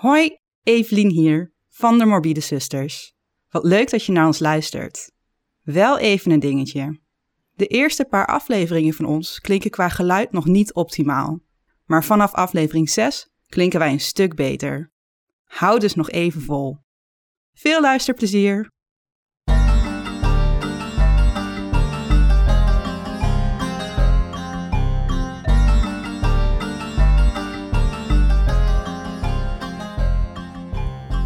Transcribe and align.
Hoi, 0.00 0.36
Evelien 0.62 1.10
hier 1.10 1.52
van 1.68 1.98
de 1.98 2.04
Morbide 2.04 2.40
Sisters. 2.40 3.14
Wat 3.48 3.64
leuk 3.64 3.90
dat 3.90 4.04
je 4.04 4.12
naar 4.12 4.26
ons 4.26 4.38
luistert. 4.38 5.12
Wel 5.62 5.98
even 5.98 6.30
een 6.30 6.40
dingetje. 6.40 7.00
De 7.54 7.66
eerste 7.66 8.04
paar 8.04 8.26
afleveringen 8.26 8.94
van 8.94 9.04
ons 9.04 9.40
klinken 9.40 9.70
qua 9.70 9.88
geluid 9.88 10.32
nog 10.32 10.44
niet 10.46 10.74
optimaal. 10.74 11.40
Maar 11.84 12.04
vanaf 12.04 12.32
aflevering 12.32 12.90
6 12.90 13.28
klinken 13.46 13.78
wij 13.78 13.92
een 13.92 14.00
stuk 14.00 14.34
beter. 14.34 14.92
Hou 15.44 15.78
dus 15.78 15.94
nog 15.94 16.10
even 16.10 16.40
vol. 16.40 16.76
Veel 17.52 17.80
luisterplezier! 17.80 18.70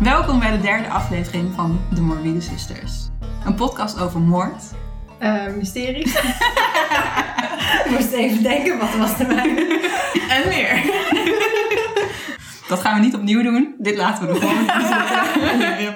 Welkom 0.04 0.38
bij 0.38 0.50
de 0.50 0.60
derde 0.60 0.88
aflevering 0.88 1.54
van 1.54 1.80
De 1.94 2.00
Morbide 2.00 2.40
Sisters. 2.40 2.92
Een 3.44 3.54
podcast 3.54 4.00
over 4.00 4.20
moord. 4.20 4.62
Uh, 5.20 5.46
mysterie. 5.46 6.06
Ik 7.84 7.90
moest 7.90 8.12
even 8.12 8.42
denken, 8.42 8.78
wat 8.78 8.96
was 8.96 9.18
er 9.18 9.26
mij? 9.26 9.48
En 10.28 10.48
meer. 10.48 10.82
Dat 12.68 12.80
gaan 12.80 12.94
we 12.94 13.04
niet 13.04 13.14
opnieuw 13.14 13.42
doen. 13.42 13.74
Dit 13.78 13.96
laten 13.96 14.28
we 14.28 14.34
gewoon 14.34 14.56
zitten. 15.78 15.94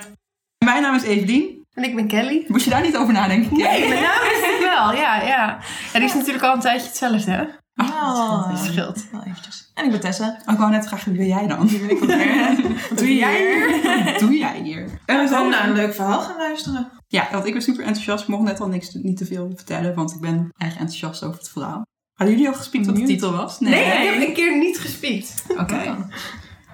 Mijn 0.64 0.82
naam 0.82 0.94
is 0.94 1.02
Evelien. 1.02 1.66
En 1.72 1.84
ik 1.84 1.94
ben 1.94 2.06
Kelly. 2.06 2.44
Moest 2.46 2.64
je 2.64 2.70
daar 2.70 2.82
niet 2.82 2.96
over 2.96 3.12
nadenken? 3.12 3.56
Nee, 3.56 3.88
mijn 3.88 4.02
naam 4.02 4.22
is 4.22 4.40
het 4.40 4.58
wel. 4.60 4.92
Ja, 4.92 5.22
ja. 5.22 5.58
En 5.92 6.00
die 6.00 6.08
is 6.08 6.14
natuurlijk 6.14 6.44
al 6.44 6.54
een 6.54 6.60
tijdje 6.60 6.86
hetzelfde, 6.86 7.30
hè? 7.30 7.44
Oh, 7.80 8.48
Dat 8.50 8.64
scheelt. 8.64 9.04
Wel 9.12 9.22
eventjes. 9.22 9.70
En 9.74 9.84
ik 9.84 9.90
ben 9.90 10.00
Tessa. 10.00 10.38
Oh, 10.46 10.52
ik 10.52 10.58
wou 10.58 10.70
net 10.70 10.88
vragen, 10.88 11.10
wie 11.12 11.18
ben 11.20 11.28
jij 11.28 11.46
dan? 11.46 11.68
Wie 11.68 11.78
ben 11.80 11.90
ik 11.90 11.98
van 11.98 12.08
Wat 12.88 12.98
doe 12.98 13.14
jij 13.14 13.38
hier? 13.38 14.04
Wat 14.04 14.18
doe 14.18 14.38
jij 14.38 14.60
hier? 14.62 14.80
En 14.82 15.18
we 15.20 15.26
zijn 15.26 15.28
zijn 15.28 15.48
naar 15.50 15.68
een 15.68 15.74
leuk 15.74 15.94
verhaal 15.94 16.20
gaan 16.20 16.36
luisteren. 16.36 16.90
Ja, 17.08 17.28
want 17.32 17.46
ik 17.46 17.52
ben 17.52 17.62
super 17.62 17.84
enthousiast. 17.84 18.22
Ik 18.22 18.28
mocht 18.28 18.42
net 18.42 18.60
al 18.60 18.68
niks, 18.68 18.94
niet 18.94 19.16
te 19.16 19.26
veel 19.26 19.52
vertellen, 19.54 19.94
want 19.94 20.14
ik 20.14 20.20
ben 20.20 20.52
erg 20.56 20.72
enthousiast 20.72 21.24
over 21.24 21.38
het 21.38 21.48
verhaal. 21.48 21.82
Hadden 22.14 22.36
jullie 22.36 22.50
al 22.50 22.58
gespiekt 22.58 22.86
wat 22.86 22.96
de 22.96 23.02
titel 23.02 23.32
was? 23.32 23.60
Nee, 23.60 23.84
ik 23.84 24.12
heb 24.14 24.28
een 24.28 24.34
keer 24.34 24.58
niet 24.58 24.78
gespiekt. 24.78 25.44
Oké. 25.48 25.96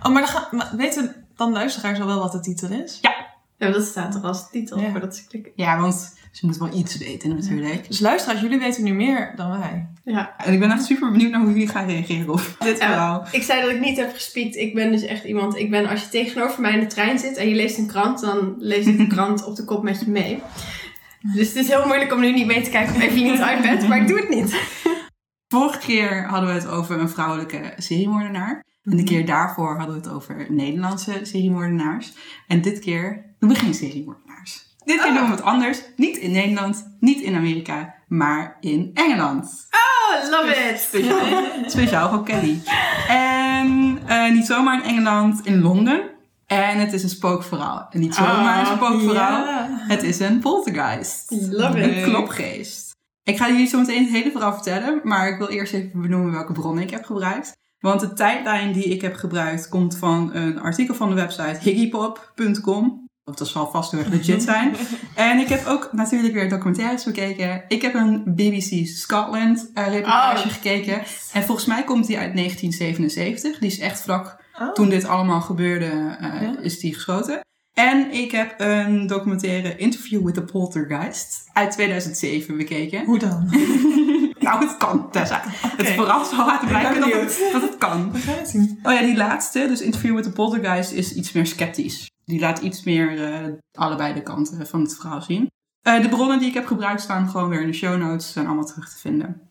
Oh, 0.03 0.13
maar, 0.13 0.23
dan 0.23 0.27
gaan, 0.31 0.45
maar 0.51 0.71
weten 0.77 1.27
dan 1.37 1.53
luisteraars 1.53 2.01
al 2.01 2.07
wel 2.07 2.19
wat 2.19 2.33
de 2.33 2.41
titel 2.41 2.69
is? 2.71 2.99
Ja, 3.01 3.15
dat 3.73 3.85
staat 3.85 4.13
toch 4.13 4.23
als 4.25 4.51
titel 4.51 4.81
Ja. 4.81 4.91
voordat 4.91 5.17
ze 5.17 5.27
klikken. 5.27 5.53
Ja, 5.57 5.81
want 5.81 6.15
ze 6.35 6.47
moeten 6.47 6.69
wel 6.69 6.79
iets 6.79 6.99
weten 6.99 7.29
natuurlijk. 7.29 7.87
Dus 7.89 8.01
luisteraars, 8.01 8.41
jullie 8.41 8.59
weten 8.59 8.85
nu 8.85 8.93
meer 8.93 9.33
dan 9.37 9.59
wij. 9.59 9.89
Ja. 10.05 10.35
En 10.37 10.53
ik 10.53 10.59
ben 10.59 10.71
echt 10.71 10.85
super 10.85 11.11
benieuwd 11.11 11.31
naar 11.31 11.41
hoe 11.41 11.51
jullie 11.53 11.69
gaan 11.69 11.87
reageren 11.87 12.29
op 12.33 12.57
dit 12.59 12.79
Ja. 12.79 12.87
verhaal. 12.87 13.27
Ik 13.33 13.43
zei 13.43 13.61
dat 13.61 13.71
ik 13.71 13.81
niet 13.81 13.97
heb 13.97 14.13
gespiekt. 14.13 14.57
Ik 14.57 14.75
ben 14.75 14.93
dus 14.93 15.03
echt 15.03 15.25
iemand. 15.25 15.57
Ik 15.57 15.71
ben 15.71 15.87
als 15.89 16.03
je 16.03 16.09
tegenover 16.09 16.61
mij 16.61 16.73
in 16.73 16.81
de 16.81 16.87
trein 16.87 17.19
zit 17.19 17.37
en 17.37 17.49
je 17.49 17.55
leest 17.55 17.79
een 17.79 17.87
krant, 17.87 18.21
dan 18.21 18.55
lees 18.59 18.87
ik 18.87 18.99
de 18.99 19.07
krant 19.15 19.45
op 19.45 19.57
de 19.57 19.65
kop 19.65 19.83
met 19.83 20.01
je 20.01 20.11
mee. 20.11 20.43
Dus 21.35 21.49
het 21.49 21.57
is 21.57 21.69
heel 21.69 21.87
moeilijk 21.87 22.13
om 22.13 22.21
nu 22.21 22.33
niet 22.33 22.47
mee 22.47 22.63
te 22.63 22.71
kijken 22.71 22.95
op 22.95 23.01
Eveline's 23.09 23.39
iPad, 23.39 23.89
maar 23.89 24.01
ik 24.01 24.09
doe 24.09 24.17
het 24.21 24.29
niet. 24.29 24.57
Vorige 25.49 25.79
keer 25.79 26.25
hadden 26.29 26.49
we 26.49 26.55
het 26.55 26.67
over 26.69 27.01
een 27.01 27.09
vrouwelijke 27.09 27.73
seriemoordenaar. 27.77 28.65
En 28.83 28.97
de 28.97 29.03
keer 29.03 29.27
daarvoor 29.27 29.77
hadden 29.77 29.95
we 30.01 30.01
het 30.03 30.11
over 30.11 30.47
Nederlandse 30.49 31.21
seriemoordenaars. 31.23 32.13
En 32.47 32.61
dit 32.63 32.79
keer 32.79 33.35
doen 33.39 33.49
we 33.49 33.55
geen 33.55 33.75
seriemoordenaars. 33.75 34.24
Dit 34.85 35.01
keer 35.03 35.11
Ah. 35.11 35.17
doen 35.17 35.25
we 35.25 35.31
het 35.31 35.43
anders. 35.43 35.83
Niet 35.97 36.17
in 36.17 36.33
Nederland, 36.33 36.97
niet 37.01 37.21
in 37.21 37.35
Amerika, 37.35 37.95
maar 38.09 38.57
in 38.61 38.91
Engeland. 38.95 39.67
Oh, 39.71 40.31
love 40.31 40.55
it! 40.71 40.79
Speciaal, 40.81 41.45
speciaal 41.67 42.11
voor 42.11 42.25
Kelly. 42.25 42.63
En 43.09 43.99
eh, 44.07 44.31
niet 44.33 44.47
zomaar 44.47 44.75
in 44.75 44.83
Engeland, 44.91 45.41
in 45.47 45.61
Londen. 45.61 46.03
En 46.47 46.79
het 46.79 46.93
is 46.93 47.03
een 47.03 47.09
spookverhaal. 47.09 47.87
En 47.91 48.01
niet 48.01 48.15
zomaar 48.15 48.59
een 48.61 48.67
Ah, 48.67 48.77
spookverhaal. 48.77 49.45
Ja. 49.47 49.69
Het 49.89 50.03
is 50.03 50.19
een 50.21 50.41
poltergeist. 50.41 51.31
Love 51.51 51.83
Een 51.83 51.95
it. 51.97 52.05
klopgeest. 52.05 52.93
Ik 53.23 53.37
ga 53.37 53.49
jullie 53.49 53.67
zo 53.67 53.79
meteen 53.79 54.03
het 54.05 54.13
hele 54.13 54.31
verhaal 54.31 54.53
vertellen, 54.55 55.01
maar 55.03 55.29
ik 55.29 55.39
wil 55.39 55.49
eerst 55.49 55.73
even 55.73 56.01
benoemen 56.01 56.33
welke 56.33 56.53
bronnen 56.53 56.83
ik 56.83 56.91
heb 56.91 57.05
gebruikt. 57.05 57.53
Want 57.79 58.01
de 58.01 58.13
tijdlijn 58.13 58.73
die 58.73 58.85
ik 58.85 59.01
heb 59.01 59.15
gebruikt 59.15 59.69
komt 59.69 59.97
van 59.97 60.31
een 60.35 60.61
artikel 60.61 60.95
van 60.95 61.09
de 61.09 61.15
website 61.15 61.59
higgypop.com. 61.61 63.04
Dat 63.25 63.49
zal 63.49 63.71
vast 63.71 63.91
heel 63.91 64.01
erg 64.01 64.09
legit 64.09 64.43
zijn. 64.43 64.75
en 65.15 65.39
ik 65.39 65.49
heb 65.49 65.67
ook 65.67 65.89
natuurlijk 65.93 66.35
weer 66.35 66.49
documentaires 66.49 67.05
bekeken. 67.05 67.65
Ik 67.69 67.83
heb 67.83 67.95
een 67.95 68.23
BBC 68.25 68.87
Scotland 68.87 69.71
eh, 69.75 69.87
reportage 69.89 70.47
Oh. 70.49 70.53
gekeken. 70.53 71.03
En 71.33 71.43
volgens 71.43 71.67
mij 71.67 71.85
komt 71.85 72.07
die 72.07 72.19
uit 72.19 72.35
1977. 72.35 73.59
Die 73.59 73.71
is 73.71 73.79
echt 73.79 74.01
vlak 74.03 74.43
Oh. 74.61 74.73
toen 74.73 74.89
dit 74.89 75.05
allemaal 75.05 75.41
gebeurde, 75.41 76.17
eh, 76.21 76.43
Ja. 76.43 76.59
is 76.61 76.79
die 76.79 76.95
geschoten. 76.95 77.41
En 77.75 78.13
ik 78.13 78.31
heb 78.31 78.55
een 78.59 79.07
documentaire 79.07 79.77
Interview 79.77 80.25
with 80.25 80.35
the 80.35 80.43
Poltergeist 80.43 81.49
uit 81.53 81.71
2007 81.73 82.57
bekeken. 82.57 83.05
Hoe 83.05 83.19
dan? 83.19 83.49
nou, 84.47 84.65
het 84.67 84.77
kan, 84.77 85.11
Tessa. 85.11 85.41
Het 85.77 85.89
verrast 85.89 86.31
zal 86.31 86.47
laten 86.47 86.69
blijken 86.69 87.01
dat 87.01 87.13
het, 87.13 87.41
dat 87.53 87.63
het 87.63 87.79
kan. 87.79 88.13
We 88.13 88.19
gaan 88.19 88.35
het 88.39 88.49
zien. 88.49 88.79
Oh 88.83 88.93
ja, 88.93 89.01
die 89.01 89.17
laatste, 89.17 89.67
dus 89.69 89.81
Interview 89.81 90.15
with 90.15 90.25
the 90.25 90.31
Poltergeist, 90.33 90.93
is 90.93 91.15
iets 91.15 91.33
meer 91.33 91.47
sceptisch. 91.47 92.11
Die 92.25 92.41
laat 92.41 92.59
iets 92.59 92.85
meer 92.85 93.25
eh, 93.25 93.53
allebei 93.73 94.15
de 94.15 94.23
kanten 94.23 94.67
van 94.67 94.81
het 94.81 94.97
verhaal 94.97 95.23
zien. 95.23 95.51
Eh, 95.81 96.03
de 96.03 96.09
bronnen 96.09 96.39
die 96.39 96.49
ik 96.49 96.55
heb 96.55 96.67
gebruikt 96.67 97.01
staan 97.01 97.29
gewoon 97.29 97.49
weer 97.49 97.61
in 97.61 97.67
de 97.67 97.73
show 97.73 97.99
notes. 97.99 98.33
zijn 98.33 98.47
allemaal 98.47 98.65
terug 98.65 98.89
te 98.89 98.99
vinden. 98.99 99.49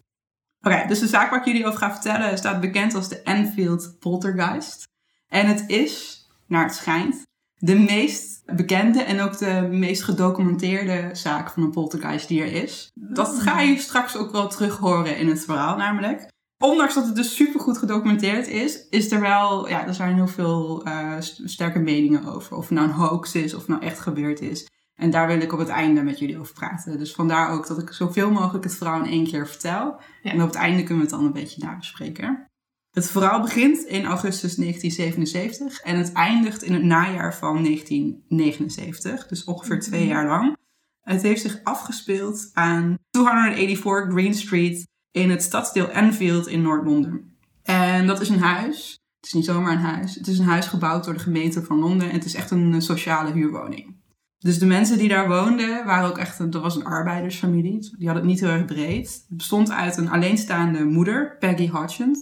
Oké, 0.61 0.87
dus 0.87 0.99
de 0.99 1.07
zaak 1.07 1.29
waar 1.29 1.39
ik 1.39 1.45
jullie 1.45 1.65
over 1.65 1.79
ga 1.79 1.91
vertellen 1.91 2.37
staat 2.37 2.61
bekend 2.61 2.95
als 2.95 3.09
de 3.09 3.21
Enfield 3.21 3.95
Poltergeist. 3.99 4.83
En 5.27 5.47
het 5.47 5.63
is, 5.67 6.25
naar 6.47 6.63
het 6.63 6.75
schijnt, 6.75 7.21
de 7.55 7.79
meest 7.79 8.43
bekende 8.55 9.03
en 9.03 9.21
ook 9.21 9.37
de 9.37 9.67
meest 9.71 10.03
gedocumenteerde 10.03 11.09
zaak 11.11 11.49
van 11.49 11.63
een 11.63 11.71
poltergeist 11.71 12.27
die 12.27 12.41
er 12.41 12.63
is. 12.63 12.91
Dat 12.93 13.39
ga 13.39 13.59
je 13.59 13.77
straks 13.77 14.15
ook 14.15 14.31
wel 14.31 14.47
terug 14.47 14.77
horen 14.77 15.17
in 15.17 15.27
het 15.27 15.45
verhaal 15.45 15.77
namelijk. 15.77 16.27
Ondanks 16.63 16.93
dat 16.93 17.05
het 17.05 17.15
dus 17.15 17.35
supergoed 17.35 17.77
gedocumenteerd 17.77 18.47
is, 18.47 18.87
is 18.89 19.11
er 19.11 19.19
wel, 19.19 19.69
ja, 19.69 19.87
er 19.87 19.93
zijn 19.93 20.15
heel 20.15 20.27
veel 20.27 20.83
eh, 20.85 21.19
st- 21.19 21.41
sterke 21.43 21.79
meningen 21.79 22.25
over. 22.25 22.57
Of 22.57 22.69
het 22.69 22.77
nou 22.77 22.87
een 22.87 22.95
hoax 22.95 23.35
is, 23.35 23.53
of 23.53 23.59
het 23.59 23.69
nou 23.69 23.81
echt 23.81 23.99
gebeurd 23.99 24.41
is. 24.41 24.69
En 24.95 25.09
daar 25.09 25.27
wil 25.27 25.41
ik 25.41 25.53
op 25.53 25.59
het 25.59 25.67
einde 25.67 26.03
met 26.03 26.19
jullie 26.19 26.39
over 26.39 26.53
praten. 26.53 26.97
Dus 26.97 27.13
vandaar 27.13 27.51
ook 27.51 27.67
dat 27.67 27.81
ik 27.81 27.93
zoveel 27.93 28.31
mogelijk 28.31 28.63
het 28.63 28.75
verhaal 28.75 29.03
in 29.03 29.11
één 29.11 29.27
keer 29.27 29.47
vertel. 29.47 29.99
Ja. 30.21 30.31
En 30.31 30.41
op 30.41 30.47
het 30.47 30.55
einde 30.55 30.83
kunnen 30.83 31.05
we 31.05 31.09
het 31.11 31.19
dan 31.19 31.25
een 31.25 31.33
beetje 31.41 31.65
nabespreken. 31.65 32.47
Het 32.91 33.09
verhaal 33.09 33.41
begint 33.41 33.83
in 33.83 34.05
augustus 34.05 34.55
1977 34.55 35.79
en 35.79 35.97
het 35.97 36.11
eindigt 36.11 36.63
in 36.63 36.73
het 36.73 36.83
najaar 36.83 37.35
van 37.35 37.63
1979, 37.63 39.27
dus 39.27 39.43
ongeveer 39.43 39.79
twee 39.79 40.07
jaar 40.07 40.27
lang. 40.27 40.57
Het 41.01 41.21
heeft 41.21 41.41
zich 41.41 41.59
afgespeeld 41.63 42.49
aan 42.53 42.97
284 43.09 44.13
Green 44.13 44.33
Street 44.33 44.91
in 45.13 45.29
het 45.29 45.43
stadsdeel 45.43 45.89
Enfield 45.89 46.47
in 46.47 46.61
Noord-Londen. 46.61 47.35
En 47.63 48.07
dat 48.07 48.21
is 48.21 48.29
een 48.29 48.39
huis. 48.39 48.99
Het 49.15 49.25
is 49.25 49.33
niet 49.33 49.45
zomaar 49.45 49.71
een 49.71 49.77
huis. 49.77 50.15
Het 50.15 50.27
is 50.27 50.39
een 50.39 50.45
huis 50.45 50.65
gebouwd 50.65 51.03
door 51.03 51.13
de 51.13 51.19
gemeente 51.19 51.63
van 51.63 51.79
Londen 51.79 52.07
en 52.07 52.13
het 52.13 52.25
is 52.25 52.35
echt 52.35 52.51
een 52.51 52.73
eh, 52.73 52.79
sociale 52.79 53.31
huurwoning. 53.31 53.95
Dus 54.37 54.59
de 54.59 54.65
mensen 54.65 54.97
die 54.97 55.07
daar 55.07 55.27
woonden 55.27 55.85
waren 55.85 56.09
ook 56.09 56.17
echt, 56.17 56.51
dat 56.51 56.61
was 56.61 56.75
een 56.75 56.85
arbeidersfamilie. 56.85 57.79
Die 57.79 58.07
hadden 58.07 58.15
het 58.15 58.31
niet 58.31 58.39
heel 58.39 58.49
erg 58.49 58.65
breed. 58.65 59.23
Het 59.27 59.37
bestond 59.37 59.71
uit 59.71 59.97
een 59.97 60.09
alleenstaande 60.09 60.83
moeder, 60.83 61.37
Peggy 61.39 61.69
Hodgson. 61.69 62.15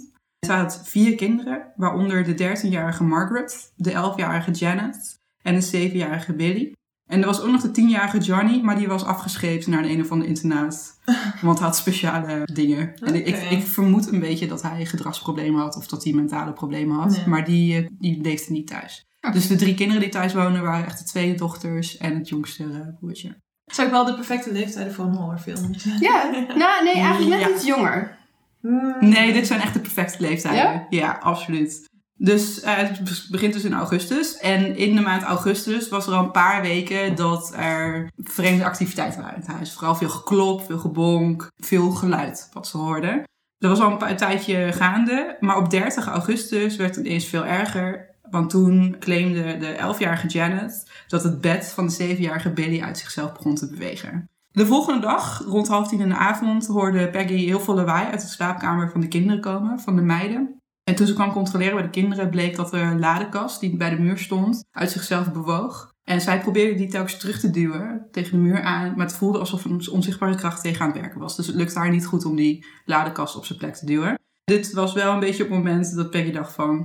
Ze 0.45 0.51
had 0.51 0.81
vier 0.83 1.15
kinderen, 1.15 1.71
waaronder 1.75 2.23
de 2.23 2.57
13-jarige 2.57 3.03
Margaret, 3.03 3.71
de 3.75 3.91
11-jarige 3.91 4.51
Janet 4.51 5.19
en 5.41 5.59
de 5.59 5.89
7-jarige 5.91 6.33
Billy. 6.33 6.73
En 7.11 7.19
er 7.19 7.25
was 7.25 7.41
ook 7.41 7.51
nog 7.51 7.61
de 7.61 7.81
10-jarige 7.81 8.17
Johnny, 8.17 8.61
maar 8.61 8.75
die 8.75 8.87
was 8.87 9.03
afgescheept 9.03 9.67
naar 9.67 9.83
een, 9.83 9.89
een 9.89 10.01
of 10.01 10.11
ander 10.11 10.27
internaat. 10.27 10.99
Want 11.41 11.57
hij 11.57 11.67
had 11.67 11.77
speciale 11.77 12.41
dingen. 12.53 12.93
En 12.95 13.15
ik, 13.15 13.37
ik 13.51 13.63
vermoed 13.63 14.11
een 14.11 14.19
beetje 14.19 14.47
dat 14.47 14.61
hij 14.61 14.85
gedragsproblemen 14.85 15.61
had 15.61 15.75
of 15.75 15.87
dat 15.87 16.03
hij 16.03 16.13
mentale 16.13 16.53
problemen 16.53 16.97
had. 16.97 17.15
Ja. 17.15 17.27
Maar 17.27 17.45
die, 17.45 17.77
eh, 17.77 17.87
die 17.99 18.21
leefde 18.21 18.51
niet 18.51 18.67
thuis. 18.67 19.05
Dus 19.31 19.47
de 19.47 19.55
drie 19.55 19.73
kinderen 19.73 20.01
die 20.01 20.11
thuis 20.11 20.33
wonen 20.33 20.61
waren 20.61 20.85
echt 20.85 20.97
de 20.97 21.03
twee 21.03 21.35
dochters 21.35 21.97
en 21.97 22.15
het 22.15 22.29
jongste 22.29 22.63
eh, 22.63 22.97
broertje. 22.99 23.27
Dat 23.65 23.77
is 23.77 23.85
ook 23.85 23.91
wel 23.91 24.05
de 24.05 24.15
perfecte 24.15 24.51
leeftijden 24.51 24.93
voor 24.93 25.05
een 25.05 25.15
horrorfilm. 25.15 25.73
Ja, 25.99 26.29
nou 26.63 26.83
nee, 26.83 26.93
eigenlijk 26.93 27.29
net 27.29 27.49
Ja. 27.49 27.55
iets 27.55 27.65
jonger. 27.65 28.17
Hmm. 28.61 28.95
Nee, 28.99 29.33
dit 29.33 29.47
zijn 29.47 29.61
echt 29.61 29.73
de 29.73 29.79
perfecte 29.79 30.21
leeftijden. 30.21 30.85
Ja, 30.89 31.17
absoluut. 31.21 31.89
Dus 32.23 32.59
eh, 32.59 32.75
het 32.75 33.27
begint 33.29 33.53
dus 33.53 33.63
in 33.63 33.73
augustus. 33.73 34.37
En 34.37 34.77
in 34.77 34.95
de 34.95 35.01
maand 35.01 35.23
augustus 35.23 35.89
was 35.89 36.07
er 36.07 36.13
al 36.13 36.23
een 36.23 36.31
paar 36.31 36.61
weken 36.61 37.15
dat 37.15 37.53
er 37.55 38.11
vreemde 38.17 38.65
activiteiten 38.65 39.21
waren 39.21 39.35
in 39.35 39.41
het 39.41 39.51
huis. 39.51 39.73
Vooral 39.73 39.95
veel 39.95 40.09
geklop, 40.09 40.65
veel 40.65 40.77
gebonk, 40.77 41.51
veel 41.57 41.91
geluid 41.91 42.49
wat 42.53 42.67
ze 42.67 42.77
hoorden. 42.77 43.23
Dat 43.57 43.69
was 43.69 43.79
al 43.79 43.91
een, 43.91 43.97
paar, 43.97 44.17
tijdje 44.17 44.71
gaande. 44.71 45.37
Maar 45.39 45.57
op 45.57 45.69
30 45.69 46.07
augustus 46.07 46.75
werd 46.75 46.95
het 46.95 47.05
ineens 47.05 47.25
veel 47.25 47.45
erger. 47.45 48.09
Want 48.29 48.49
toen 48.49 48.95
claimde 48.99 49.57
de 49.57 49.95
11-jarige 49.95 50.27
Janet 50.27 50.91
dat 51.07 51.23
het 51.23 51.41
bed 51.41 51.71
van 51.75 51.87
de 51.87 52.15
7-jarige 52.15 52.49
Billy 52.49 52.81
uit 52.81 52.97
zichzelf 52.97 53.33
begon 53.33 53.55
te 53.55 53.69
bewegen. 53.69 54.29
De 54.51 54.65
volgende 54.65 55.01
dag, 55.01 55.43
rond 55.45 55.67
half 55.67 55.87
tien 55.87 55.99
in 55.99 56.09
de 56.09 56.15
avond, 56.15 56.67
hoorde 56.67 57.09
Peggy 57.09 57.45
heel 57.45 57.59
veel 57.59 57.75
lawaai 57.75 58.07
uit 58.07 58.21
de 58.21 58.27
slaapkamer 58.27 58.89
van 58.91 59.01
de 59.01 59.07
kinderen 59.07 59.41
komen, 59.41 59.79
van 59.79 59.95
de 59.95 60.01
meiden. 60.01 60.60
En 60.83 60.95
toen 60.95 61.07
ze 61.07 61.13
kwam 61.13 61.31
controleren 61.31 61.73
bij 61.73 61.83
de 61.83 61.89
kinderen, 61.89 62.29
bleek 62.29 62.55
dat 62.55 62.71
de 62.71 62.95
ladekast 62.99 63.59
die 63.59 63.77
bij 63.77 63.89
de 63.89 63.99
muur 63.99 64.17
stond, 64.17 64.63
uit 64.71 64.91
zichzelf 64.91 65.31
bewoog. 65.31 65.91
En 66.03 66.21
zij 66.21 66.39
probeerde 66.39 66.75
die 66.75 66.87
telkens 66.87 67.17
terug 67.17 67.39
te 67.39 67.49
duwen 67.49 68.07
tegen 68.11 68.31
de 68.31 68.37
muur 68.37 68.61
aan, 68.61 68.93
maar 68.95 69.05
het 69.05 69.15
voelde 69.15 69.39
alsof 69.39 69.65
een 69.65 69.89
onzichtbare 69.91 70.35
kracht 70.35 70.61
tegen 70.61 70.81
aan 70.81 70.91
het 70.91 70.99
werken 70.99 71.19
was. 71.19 71.35
Dus 71.35 71.47
het 71.47 71.55
lukte 71.55 71.79
haar 71.79 71.89
niet 71.89 72.05
goed 72.05 72.25
om 72.25 72.35
die 72.35 72.65
ladekast 72.85 73.35
op 73.35 73.45
zijn 73.45 73.59
plek 73.59 73.75
te 73.75 73.85
duwen. 73.85 74.19
Dit 74.43 74.73
was 74.73 74.93
wel 74.93 75.13
een 75.13 75.19
beetje 75.19 75.43
op 75.43 75.49
het 75.49 75.57
moment 75.57 75.95
dat 75.95 76.09
Peggy 76.09 76.31
dacht 76.31 76.53
van, 76.53 76.77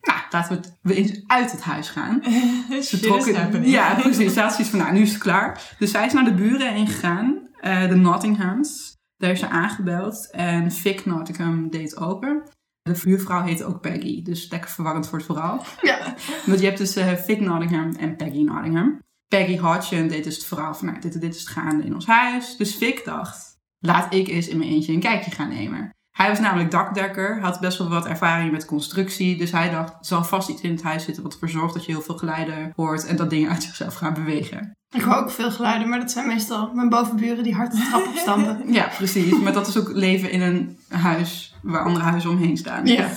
nou, 0.00 0.18
laten 0.30 0.60
we, 0.82 0.94
eens 0.94 1.22
uit 1.26 1.52
het 1.52 1.62
huis 1.62 1.88
gaan. 1.88 2.22
Ze 2.82 3.00
trokken-. 3.00 3.68
Ja, 3.68 3.94
precies. 3.94 4.32
Ze 4.32 4.40
had 4.40 4.56
van, 4.56 4.78
nou, 4.78 4.92
nu 4.92 5.00
is 5.00 5.12
het 5.12 5.22
klaar. 5.22 5.74
Dus 5.78 5.90
zij 5.90 6.06
is 6.06 6.12
naar 6.12 6.24
de 6.24 6.34
buren 6.34 6.72
heen 6.72 6.86
gegaan, 6.86 7.48
eh, 7.60 7.88
de 7.88 7.94
Nottinghams. 7.94 8.94
Daar 9.16 9.30
is 9.30 9.38
ze 9.38 9.48
aangebeld 9.48 10.30
en 10.30 10.72
Vic 10.72 11.04
Nottingham 11.04 11.70
deed 11.70 11.96
open. 11.96 12.42
De 12.86 13.00
buurvrouw 13.04 13.42
heette 13.42 13.64
ook 13.64 13.80
Peggy, 13.80 14.22
dus 14.22 14.50
lekker 14.50 14.70
verwarrend 14.70 15.08
voor 15.08 15.18
het 15.18 15.26
verhaal. 15.26 15.64
Ja. 15.82 16.14
Want 16.46 16.60
je 16.60 16.66
hebt 16.66 16.78
dus 16.78 16.96
eh, 16.96 17.12
Vic 17.12 17.40
Nottingham 17.40 17.94
en 17.94 18.16
Peggy 18.16 18.42
Nottingham. 18.42 19.00
Peggy 19.28 19.58
Hodgson 19.58 20.08
deed 20.08 20.24
dus 20.24 20.36
het 20.36 20.44
verhaal 20.44 20.74
van, 20.74 20.86
nou, 20.86 21.00
dit, 21.00 21.20
dit 21.20 21.34
is 21.34 21.40
het 21.40 21.48
gaande 21.48 21.84
in 21.84 21.94
ons 21.94 22.06
huis. 22.06 22.56
Dus 22.56 22.74
Vic 22.74 23.04
dacht, 23.04 23.58
laat 23.78 24.14
ik 24.14 24.28
eens 24.28 24.48
in 24.48 24.58
mijn 24.58 24.70
eentje 24.70 24.92
een 24.92 25.00
kijkje 25.00 25.30
gaan 25.30 25.48
nemen. 25.48 25.90
Hij 26.10 26.28
was 26.28 26.40
namelijk 26.40 26.70
dakdekker, 26.70 27.40
had 27.40 27.60
best 27.60 27.78
wel 27.78 27.88
wat 27.88 28.06
ervaring 28.06 28.52
met 28.52 28.64
constructie. 28.64 29.36
Dus 29.36 29.52
hij 29.52 29.70
dacht, 29.70 29.90
er 29.90 29.96
zal 30.00 30.24
vast 30.24 30.48
iets 30.48 30.62
in 30.62 30.70
het 30.70 30.82
huis 30.82 31.04
zitten 31.04 31.22
wat 31.22 31.32
ervoor 31.32 31.48
zorgt 31.48 31.74
dat 31.74 31.84
je 31.84 31.92
heel 31.92 32.02
veel 32.02 32.18
geluiden 32.18 32.72
hoort 32.76 33.06
en 33.06 33.16
dat 33.16 33.30
dingen 33.30 33.50
uit 33.50 33.62
zichzelf 33.62 33.94
gaan 33.94 34.14
bewegen. 34.14 34.76
Ik 34.96 35.02
hoor 35.02 35.14
ook 35.14 35.30
veel 35.30 35.50
geluiden, 35.50 35.88
maar 35.88 35.98
dat 35.98 36.10
zijn 36.10 36.26
meestal 36.26 36.70
mijn 36.74 36.88
bovenburen 36.88 37.44
die 37.44 37.54
hard 37.54 37.72
de 37.72 37.86
trap 37.88 38.06
opstampen. 38.06 38.62
Ja, 38.72 38.90
precies. 38.96 39.38
Maar 39.38 39.52
dat 39.52 39.66
is 39.66 39.78
ook 39.78 39.92
leven 39.92 40.30
in 40.30 40.40
een 40.40 40.78
huis 40.88 41.54
waar 41.62 41.84
andere 41.84 42.04
huizen 42.04 42.30
omheen 42.30 42.56
staan. 42.56 42.86
Ja. 42.86 43.10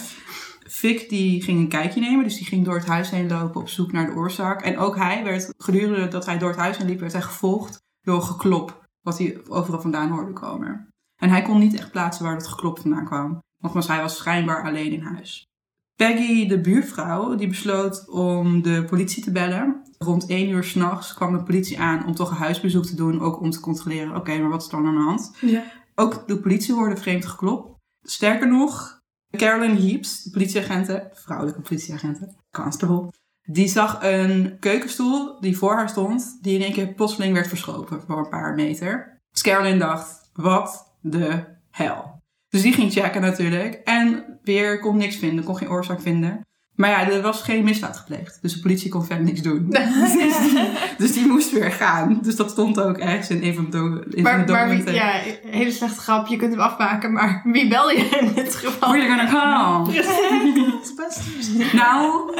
Vic 0.68 1.10
die 1.10 1.44
ging 1.44 1.60
een 1.60 1.68
kijkje 1.68 2.00
nemen, 2.00 2.24
dus 2.24 2.38
die 2.38 2.46
ging 2.46 2.66
door 2.66 2.76
het 2.76 2.88
huis 2.88 3.10
heen 3.10 3.28
lopen 3.28 3.62
op 3.62 3.70
zoek 3.70 3.92
naar 3.92 4.06
de 4.06 4.16
oorzaak. 4.16 4.62
En 4.62 4.78
ook 4.78 4.96
hij 4.96 5.24
werd, 5.24 5.54
gedurende 5.58 6.08
dat 6.08 6.26
hij 6.26 6.38
door 6.38 6.50
het 6.50 6.60
huis 6.60 6.78
heen 6.78 6.88
liep, 6.88 7.00
werd 7.00 7.12
hij 7.12 7.22
gevolgd 7.22 7.82
door 8.02 8.22
geklop, 8.22 8.88
wat 9.02 9.18
hij 9.18 9.38
overal 9.48 9.82
vandaan 9.82 10.10
hoorde 10.10 10.34
komen. 10.34 10.88
En 11.16 11.30
hij 11.30 11.42
kon 11.42 11.60
niet 11.60 11.78
echt 11.78 11.92
plaatsen 11.92 12.26
waar 12.26 12.38
dat 12.38 12.48
geklop 12.48 12.80
vandaan 12.80 13.06
kwam. 13.06 13.44
Nogmaals, 13.58 13.88
hij 13.88 14.02
was 14.02 14.18
schijnbaar 14.18 14.64
alleen 14.64 14.92
in 14.92 15.02
huis. 15.02 15.48
Peggy, 15.96 16.48
de 16.48 16.62
buurvrouw, 16.62 17.36
die 17.36 17.48
besloot 17.48 18.10
om 18.10 18.62
de 18.62 18.84
politie 18.84 19.24
te 19.24 19.32
bellen. 19.32 19.89
Rond 20.06 20.26
1 20.26 20.50
uur 20.50 20.64
s'nachts 20.64 21.14
kwam 21.14 21.38
de 21.38 21.44
politie 21.44 21.80
aan 21.80 22.06
om 22.06 22.16
toch 22.16 22.30
een 22.30 22.38
huisbezoek 22.38 22.86
te 22.86 22.96
doen, 22.96 23.22
ook 23.22 23.42
om 23.42 23.50
te 23.50 23.60
controleren, 23.60 24.16
oké, 24.16 24.38
maar 24.38 24.50
wat 24.50 24.62
is 24.62 24.70
dan 24.70 24.86
aan 24.86 24.96
de 24.96 25.02
hand? 25.02 25.36
Ja. 25.42 25.64
Ook 25.96 26.28
de 26.28 26.40
politie 26.40 26.74
hoorde 26.74 26.98
vreemd 26.98 27.26
geklop. 27.26 27.78
Sterker 28.02 28.48
nog, 28.48 29.02
Carolyn 29.38 29.78
Heaps, 29.78 30.24
de 30.24 30.30
politieagenten, 30.30 31.10
vrouwelijke 31.14 31.62
politieagenten, 31.62 32.36
constable, 32.52 33.12
die 33.42 33.68
zag 33.68 34.04
een 34.04 34.58
keukenstoel 34.60 35.40
die 35.40 35.58
voor 35.58 35.74
haar 35.74 35.90
stond, 35.90 36.38
die 36.42 36.56
in 36.56 36.64
één 36.64 36.74
keer 36.74 36.94
plotseling 36.94 37.34
werd 37.34 37.48
verschoven 37.48 38.02
voor 38.02 38.18
een 38.18 38.30
paar 38.30 38.56
meter. 38.56 39.22
Dus 39.32 39.42
Carolyn 39.42 39.80
dacht, 39.80 40.30
wat 40.34 40.96
de 41.02 41.46
hel. 41.72 42.22
Dus 42.50 42.62
die 42.62 42.74
ging 42.74 42.92
checken 42.92 43.22
natuurlijk 43.22 43.74
en 43.74 44.40
weer 44.44 44.80
kon 44.80 44.98
niks 44.98 45.16
vinden, 45.16 45.44
kon 45.44 45.58
geen 45.58 45.70
oorzaak 45.70 46.02
vinden. 46.02 46.42
Maar 46.80 46.90
ja, 46.90 47.10
er 47.10 47.22
was 47.22 47.42
geen 47.42 47.64
misdaad 47.64 47.98
gepleegd, 47.98 48.38
dus 48.42 48.54
de 48.54 48.60
politie 48.60 48.90
kon 48.90 49.06
verder 49.06 49.26
niks 49.26 49.42
doen. 49.42 49.66
dus, 49.70 50.14
die, 50.40 50.70
dus 50.98 51.14
die 51.14 51.28
moest 51.28 51.52
weer 51.52 51.72
gaan. 51.72 52.20
Dus 52.22 52.36
dat 52.36 52.50
stond 52.52 52.82
ook 52.82 52.98
ergens 52.98 53.30
in 53.30 53.44
een 53.44 53.56
van 53.56 53.64
de, 53.66 53.70
do- 53.72 54.04
in 54.10 54.24
Maar, 54.24 54.46
de 54.46 54.52
maar 54.52 54.70
wie, 54.70 54.78
documenten. 54.78 54.94
ja, 54.94 55.12
hele 55.46 55.72
slechte 55.72 56.00
grap, 56.00 56.28
je 56.28 56.36
kunt 56.38 56.52
hem 56.52 56.62
afmaken, 56.62 57.12
maar 57.14 57.42
wie 57.44 57.68
bel 57.68 57.90
je 57.92 58.18
in 58.20 58.34
dit 58.34 58.56
geval? 58.56 58.90
Where 58.90 59.06
you 59.08 59.18
gonna 59.18 59.32
call? 59.32 59.94
Nou, 61.74 62.34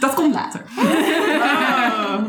dat 0.00 0.14
komt 0.14 0.34
later. 0.34 0.62
Oh. 0.78 2.22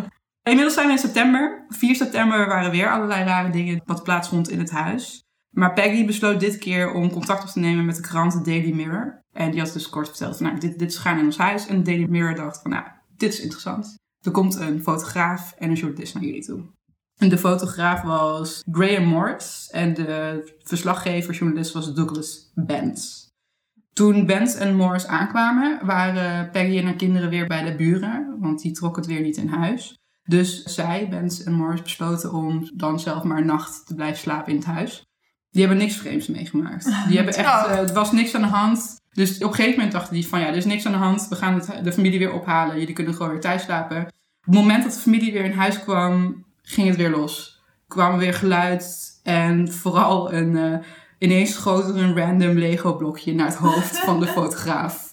Inmiddels 0.43 0.73
zijn 0.73 0.85
we 0.87 0.91
in 0.93 0.97
september. 0.99 1.65
4 1.69 1.95
september 1.95 2.47
waren 2.47 2.71
weer 2.71 2.91
allerlei 2.91 3.23
rare 3.23 3.49
dingen 3.49 3.81
wat 3.85 4.03
plaatsvond 4.03 4.49
in 4.49 4.59
het 4.59 4.71
huis. 4.71 5.20
Maar 5.51 5.73
Peggy 5.73 6.05
besloot 6.05 6.39
dit 6.39 6.57
keer 6.57 6.93
om 6.93 7.11
contact 7.11 7.43
op 7.43 7.49
te 7.49 7.59
nemen 7.59 7.85
met 7.85 7.95
de 7.95 8.01
krant 8.01 8.45
Daily 8.45 8.71
Mirror. 8.71 9.21
En 9.31 9.51
die 9.51 9.59
had 9.59 9.73
dus 9.73 9.89
kort 9.89 10.07
verteld 10.07 10.39
nou, 10.39 10.59
dit, 10.59 10.79
dit 10.79 10.91
is 10.91 10.97
gaan 10.97 11.19
in 11.19 11.25
ons 11.25 11.37
huis. 11.37 11.67
En 11.67 11.83
Daily 11.83 12.05
Mirror 12.09 12.35
dacht 12.35 12.61
van, 12.61 12.71
nou, 12.71 12.85
dit 13.17 13.33
is 13.33 13.39
interessant. 13.39 13.99
Er 14.21 14.31
komt 14.31 14.55
een 14.55 14.81
fotograaf 14.81 15.53
en 15.57 15.69
een 15.69 15.75
journalist 15.75 16.13
naar 16.13 16.23
jullie 16.23 16.45
toe. 16.45 16.63
En 17.17 17.29
de 17.29 17.37
fotograaf 17.37 18.01
was 18.01 18.63
Graham 18.71 19.05
Morris 19.05 19.69
en 19.71 19.93
de 19.93 20.41
verslaggever, 20.63 21.33
journalist 21.33 21.73
was 21.73 21.93
Douglas 21.93 22.51
Benz. 22.55 23.29
Toen 23.93 24.25
Benz 24.25 24.55
en 24.55 24.75
Morris 24.75 25.07
aankwamen, 25.07 25.85
waren 25.85 26.51
Peggy 26.51 26.77
en 26.77 26.85
haar 26.85 26.95
kinderen 26.95 27.29
weer 27.29 27.47
bij 27.47 27.63
de 27.63 27.75
buren, 27.75 28.35
want 28.39 28.61
die 28.61 28.71
trok 28.71 28.95
het 28.95 29.05
weer 29.05 29.21
niet 29.21 29.37
in 29.37 29.47
huis. 29.47 29.97
Dus 30.23 30.63
zij, 30.63 31.07
Benz 31.09 31.39
en 31.39 31.53
Morris, 31.53 31.81
besloten 31.81 32.33
om 32.33 32.69
dan 32.73 32.99
zelf 32.99 33.23
maar 33.23 33.37
een 33.37 33.45
nacht 33.45 33.87
te 33.87 33.95
blijven 33.95 34.19
slapen 34.19 34.51
in 34.51 34.57
het 34.57 34.67
huis. 34.67 35.03
Die 35.51 35.61
hebben 35.61 35.77
niks 35.79 35.95
vreemds 35.95 36.27
meegemaakt. 36.27 36.85
Die 37.07 37.15
hebben 37.15 37.35
echt, 37.35 37.47
Oh. 37.65 37.71
eh, 37.71 37.77
er 37.77 37.93
was 37.93 38.11
niks 38.11 38.35
aan 38.35 38.41
de 38.41 38.47
hand. 38.47 38.99
Dus 39.13 39.35
op 39.35 39.41
een 39.49 39.53
gegeven 39.53 39.75
moment 39.75 39.91
dachten 39.91 40.13
die 40.13 40.27
van 40.27 40.39
ja, 40.39 40.47
er 40.47 40.55
is 40.55 40.65
niks 40.65 40.85
aan 40.85 40.91
de 40.91 40.97
hand. 40.97 41.27
We 41.27 41.35
gaan 41.35 41.53
het, 41.53 41.83
de 41.83 41.91
familie 41.93 42.19
weer 42.19 42.33
ophalen. 42.33 42.79
Jullie 42.79 42.93
kunnen 42.93 43.13
gewoon 43.13 43.31
weer 43.31 43.39
thuis 43.41 43.63
slapen. 43.63 43.97
Op 43.97 44.05
het 44.45 44.53
moment 44.55 44.83
dat 44.83 44.93
de 44.93 44.99
familie 44.99 45.33
weer 45.33 45.43
in 45.45 45.51
huis 45.57 45.79
kwam, 45.79 46.45
ging 46.61 46.87
het 46.87 46.97
weer 46.97 47.09
los. 47.09 47.61
kwam 47.87 48.17
weer 48.17 48.33
geluid 48.33 49.09
en 49.23 49.71
vooral 49.71 50.33
een, 50.33 50.57
eh, 50.57 50.77
ineens 51.19 51.53
schoot 51.53 51.87
er 51.89 51.95
een 51.97 52.17
random 52.17 52.57
Lego 52.57 52.95
blokje 52.95 53.33
naar 53.33 53.47
het 53.47 53.55
hoofd 53.55 53.97
van 53.99 54.19
de 54.19 54.27
fotograaf. 54.37 55.10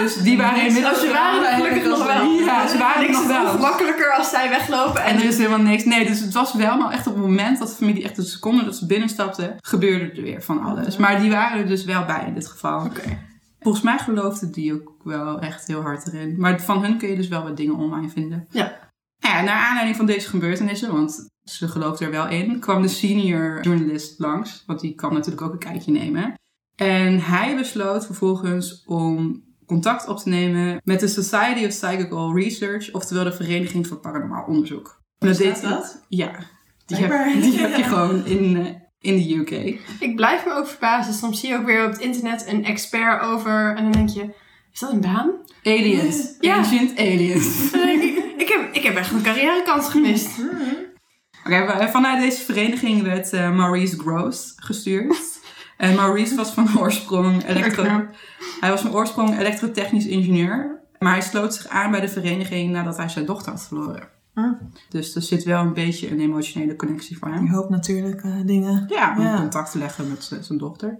Dus 0.00 0.16
die 0.16 0.36
waren 0.36 0.66
inmiddels... 0.66 1.00
Ze 1.00 1.12
waren 1.12 1.54
gelukkig 1.54 1.84
nog 1.84 2.06
wel. 2.06 2.30
Ja, 2.30 2.68
ze 2.68 2.78
waren 2.78 3.02
Niks 3.02 3.16
nog 3.16 3.26
wel. 3.26 3.44
ongemakkelijker 3.44 4.12
als 4.12 4.30
zij 4.30 4.48
weglopen 4.48 5.04
En 5.04 5.14
en 5.14 5.22
er 5.22 5.28
is 5.28 5.36
helemaal 5.36 5.58
niks. 5.58 5.84
Nee, 5.84 6.06
dus 6.06 6.20
het 6.20 6.32
was 6.32 6.54
wel 6.54 6.76
maar 6.76 6.92
echt 6.92 7.06
op 7.06 7.14
het 7.14 7.22
moment 7.22 7.58
dat 7.58 7.68
de 7.68 7.74
familie 7.74 8.04
echt 8.04 8.16
de 8.16 8.22
seconde 8.22 8.64
dat 8.64 8.76
ze 8.76 8.86
binnenstapte, 8.86 9.56
gebeurde 9.60 10.10
er 10.10 10.22
weer 10.22 10.42
van 10.42 10.62
alles. 10.62 10.96
Maar 10.96 11.20
die 11.20 11.30
waren 11.30 11.58
er 11.58 11.66
dus 11.66 11.84
wel 11.84 12.04
bij 12.04 12.24
in 12.26 12.34
dit 12.34 12.46
geval. 12.46 12.84
Oké. 12.84 13.26
Volgens 13.60 13.84
mij 13.84 13.98
geloofde 13.98 14.50
die 14.50 14.74
ook 14.74 14.94
wel 15.04 15.38
echt 15.40 15.66
heel 15.66 15.82
hard 15.82 16.06
erin. 16.06 16.34
Maar 16.38 16.60
van 16.60 16.82
hun 16.82 16.98
kun 16.98 17.08
je 17.08 17.16
dus 17.16 17.28
wel 17.28 17.42
wat 17.42 17.56
dingen 17.56 17.76
online 17.76 18.08
vinden. 18.08 18.46
Ja. 18.50 18.76
Nou 19.20 19.34
ja, 19.34 19.42
naar 19.42 19.66
aanleiding 19.66 19.96
van 19.96 20.06
deze 20.06 20.28
gebeurtenissen, 20.28 20.92
want 20.92 21.28
ze 21.42 21.68
geloofde 21.68 22.04
er 22.04 22.10
wel 22.10 22.28
in, 22.28 22.60
kwam 22.60 22.82
de 22.82 22.88
senior 22.88 23.62
journalist 23.62 24.18
langs. 24.18 24.62
Want 24.66 24.80
die 24.80 24.94
kan 24.94 25.12
natuurlijk 25.12 25.42
ook 25.42 25.52
een 25.52 25.58
kijkje 25.58 25.92
nemen. 25.92 26.34
En 26.76 27.20
hij 27.20 27.56
besloot 27.56 28.06
vervolgens 28.06 28.82
om 28.86 29.46
contact 29.68 30.08
op 30.08 30.18
te 30.18 30.28
nemen 30.28 30.80
met 30.84 31.00
de 31.00 31.08
Society 31.08 31.64
of 31.64 31.68
Psychical 31.68 32.34
Research, 32.36 32.92
oftewel 32.92 33.24
de 33.24 33.32
Vereniging 33.32 33.86
voor 33.86 33.96
Paranormaal 33.96 34.44
Onderzoek. 34.46 35.00
En 35.18 35.32
deed 35.32 35.60
hij- 35.60 35.70
dat? 35.70 36.04
Ja, 36.08 36.30
die 36.86 36.96
heb, 36.96 37.42
die 37.42 37.58
heb 37.58 37.76
je 37.76 37.82
gewoon 37.94 38.26
in, 38.26 38.56
eh, 38.56 38.74
in 39.00 39.16
de 39.16 39.34
UK. 39.36 39.50
Ik 40.00 40.16
blijf 40.16 40.44
me 40.46 40.52
ook 40.52 40.66
verbazen. 40.68 41.14
Soms 41.14 41.40
zie 41.40 41.48
je 41.48 41.56
ook 41.56 41.66
weer 41.66 41.84
op 41.86 41.92
het 41.92 42.00
internet 42.00 42.44
een 42.46 42.64
expert 42.64 43.22
over 43.22 43.74
en 43.76 43.82
dan 43.82 43.92
denk 43.92 44.08
je, 44.08 44.34
is 44.72 44.80
dat 44.80 44.92
een 44.92 45.00
baan? 45.00 45.30
Aliens. 45.62 46.34
Ja. 46.40 46.56
Ancient 46.56 46.98
aliens. 46.98 47.72
Ik, 48.38 48.48
heb, 48.48 48.74
ik 48.74 48.82
heb 48.82 48.96
echt 48.96 49.10
een 49.12 49.22
carrièrekans 49.22 49.88
gemist. 49.88 50.28
Oké, 51.44 51.88
vanuit 51.88 52.20
deze 52.20 52.42
vereniging 52.44 53.02
werd 53.02 53.32
eh, 53.32 53.56
Maurice 53.56 53.98
Gross 53.98 54.52
gestuurd. 54.56 55.37
En 55.78 55.94
Maurice 55.94 56.34
was 56.34 56.50
van 56.50 56.78
oorsprong, 56.78 57.44
elektro 57.44 57.84
hij 58.60 58.70
was 58.70 58.80
van 58.80 58.92
oorsprong 58.94 59.38
elektrotechnisch 59.38 60.06
ingenieur. 60.06 60.80
Maar 60.98 61.12
hij 61.12 61.20
sloot 61.22 61.54
zich 61.54 61.68
aan 61.68 61.90
bij 61.90 62.00
de 62.00 62.08
vereniging 62.08 62.70
nadat 62.72 62.96
hij 62.96 63.08
zijn 63.08 63.26
dochter 63.26 63.52
had 63.52 63.66
verloren. 63.66 64.08
Hm. 64.34 64.52
Dus 64.88 65.14
er 65.14 65.22
zit 65.22 65.44
wel 65.44 65.60
een 65.60 65.72
beetje 65.72 66.10
een 66.10 66.20
emotionele 66.20 66.76
connectie 66.76 67.18
voor 67.18 67.28
hem. 67.28 67.44
Je 67.44 67.50
hoopt 67.50 67.70
natuurlijk 67.70 68.22
eh, 68.22 68.32
dingen. 68.44 68.84
Ja, 68.88 69.14
om 69.16 69.22
Ja. 69.22 69.36
contact 69.36 69.70
te 69.72 69.78
leggen 69.78 70.08
met 70.08 70.24
z- 70.24 70.40
zijn 70.40 70.58
dochter. 70.58 70.98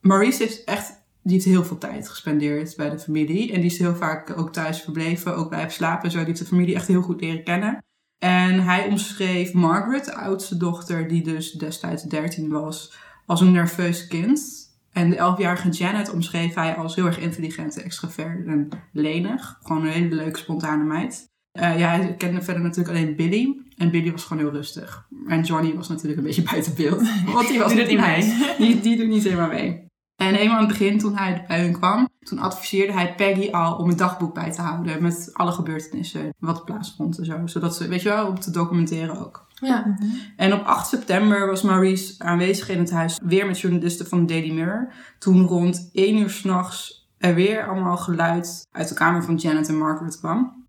Maurice 0.00 0.42
heeft 0.42 0.64
echt 0.64 0.96
die 1.22 1.32
heeft 1.32 1.44
heel 1.48 1.64
veel 1.64 1.78
tijd 1.78 2.08
gespendeerd 2.08 2.76
bij 2.76 2.90
de 2.90 2.98
familie. 2.98 3.52
En 3.52 3.60
die 3.60 3.70
is 3.70 3.78
heel 3.78 3.94
vaak 3.96 4.38
ook 4.38 4.52
thuis 4.52 4.80
verbleven, 4.82 5.36
ook 5.36 5.48
blijven 5.48 5.72
slapen. 5.72 6.10
Zo 6.10 6.16
die 6.18 6.26
heeft 6.26 6.38
de 6.38 6.44
familie 6.46 6.74
echt 6.74 6.86
heel 6.86 7.02
goed 7.02 7.20
leren 7.20 7.44
kennen. 7.44 7.82
En 8.18 8.60
hij 8.64 8.86
omschreef 8.86 9.52
Margaret, 9.52 10.04
de 10.04 10.14
oudste 10.14 10.56
dochter, 10.56 11.08
die 11.08 11.22
dus 11.22 11.52
destijds 11.52 12.02
13 12.02 12.48
was, 12.48 12.92
als 13.28 13.40
een 13.40 13.52
nerveus 13.52 14.06
kind. 14.06 14.66
En 14.92 15.10
de 15.10 15.16
11-jarige 15.16 15.68
Janet 15.68 16.10
omschreef 16.10 16.54
hij 16.54 16.74
als 16.74 16.94
heel 16.94 17.06
erg 17.06 17.18
intelligent, 17.18 17.82
extravert 17.82 18.46
en 18.46 18.68
lenig. 18.92 19.58
Gewoon 19.62 19.86
een 19.86 19.92
hele 19.92 20.14
leuke, 20.14 20.38
spontane 20.38 20.84
meid. 20.84 21.26
Eh, 21.52 21.78
ja, 21.78 21.88
hij 21.88 22.14
kende 22.14 22.42
verder 22.42 22.62
natuurlijk 22.62 22.96
alleen 22.96 23.16
Billy. 23.16 23.62
En 23.76 23.90
Billy 23.90 24.10
was 24.12 24.24
gewoon 24.24 24.42
heel 24.42 24.52
rustig. 24.52 25.06
En 25.26 25.42
Johnny 25.42 25.74
was 25.74 25.88
natuurlijk 25.88 26.18
een 26.18 26.24
beetje 26.24 26.42
buiten 26.50 26.74
beeld. 26.74 27.08
Want 27.32 27.48
die 27.48 27.58
was 27.58 27.72
Die 27.72 27.80
doet 27.80 27.88
niet 27.88 28.00
mee. 28.00 28.34
Die, 28.58 28.80
die 28.80 28.96
doet 28.96 29.08
niet 29.08 29.24
helemaal 29.24 29.48
mee. 29.48 29.86
En 30.16 30.34
helemaal 30.34 30.56
aan 30.56 30.68
het 30.68 30.78
begin, 30.78 30.98
toen 30.98 31.16
hij 31.16 31.44
bij 31.48 31.60
hun 31.60 31.72
kwam, 31.72 32.08
toen 32.20 32.38
adviseerde 32.38 32.92
hij 32.92 33.14
Peggy 33.14 33.50
al 33.50 33.76
om 33.76 33.90
een 33.90 33.96
dagboek 33.96 34.34
bij 34.34 34.52
te 34.52 34.60
houden 34.60 35.02
met 35.02 35.30
alle 35.32 35.52
gebeurtenissen, 35.52 36.34
wat 36.38 36.58
er 36.58 36.64
plaatsvond 36.64 37.18
en 37.18 37.24
zo. 37.24 37.46
Zodat 37.46 37.76
ze, 37.76 37.88
weet 37.88 38.02
je 38.02 38.08
wel, 38.08 38.26
om 38.26 38.40
te 38.40 38.50
documenteren 38.50 39.26
ook. 39.26 39.46
Ja. 39.60 39.98
En 40.36 40.52
op 40.52 40.64
8 40.64 40.88
september 40.88 41.46
was 41.46 41.62
Maurice 41.62 42.14
aanwezig 42.18 42.68
in 42.68 42.78
het 42.78 42.90
huis, 42.90 43.18
weer 43.22 43.46
met 43.46 43.60
journalisten 43.60 44.06
van 44.06 44.26
de 44.26 44.32
Daily 44.32 44.54
Mirror. 44.54 44.92
Toen 45.18 45.46
rond 45.46 45.88
1 45.92 46.16
uur 46.16 46.30
s'nachts 46.30 46.98
er 47.18 47.34
weer 47.34 47.66
allemaal 47.68 47.96
geluid 47.96 48.66
uit 48.70 48.88
de 48.88 48.94
kamer 48.94 49.24
van 49.24 49.36
Janet 49.36 49.68
en 49.68 49.78
Margaret 49.78 50.18
kwam. 50.18 50.66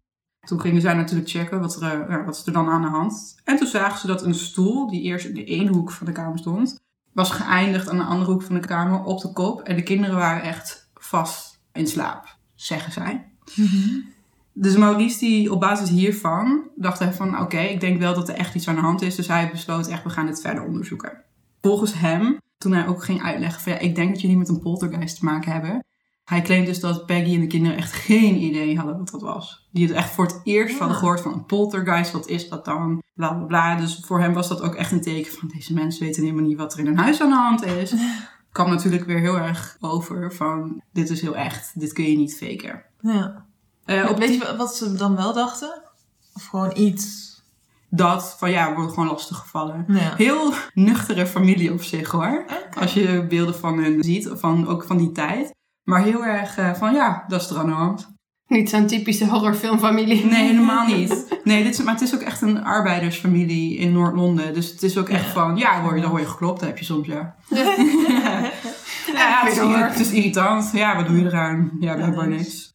Toen 0.47 0.61
gingen 0.61 0.81
zij 0.81 0.93
natuurlijk 0.93 1.29
checken 1.29 1.59
wat 1.59 1.81
er, 1.81 2.01
eh, 2.01 2.09
ja, 2.09 2.23
wat 2.23 2.35
is 2.35 2.45
er 2.45 2.53
dan 2.53 2.69
aan 2.69 2.81
de 2.81 2.87
hand. 2.87 3.39
En 3.43 3.57
toen 3.57 3.67
zagen 3.67 3.99
ze 3.99 4.07
dat 4.07 4.23
een 4.23 4.33
stoel, 4.33 4.89
die 4.89 5.01
eerst 5.01 5.25
in 5.25 5.33
de 5.33 5.43
ene 5.43 5.71
hoek 5.71 5.91
van 5.91 6.05
de 6.05 6.11
kamer 6.11 6.37
stond, 6.37 6.79
was 7.13 7.31
geëindigd 7.31 7.89
aan 7.89 7.97
de 7.97 8.03
andere 8.03 8.31
hoek 8.31 8.43
van 8.43 8.55
de 8.55 8.67
kamer 8.67 9.03
op 9.03 9.21
de 9.21 9.33
kop. 9.33 9.61
En 9.61 9.75
de 9.75 9.83
kinderen 9.83 10.15
waren 10.15 10.41
echt 10.41 10.89
vast 10.93 11.61
in 11.73 11.87
slaap, 11.87 12.37
zeggen 12.55 12.91
zij. 12.91 13.31
Dus 14.53 14.77
Maurice, 14.77 15.19
die 15.19 15.51
op 15.51 15.59
basis 15.59 15.89
hiervan, 15.89 16.69
dacht 16.75 16.99
hij 16.99 17.13
van 17.13 17.39
oké, 17.39 17.59
ik 17.59 17.79
denk 17.79 17.99
wel 17.99 18.13
dat 18.13 18.29
er 18.29 18.35
echt 18.35 18.55
iets 18.55 18.67
aan 18.67 18.75
de 18.75 18.81
hand 18.81 19.01
is. 19.01 19.15
Dus 19.15 19.27
hij 19.27 19.49
besloot 19.51 19.87
echt, 19.87 20.03
we 20.03 20.09
gaan 20.09 20.25
dit 20.25 20.41
verder 20.41 20.63
onderzoeken. 20.63 21.23
Volgens 21.61 21.93
hem, 21.93 22.37
toen 22.57 22.71
hij 22.71 22.87
ook 22.87 23.03
ging 23.03 23.23
uitleggen 23.23 23.61
van 23.61 23.71
ja, 23.71 23.79
ik 23.79 23.95
denk 23.95 24.09
dat 24.09 24.21
jullie 24.21 24.37
met 24.37 24.49
een 24.49 24.59
poltergeist 24.59 25.19
te 25.19 25.25
maken 25.25 25.51
hebben. 25.51 25.83
Hij 26.29 26.41
claimt 26.41 26.65
dus 26.65 26.79
dat 26.79 27.05
Peggy 27.05 27.33
en 27.33 27.39
de 27.39 27.47
kinderen 27.47 27.77
echt 27.77 27.91
geen 27.91 28.35
idee 28.35 28.77
hadden 28.77 28.97
wat 28.97 29.09
dat 29.11 29.21
was. 29.21 29.67
Die 29.71 29.87
het 29.87 29.95
echt 29.95 30.09
voor 30.09 30.25
het 30.25 30.41
eerst 30.43 30.79
hadden 30.79 30.97
gehoord 30.97 31.21
van 31.21 31.33
een 31.33 31.45
poltergeist. 31.45 32.11
Wat 32.11 32.27
is 32.27 32.49
dat 32.49 32.65
dan? 32.65 33.03
Bla 33.13 33.33
bla 33.33 33.45
bla. 33.45 33.75
Dus 33.75 34.03
voor 34.05 34.19
hem 34.19 34.33
was 34.33 34.47
dat 34.47 34.61
ook 34.61 34.75
echt 34.75 34.91
een 34.91 35.01
teken 35.01 35.31
van 35.31 35.47
deze 35.47 35.73
mensen 35.73 36.05
weten 36.05 36.23
helemaal 36.23 36.45
niet 36.45 36.57
wat 36.57 36.73
er 36.73 36.79
in 36.79 36.85
hun 36.85 36.97
huis 36.97 37.21
aan 37.21 37.29
de 37.29 37.35
hand 37.35 37.65
is. 37.65 37.93
Kwam 38.51 38.69
natuurlijk 38.69 39.05
weer 39.05 39.19
heel 39.19 39.37
erg 39.37 39.77
over 39.79 40.33
van 40.33 40.81
dit 40.93 41.09
is 41.09 41.21
heel 41.21 41.35
echt. 41.35 41.79
Dit 41.79 41.93
kun 41.93 42.09
je 42.09 42.17
niet 42.17 42.37
faken. 42.37 42.83
Ja. 43.01 43.45
Eh, 43.89 44.09
op 44.09 44.17
Weet 44.17 44.33
je 44.33 44.55
wat 44.57 44.75
ze 44.75 44.93
dan 44.93 45.15
wel 45.15 45.33
dachten? 45.33 45.81
Of 46.33 46.45
gewoon 46.45 46.71
iets? 46.75 47.27
dat 47.89 48.35
van 48.37 48.51
ja, 48.51 48.69
we 48.69 48.75
worden 48.75 48.93
gewoon 48.93 49.09
lastig 49.09 49.37
gevallen. 49.37 49.85
Ja. 49.87 50.15
Heel 50.15 50.53
nuchtere 50.73 51.25
familie 51.25 51.73
op 51.73 51.83
zich 51.83 52.11
hoor. 52.11 52.45
Als 52.79 52.93
je 52.93 53.25
beelden 53.29 53.55
van 53.55 53.77
hun 53.77 54.03
ziet, 54.03 54.29
van, 54.33 54.67
ook 54.67 54.83
van 54.83 54.97
die 54.97 55.11
tijd. 55.11 55.53
Maar 55.83 56.03
heel 56.03 56.25
erg 56.25 56.57
eh, 56.57 56.73
van 56.73 56.93
ja, 56.93 57.25
dat 57.27 57.41
is 57.41 57.49
er 57.49 57.57
aan 57.57 57.65
de 57.65 57.71
hand. 57.71 58.17
Niet 58.47 58.69
zo'n 58.69 58.87
typische 58.87 59.27
horrorfilmfamilie. 59.27 60.25
Nee, 60.25 60.47
helemaal 60.47 60.87
niet. 60.95 61.39
Nee, 61.43 61.63
dit 61.63 61.73
is, 61.73 61.83
maar 61.83 61.93
het 61.93 62.03
is 62.03 62.15
ook 62.15 62.21
echt 62.21 62.41
een 62.41 62.63
arbeidersfamilie 62.63 63.77
in 63.77 63.91
Noord-Londen. 63.91 64.53
Dus 64.53 64.71
het 64.71 64.83
is 64.83 64.97
ook 64.97 65.09
echt 65.09 65.25
van, 65.25 65.57
ja, 65.57 65.81
hoor 65.81 65.95
je, 65.95 66.01
dan 66.01 66.09
word 66.09 66.21
je 66.21 66.29
geklopt, 66.29 66.61
heb 66.61 66.77
je 66.77 66.85
soms, 66.85 67.07
ja. 67.07 67.35
ja, 67.49 68.51
ja, 69.13 69.45
het, 69.45 69.99
is, 69.99 70.05
het 70.07 70.15
irritant. 70.15 70.69
Ja, 70.73 70.95
wat 70.95 71.07
doe 71.07 71.17
je 71.17 71.25
eraan? 71.25 71.71
Ja, 71.79 71.95
blijkbaar 71.95 72.27
niks. 72.27 72.68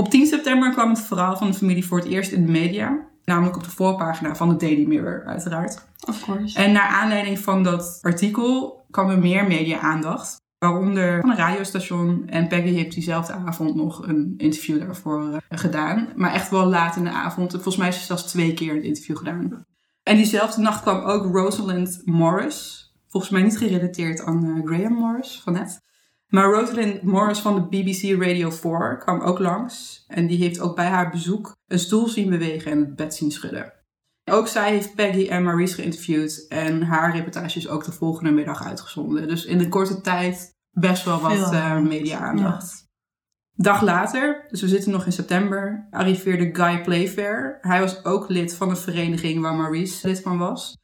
Op 0.00 0.10
10 0.10 0.26
september 0.26 0.70
kwam 0.70 0.88
het 0.88 1.00
verhaal 1.00 1.36
van 1.36 1.50
de 1.50 1.56
familie 1.56 1.86
voor 1.86 1.98
het 1.98 2.08
eerst 2.08 2.32
in 2.32 2.46
de 2.46 2.52
media. 2.52 2.98
Namelijk 3.24 3.56
op 3.56 3.64
de 3.64 3.70
voorpagina 3.70 4.34
van 4.34 4.48
de 4.48 4.56
Daily 4.56 4.86
Mirror, 4.86 5.24
uiteraard. 5.26 5.84
Of 6.08 6.24
course. 6.24 6.58
En 6.58 6.72
naar 6.72 6.88
aanleiding 6.88 7.38
van 7.38 7.62
dat 7.62 7.98
artikel 8.02 8.84
kwam 8.90 9.10
er 9.10 9.18
meer 9.18 9.46
media-aandacht. 9.46 10.40
Waaronder 10.58 11.20
van 11.20 11.30
een 11.30 11.36
radiostation. 11.36 12.28
En 12.28 12.48
Peggy 12.48 12.68
heeft 12.68 12.94
diezelfde 12.94 13.32
avond 13.32 13.74
nog 13.74 14.06
een 14.06 14.34
interview 14.36 14.80
daarvoor 14.80 15.40
eh, 15.48 15.58
gedaan. 15.58 16.08
Maar 16.16 16.32
echt 16.32 16.50
wel 16.50 16.66
laat 16.66 16.96
in 16.96 17.04
de 17.04 17.10
avond. 17.10 17.52
Volgens 17.52 17.76
mij 17.76 17.88
is 17.88 17.98
ze 17.98 18.04
zelfs 18.04 18.22
twee 18.22 18.54
keer 18.54 18.74
een 18.74 18.82
interview 18.82 19.16
gedaan. 19.16 19.64
En 20.02 20.16
diezelfde 20.16 20.60
nacht 20.60 20.82
kwam 20.82 21.00
ook 21.00 21.34
Rosalind 21.34 22.02
Morris. 22.04 22.92
Volgens 23.08 23.32
mij 23.32 23.42
niet 23.42 23.58
gerelateerd 23.58 24.24
aan 24.24 24.44
eh, 24.44 24.66
Graham 24.66 24.92
Morris 24.92 25.40
van 25.44 25.52
net. 25.52 25.80
Maar 26.30 26.52
Rosalind 26.52 27.02
Morris 27.02 27.38
van 27.38 27.54
de 27.54 27.62
BBC 27.62 28.22
Radio 28.22 28.50
4 28.50 28.96
kwam 28.98 29.20
ook 29.20 29.38
langs. 29.38 30.04
En 30.08 30.26
die 30.26 30.38
heeft 30.38 30.60
ook 30.60 30.76
bij 30.76 30.86
haar 30.86 31.10
bezoek 31.10 31.56
een 31.66 31.78
stoel 31.78 32.08
zien 32.08 32.30
bewegen 32.30 32.70
en 32.70 32.78
het 32.78 32.96
bed 32.96 33.14
zien 33.14 33.30
schudden. 33.30 33.72
Ook 34.30 34.48
zij 34.48 34.70
heeft 34.70 34.94
Peggy 34.94 35.28
en 35.28 35.42
Maurice 35.42 35.74
geïnterviewd. 35.74 36.46
En 36.48 36.82
haar 36.82 37.16
reportage 37.16 37.58
is 37.58 37.68
ook 37.68 37.84
de 37.84 37.92
volgende 37.92 38.30
middag 38.30 38.64
uitgezonden. 38.64 39.28
Dus 39.28 39.44
in 39.44 39.58
de 39.58 39.68
korte 39.68 40.00
tijd 40.00 40.54
best 40.70 41.04
wel 41.04 41.20
wat 41.20 41.32
eh, 41.32 41.64
aandacht. 41.64 41.88
media-aandacht. 41.88 42.88
Dag 43.54 43.82
later, 43.82 44.46
dus 44.48 44.60
we 44.60 44.68
zitten 44.68 44.92
nog 44.92 45.06
in 45.06 45.12
september, 45.12 45.86
arriveerde 45.90 46.54
Guy 46.54 46.80
Playfair. 46.80 47.58
Hij 47.60 47.80
was 47.80 48.04
ook 48.04 48.28
lid 48.28 48.54
van 48.54 48.68
de 48.68 48.76
vereniging 48.76 49.40
waar 49.40 49.54
Maurice 49.54 50.06
lid 50.06 50.20
van 50.20 50.38
was. 50.38 50.76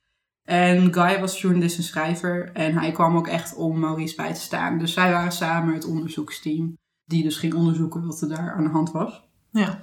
En 0.46 0.94
Guy 0.94 1.20
was 1.20 1.40
journalist 1.40 1.76
en 1.76 1.82
schrijver. 1.82 2.50
En 2.52 2.78
hij 2.78 2.92
kwam 2.92 3.16
ook 3.16 3.28
echt 3.28 3.54
om 3.54 3.78
Maurice 3.78 4.14
bij 4.14 4.34
te 4.34 4.40
staan. 4.40 4.78
Dus 4.78 4.92
zij 4.92 5.12
waren 5.12 5.32
samen 5.32 5.74
het 5.74 5.84
onderzoeksteam. 5.84 6.78
Die 7.04 7.22
dus 7.22 7.36
ging 7.36 7.54
onderzoeken 7.54 8.06
wat 8.06 8.20
er 8.20 8.28
daar 8.28 8.52
aan 8.52 8.64
de 8.64 8.70
hand 8.70 8.90
was. 8.92 9.28
Ja. 9.50 9.80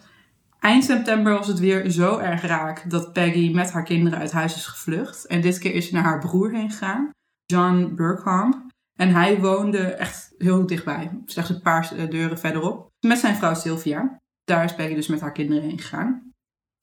Eind 0.60 0.84
september 0.84 1.34
was 1.34 1.48
het 1.48 1.60
weer 1.60 1.90
zo 1.90 2.18
erg 2.18 2.42
raak 2.42 2.90
dat 2.90 3.14
Peggy 3.14 3.52
met 3.54 3.72
haar 3.72 3.84
kinderen 3.84 4.20
uit 4.20 4.32
huis 4.32 4.56
is 4.56 4.66
gevlucht. 4.66 5.26
En 5.26 5.42
dit 5.42 5.60
keer 5.60 5.74
is 5.74 5.88
ze 5.88 5.94
naar 5.94 6.04
haar 6.04 6.20
broer 6.20 6.52
heen 6.52 6.72
gegaan, 6.72 7.10
John 7.46 7.94
Burkham. 7.96 8.72
En 9.00 9.10
hij 9.14 9.40
woonde 9.40 9.78
echt 9.78 10.34
heel 10.38 10.68
dichtbij, 10.68 11.22
slechts 11.26 11.50
een 11.50 11.62
paar 11.62 11.94
eh, 11.98 12.10
deuren 12.10 12.40
verderop, 12.40 12.92
met 13.00 13.18
zijn 13.18 13.36
vrouw 13.36 13.54
Sylvia. 13.54 14.20
Daar 14.44 14.64
is 14.64 14.76
Peggy 14.76 14.96
dus 14.96 15.08
met 15.08 15.22
haar 15.22 15.32
kinderen 15.32 15.64
heen 15.64 15.80
gegaan. 15.80 16.33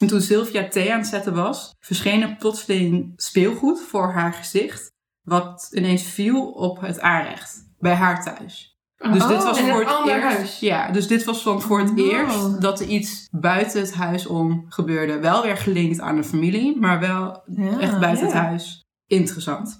En 0.00 0.06
toen 0.06 0.20
Sylvia 0.20 0.68
thee 0.68 0.92
aan 0.92 0.98
het 0.98 1.08
zetten 1.08 1.34
was, 1.34 1.74
verscheen 1.80 2.22
er 2.22 2.36
plotseling 2.36 3.12
speelgoed 3.16 3.80
voor 3.80 4.12
haar 4.12 4.32
gezicht, 4.32 4.92
wat 5.26 5.68
ineens 5.72 6.02
viel 6.02 6.50
op 6.50 6.80
het 6.80 7.00
aanrecht, 7.00 7.68
bij 7.78 7.94
haar 7.94 8.22
thuis. 8.24 8.78
Dus 8.96 9.26
dit 9.26 9.42
was 9.42 9.58
in 9.58 9.68
voor 9.68 9.84
het 9.84 10.08
eerst. 10.08 10.22
huis. 10.22 10.60
Ja, 10.60 10.90
dus 10.90 11.06
dit 11.06 11.24
was 11.24 11.42
voor 11.42 11.78
het 11.80 11.90
Oh. 11.90 11.96
eerst 11.98 12.60
dat 12.60 12.80
er 12.80 12.86
iets 12.86 13.28
buiten 13.30 13.80
het 13.80 13.94
huis 13.94 14.26
om 14.26 14.64
gebeurde. 14.68 15.18
Wel 15.18 15.42
weer 15.42 15.56
gelinkt 15.56 16.00
aan 16.00 16.16
de 16.16 16.24
familie, 16.24 16.78
maar 16.80 17.00
wel 17.00 17.42
Ja, 17.54 17.78
echt 17.78 18.00
buiten 18.00 18.24
het 18.24 18.34
huis. 18.34 18.84
Interessant. 19.06 19.78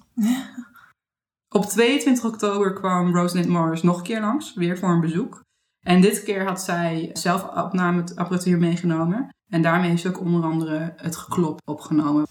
Op 1.54 1.64
22 1.64 2.24
oktober 2.24 2.72
kwam 2.72 3.16
Rosalind 3.16 3.48
Morris 3.48 3.82
nog 3.82 3.96
een 3.96 4.02
keer 4.02 4.20
langs, 4.20 4.54
weer 4.54 4.78
voor 4.78 4.88
een 4.90 5.00
bezoek. 5.00 5.40
En 5.86 6.00
dit 6.00 6.22
keer 6.22 6.46
had 6.46 6.62
zij 6.62 7.10
zelf 7.12 7.44
opnameapparatuur 7.56 8.58
meegenomen. 8.58 9.28
En 9.50 9.62
daarmee 9.62 9.90
heeft 9.90 10.02
ze 10.02 10.08
ook 10.08 10.20
onder 10.20 10.42
andere 10.42 10.92
het 10.96 11.16
geklop 11.16 11.60
opgenomen. 11.64 12.26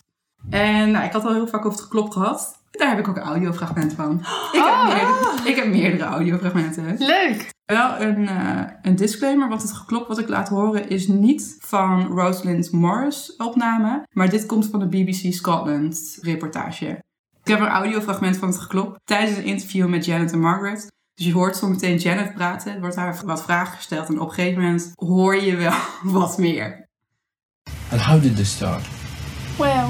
En 0.49 0.91
nou, 0.91 1.05
ik 1.05 1.11
had 1.11 1.25
al 1.25 1.33
heel 1.33 1.47
vaak 1.47 1.59
over 1.65 1.71
het 1.71 1.81
geklop 1.81 2.09
gehad. 2.11 2.57
Daar 2.71 2.89
heb 2.89 2.99
ik 2.99 3.07
ook 3.07 3.15
een 3.17 3.23
audiofragment 3.23 3.93
van. 3.93 4.19
Ik, 4.51 4.61
Oh. 4.61 4.87
heb, 4.87 4.97
meerdere, 4.97 5.49
ik 5.49 5.55
heb 5.55 5.67
meerdere 5.67 6.03
audiofragmenten. 6.03 6.95
Leuk. 6.97 7.49
Wel 7.65 8.01
een, 8.01 8.27
eh, 8.27 8.61
een 8.81 8.95
disclaimer, 8.95 9.49
want 9.49 9.61
het 9.61 9.71
geklop 9.71 10.07
wat 10.07 10.19
ik 10.19 10.29
laat 10.29 10.49
horen 10.49 10.89
is 10.89 11.07
niet 11.07 11.57
van 11.59 12.05
Rosalind 12.07 12.71
Morris 12.71 13.35
opname, 13.37 14.03
maar 14.13 14.29
dit 14.29 14.45
komt 14.45 14.67
van 14.67 14.79
de 14.79 14.87
BBC 14.87 15.33
Scotland 15.33 16.17
reportage. 16.21 17.03
Ik 17.43 17.51
heb 17.55 17.59
een 17.59 17.67
audiofragment 17.67 18.37
van 18.37 18.47
het 18.47 18.57
geklop 18.57 18.97
tijdens 19.03 19.37
een 19.37 19.43
interview 19.43 19.87
met 19.87 20.05
Janet 20.05 20.31
en 20.31 20.39
Margaret. 20.39 20.87
Dus 21.13 21.25
je 21.25 21.33
hoort 21.33 21.55
zo 21.57 21.67
meteen 21.67 21.97
Janet 21.97 22.33
praten, 22.33 22.73
er 22.73 22.79
wordt 22.79 22.95
haar 22.95 23.21
wat 23.25 23.43
vragen 23.43 23.75
gesteld 23.75 24.07
en 24.07 24.19
op 24.19 24.27
een 24.27 24.33
gegeven 24.33 24.61
moment 24.61 24.91
hoor 24.95 25.35
je 25.35 25.55
wel 25.55 25.73
wat 26.21 26.37
meer. 26.37 26.87
And 27.91 27.99
how 27.99 28.19
did 28.19 28.33
this 28.35 28.49
start? 28.49 28.83
Well, 29.57 29.89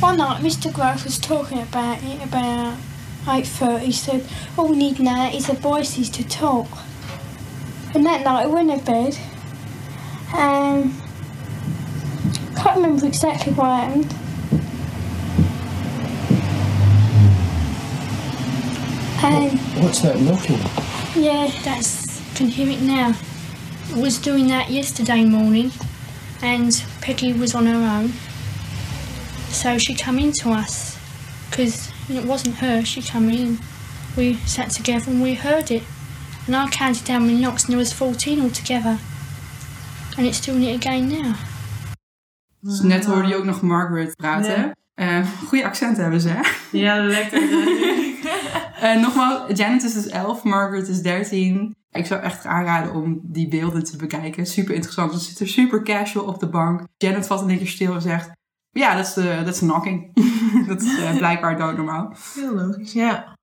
one 0.00 0.16
night 0.18 0.42
Mr. 0.42 0.72
Grove 0.72 1.04
was 1.04 1.18
talking 1.18 1.60
about 1.60 2.02
it 2.02 2.22
about 2.22 2.78
8.30. 3.24 3.78
He 3.80 3.92
said, 3.92 4.24
all 4.56 4.68
we 4.68 4.76
need 4.76 5.00
now 5.00 5.30
is 5.30 5.46
the 5.48 5.54
voices 5.54 6.08
to 6.10 6.26
talk. 6.26 6.68
And 7.94 8.06
that 8.06 8.24
night 8.24 8.44
I 8.44 8.46
went 8.46 8.70
to 8.70 8.84
bed 8.84 9.18
and 10.34 10.92
can't 12.56 12.76
remember 12.76 13.06
exactly 13.06 13.52
what 13.52 13.66
happened. 13.66 14.14
And 19.22 19.58
What's 19.82 20.00
that 20.00 20.18
knocking? 20.20 20.58
yeah, 21.20 21.50
that's 21.62 22.20
can 22.34 22.48
hear 22.48 22.70
it 22.70 22.80
now. 22.80 23.14
I 23.92 23.98
was 24.00 24.16
doing 24.18 24.46
that 24.48 24.70
yesterday 24.70 25.24
morning, 25.24 25.72
and 26.42 26.72
Peggy 27.00 27.32
was 27.32 27.54
on 27.54 27.66
her 27.66 27.98
own, 27.98 28.12
so 29.50 29.78
she 29.78 29.94
come 29.94 30.18
in 30.18 30.32
to 30.32 30.50
us 30.50 30.98
because 31.50 31.90
it 32.08 32.24
wasn't 32.24 32.56
her. 32.56 32.84
She 32.84 33.02
come 33.02 33.30
in. 33.30 33.58
We 34.16 34.34
sat 34.46 34.70
together 34.70 35.10
and 35.10 35.22
we 35.22 35.34
heard 35.34 35.70
it, 35.70 35.82
and 36.46 36.56
I 36.56 36.68
counted 36.68 37.04
down 37.06 37.26
many 37.26 37.40
knocks, 37.40 37.64
and 37.64 37.72
there 37.72 37.78
was 37.78 37.92
fourteen 37.92 38.40
altogether, 38.40 38.98
and 40.16 40.26
it's 40.26 40.40
doing 40.40 40.62
it 40.64 40.76
again 40.76 41.08
now. 41.08 41.34
Dus 42.62 42.80
net 42.80 43.04
hoorde 43.04 43.28
je 43.28 43.36
ook 43.36 43.44
nog 43.44 43.62
Margaret 43.62 44.16
praten. 44.16 44.72
Eh 44.94 45.26
goede 45.46 45.64
accent 45.64 45.96
hebben 45.96 46.20
ze, 46.20 46.28
hè? 46.28 46.40
Ja, 46.78 47.04
lekker. 47.04 47.40
Eh, 48.80 49.00
nogmaals, 49.00 49.58
Janet 49.58 49.82
is 49.82 49.92
dus 49.94 50.06
11, 50.06 50.42
Margaret 50.42 50.88
is 50.88 51.02
13. 51.02 51.76
Ik 51.92 52.06
zou 52.06 52.22
echt 52.22 52.46
aanraden 52.46 52.94
om 52.94 53.20
die 53.22 53.48
beelden 53.48 53.84
te 53.84 53.96
bekijken. 53.96 54.46
Super 54.46 54.74
interessant. 54.74 55.12
Ze 55.12 55.18
zit 55.18 55.40
er 55.40 55.48
super 55.48 55.82
casual 55.82 56.26
op 56.26 56.38
de 56.38 56.48
bank. 56.48 56.86
Janet 56.96 57.26
valt 57.26 57.48
één 57.48 57.58
keer 57.58 57.66
stil 57.66 57.94
en 57.94 58.02
zegt... 58.02 58.30
Ja, 58.70 58.94
dat 58.94 59.06
is 59.06 59.12
de 59.12 59.40
dat 59.44 59.54
is 59.54 59.58
knocking. 59.58 60.14
dat 60.68 60.82
is 60.82 60.98
eh, 60.98 61.16
blijkbaar 61.16 61.58
doodnormaal. 61.58 62.14
Heel 62.34 62.54
logisch, 62.54 62.92
ja. 62.92 63.38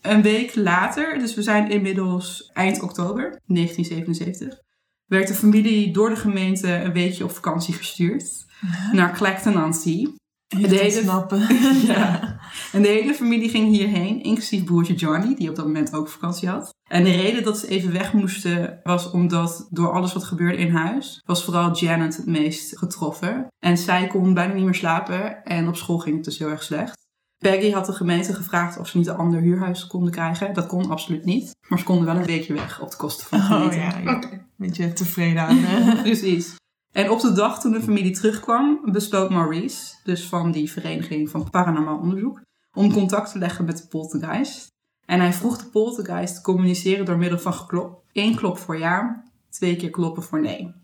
Een 0.00 0.22
week 0.22 0.54
later, 0.54 1.18
dus 1.18 1.34
we 1.34 1.42
zijn 1.42 1.70
inmiddels 1.70 2.50
eind 2.52 2.82
oktober 2.82 3.40
1977... 3.46 4.60
werd 5.06 5.28
de 5.28 5.34
familie 5.34 5.92
door 5.92 6.08
de 6.08 6.16
gemeente 6.16 6.72
een 6.72 6.92
weekje 6.92 7.24
op 7.24 7.30
vakantie 7.30 7.74
gestuurd. 7.74 8.46
Naar 8.92 9.12
Clacton-on-Sea. 9.12 10.10
De 10.48 10.76
hele- 10.76 10.90
snappen. 10.90 11.46
Ja. 11.86 12.36
En 12.72 12.82
de 12.82 12.88
hele 12.88 13.14
familie 13.14 13.48
ging 13.48 13.68
hierheen, 13.68 14.22
inclusief 14.22 14.64
broertje 14.64 14.94
Johnny, 14.94 15.34
die 15.34 15.48
op 15.48 15.56
dat 15.56 15.64
moment 15.64 15.94
ook 15.94 16.08
vakantie 16.08 16.48
had. 16.48 16.74
En 16.90 17.04
de 17.04 17.10
reden 17.10 17.42
dat 17.42 17.58
ze 17.58 17.68
even 17.68 17.92
weg 17.92 18.12
moesten 18.12 18.80
was 18.82 19.10
omdat 19.10 19.66
door 19.70 19.92
alles 19.92 20.12
wat 20.12 20.24
gebeurde 20.24 20.56
in 20.58 20.70
huis, 20.74 21.22
was 21.26 21.44
vooral 21.44 21.72
Janet 21.76 22.16
het 22.16 22.26
meest 22.26 22.78
getroffen. 22.78 23.46
En 23.58 23.78
zij 23.78 24.06
kon 24.06 24.34
bijna 24.34 24.54
niet 24.54 24.64
meer 24.64 24.74
slapen 24.74 25.42
en 25.44 25.68
op 25.68 25.76
school 25.76 25.98
ging 25.98 26.16
het 26.16 26.24
dus 26.24 26.38
heel 26.38 26.48
erg 26.50 26.62
slecht. 26.62 26.96
Peggy 27.38 27.70
had 27.70 27.86
de 27.86 27.92
gemeente 27.92 28.34
gevraagd 28.34 28.78
of 28.78 28.88
ze 28.88 28.96
niet 28.98 29.06
een 29.06 29.16
ander 29.16 29.40
huurhuis 29.40 29.86
konden 29.86 30.12
krijgen. 30.12 30.54
Dat 30.54 30.66
kon 30.66 30.90
absoluut 30.90 31.24
niet. 31.24 31.56
Maar 31.68 31.78
ze 31.78 31.84
konden 31.84 32.04
wel 32.06 32.16
een 32.16 32.24
weekje 32.24 32.54
weg 32.54 32.80
op 32.80 32.90
de 32.90 32.96
kosten 32.96 33.26
van 33.26 33.38
de 33.38 33.44
Oh 33.44 33.50
gemeente. 33.50 33.76
ja, 33.76 33.98
ja. 33.98 34.16
Oké. 34.16 34.46
Beetje 34.56 34.92
tevreden 34.92 35.42
aan. 35.42 35.58
Precies. 36.02 36.54
En 36.92 37.10
op 37.10 37.20
de 37.20 37.32
dag 37.32 37.60
toen 37.60 37.72
de 37.72 37.82
familie 37.82 38.12
terugkwam, 38.12 38.80
besloot 38.84 39.30
Maurice, 39.30 39.94
dus 40.04 40.26
van 40.26 40.52
die 40.52 40.70
vereniging 40.70 41.30
van 41.30 41.50
paranormaal 41.50 41.98
onderzoek, 41.98 42.40
om 42.72 42.92
contact 42.92 43.32
te 43.32 43.38
leggen 43.38 43.64
met 43.64 43.76
de 43.76 43.86
poltergeist. 43.86 44.66
En 45.06 45.20
hij 45.20 45.32
vroeg 45.32 45.58
de 45.58 45.68
poltergeist 45.68 46.34
te 46.34 46.42
communiceren 46.42 47.04
door 47.04 47.18
middel 47.18 47.38
van 47.38 47.54
geklop. 47.54 48.02
Eén 48.12 48.36
klop 48.36 48.58
voor 48.58 48.78
ja, 48.78 49.24
twee 49.50 49.76
keer 49.76 49.90
kloppen 49.90 50.22
voor 50.22 50.40
nee. 50.40 50.74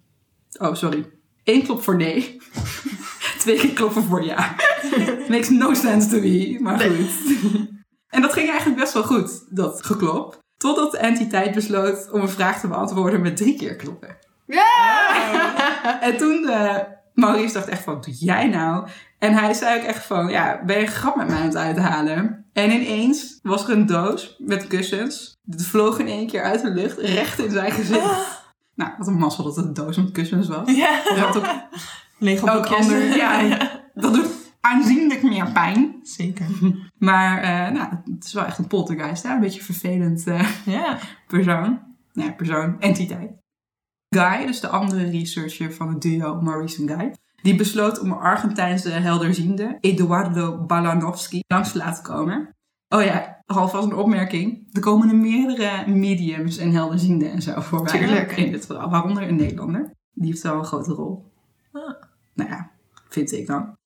Oh, 0.58 0.75
sorry. 0.75 1.11
Eén 1.44 1.62
klop 1.62 1.82
voor 1.82 1.96
nee. 1.96 2.40
twee 3.38 3.58
keer 3.58 3.73
kloppen 3.73 4.02
voor 4.02 4.25
ja. 4.25 4.54
Makes 5.28 5.49
no 5.49 5.75
sense 5.75 6.08
to 6.08 6.20
me, 6.20 6.58
maar 6.61 6.80
goed. 6.80 7.11
En 8.08 8.23
dat 8.23 8.32
ging 8.32 8.49
eigenlijk 8.49 8.80
best 8.80 8.92
wel 8.92 9.02
goed, 9.02 9.46
dat 9.50 9.84
geklop. 9.84 10.42
Totdat 10.56 10.90
de 10.90 10.99
entiteit 10.99 11.54
besloot 11.54 12.11
om 12.11 12.20
een 12.20 12.28
vraag 12.28 12.61
te 12.61 12.68
beantwoorden 12.68 13.20
met 13.20 13.37
drie 13.37 13.56
keer 13.56 13.76
kloppen. 13.76 14.16
En 16.00 16.16
toen 16.16 16.48
eh 16.48 16.76
Maurice 17.14 17.54
dacht 17.54 17.68
echt 17.68 17.82
van, 17.82 17.94
wat 17.94 18.04
doe 18.04 18.14
jij 18.14 18.48
nou? 18.48 18.86
En 19.18 19.32
hij 19.32 19.52
zei 19.52 19.80
ook 19.80 19.86
echt 19.86 20.04
van, 20.06 20.28
ja, 20.28 20.62
ben 20.66 20.76
je 20.76 20.82
een 20.82 20.88
grap 20.92 21.16
met 21.16 21.28
mij 21.28 21.36
aan 21.36 21.42
het 21.46 21.56
uithalen? 21.56 22.44
En 22.52 22.70
ineens 22.70 23.38
was 23.42 23.64
er 23.68 23.70
een 23.76 23.86
doos 23.86 24.36
met 24.38 24.66
kussens. 24.66 25.36
Het 25.50 25.66
vloog 25.66 25.98
in 25.98 26.06
één 26.08 26.26
keer 26.26 26.42
uit 26.42 26.62
de 26.62 26.70
lucht, 26.70 26.98
recht 26.98 27.38
in 27.38 27.50
zijn 27.50 27.72
gezicht. 27.72 28.42
Nou, 28.74 28.90
wat 28.98 29.06
een 29.06 29.14
mazzel 29.18 29.44
dat 29.44 29.56
het 29.56 29.64
een 29.64 29.74
doos 29.74 29.96
met 29.96 30.10
kussens 30.10 30.48
was. 30.48 30.70
Ja. 30.76 31.00
Had 31.04 31.36
ook 32.56 32.66
ander, 32.66 33.16
ja, 33.16 33.58
dat 33.94 34.14
doet 34.14 34.30
aanzienlijk 34.60 35.22
meer 35.22 35.52
pijn. 35.52 35.98
Zeker. 36.02 36.46
Maar 36.98 37.42
eh, 37.42 37.72
nou, 37.74 37.88
het 38.14 38.24
is 38.24 38.32
wel 38.32 38.44
echt 38.44 38.58
een 38.58 38.66
poltergeist, 38.66 39.22
hè? 39.22 39.32
een 39.34 39.40
beetje 39.40 39.58
een 39.58 39.64
vervelend 39.64 40.26
eh, 40.26 40.48
Ja. 40.64 40.98
persoon. 41.26 41.82
Nou 42.12 42.28
ja, 42.28 42.34
persoon, 42.34 42.80
entiteit. 42.80 43.30
Guy, 44.14 44.47
dus 44.47 44.61
de 44.61 44.68
andere 44.68 45.11
researcher 45.11 45.73
van 45.73 45.88
het 45.88 46.02
duo 46.02 46.40
Maurice 46.40 46.83
en 46.83 46.88
Guy, 46.88 47.14
die 47.42 47.56
besloot 47.56 48.00
om 48.00 48.11
een 48.11 48.18
Argentijnse 48.18 48.90
helderziende, 48.90 49.78
Eduardo 49.80 50.64
Balanovski, 50.66 51.42
langs 51.47 51.73
te 51.73 51.78
laten 51.78 52.02
komen. 52.02 52.54
Oh 52.88 53.02
ja, 53.02 53.42
alvast 53.47 53.87
een 53.87 53.94
opmerking. 53.94 54.68
Er 54.73 54.80
komen 54.80 55.09
er 55.09 55.16
meerdere 55.16 55.87
mediums 55.87 56.56
en 56.56 56.73
helderzienden 56.73 57.30
en 57.30 57.42
zo 57.42 57.61
voorbij. 57.61 57.99
Tuurlijk. 57.99 58.37
In 58.37 58.52
dit 58.52 58.66
waaronder 58.66 59.28
een 59.28 59.37
Nederlander. 59.37 59.90
Die 60.12 60.26
heeft 60.26 60.42
wel 60.42 60.59
een 60.59 60.64
grote 60.64 60.92
rol. 60.92 61.33
Ah. 61.73 61.94
Nou 62.35 62.50
ja, 62.50 62.71
vind 63.09 63.33
ik 63.33 63.47
dan. 63.47 63.76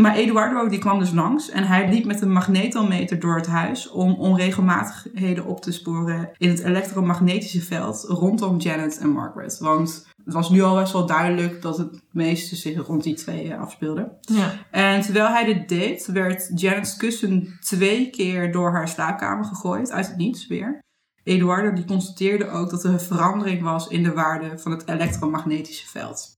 Maar 0.00 0.14
Eduardo 0.14 0.68
die 0.68 0.78
kwam 0.78 0.98
dus 0.98 1.12
langs 1.12 1.50
en 1.50 1.64
hij 1.64 1.88
liep 1.88 2.04
met 2.04 2.20
een 2.20 2.32
magnetometer 2.32 3.20
door 3.20 3.36
het 3.36 3.46
huis 3.46 3.90
om 3.90 4.14
onregelmatigheden 4.14 5.44
op 5.44 5.60
te 5.60 5.72
sporen 5.72 6.30
in 6.36 6.48
het 6.48 6.58
elektromagnetische 6.58 7.62
veld 7.62 8.04
rondom 8.08 8.58
Janet 8.58 8.98
en 8.98 9.08
Margaret. 9.08 9.58
Want 9.58 10.06
het 10.24 10.34
was 10.34 10.50
nu 10.50 10.62
al 10.62 10.74
best 10.74 10.92
wel 10.92 11.06
duidelijk 11.06 11.62
dat 11.62 11.78
het 11.78 12.02
meeste 12.12 12.56
zich 12.56 12.86
rond 12.86 13.02
die 13.02 13.14
twee 13.14 13.52
eh, 13.52 13.60
afspeelde. 13.60 14.18
Ja. 14.20 14.52
En 14.70 15.00
terwijl 15.00 15.28
hij 15.28 15.44
dit 15.44 15.68
deed, 15.68 16.06
werd 16.06 16.50
Janet's 16.54 16.96
kussen 16.96 17.56
twee 17.60 18.10
keer 18.10 18.52
door 18.52 18.72
haar 18.72 18.88
slaapkamer 18.88 19.44
gegooid, 19.44 19.90
uit 19.90 20.06
het 20.06 20.16
niets 20.16 20.46
weer. 20.46 20.78
Eduardo 21.22 21.72
die 21.72 21.84
constateerde 21.84 22.50
ook 22.50 22.70
dat 22.70 22.84
er 22.84 22.90
een 22.90 23.00
verandering 23.00 23.62
was 23.62 23.88
in 23.88 24.02
de 24.02 24.12
waarde 24.12 24.58
van 24.58 24.72
het 24.72 24.88
elektromagnetische 24.88 25.88
veld. 25.88 26.36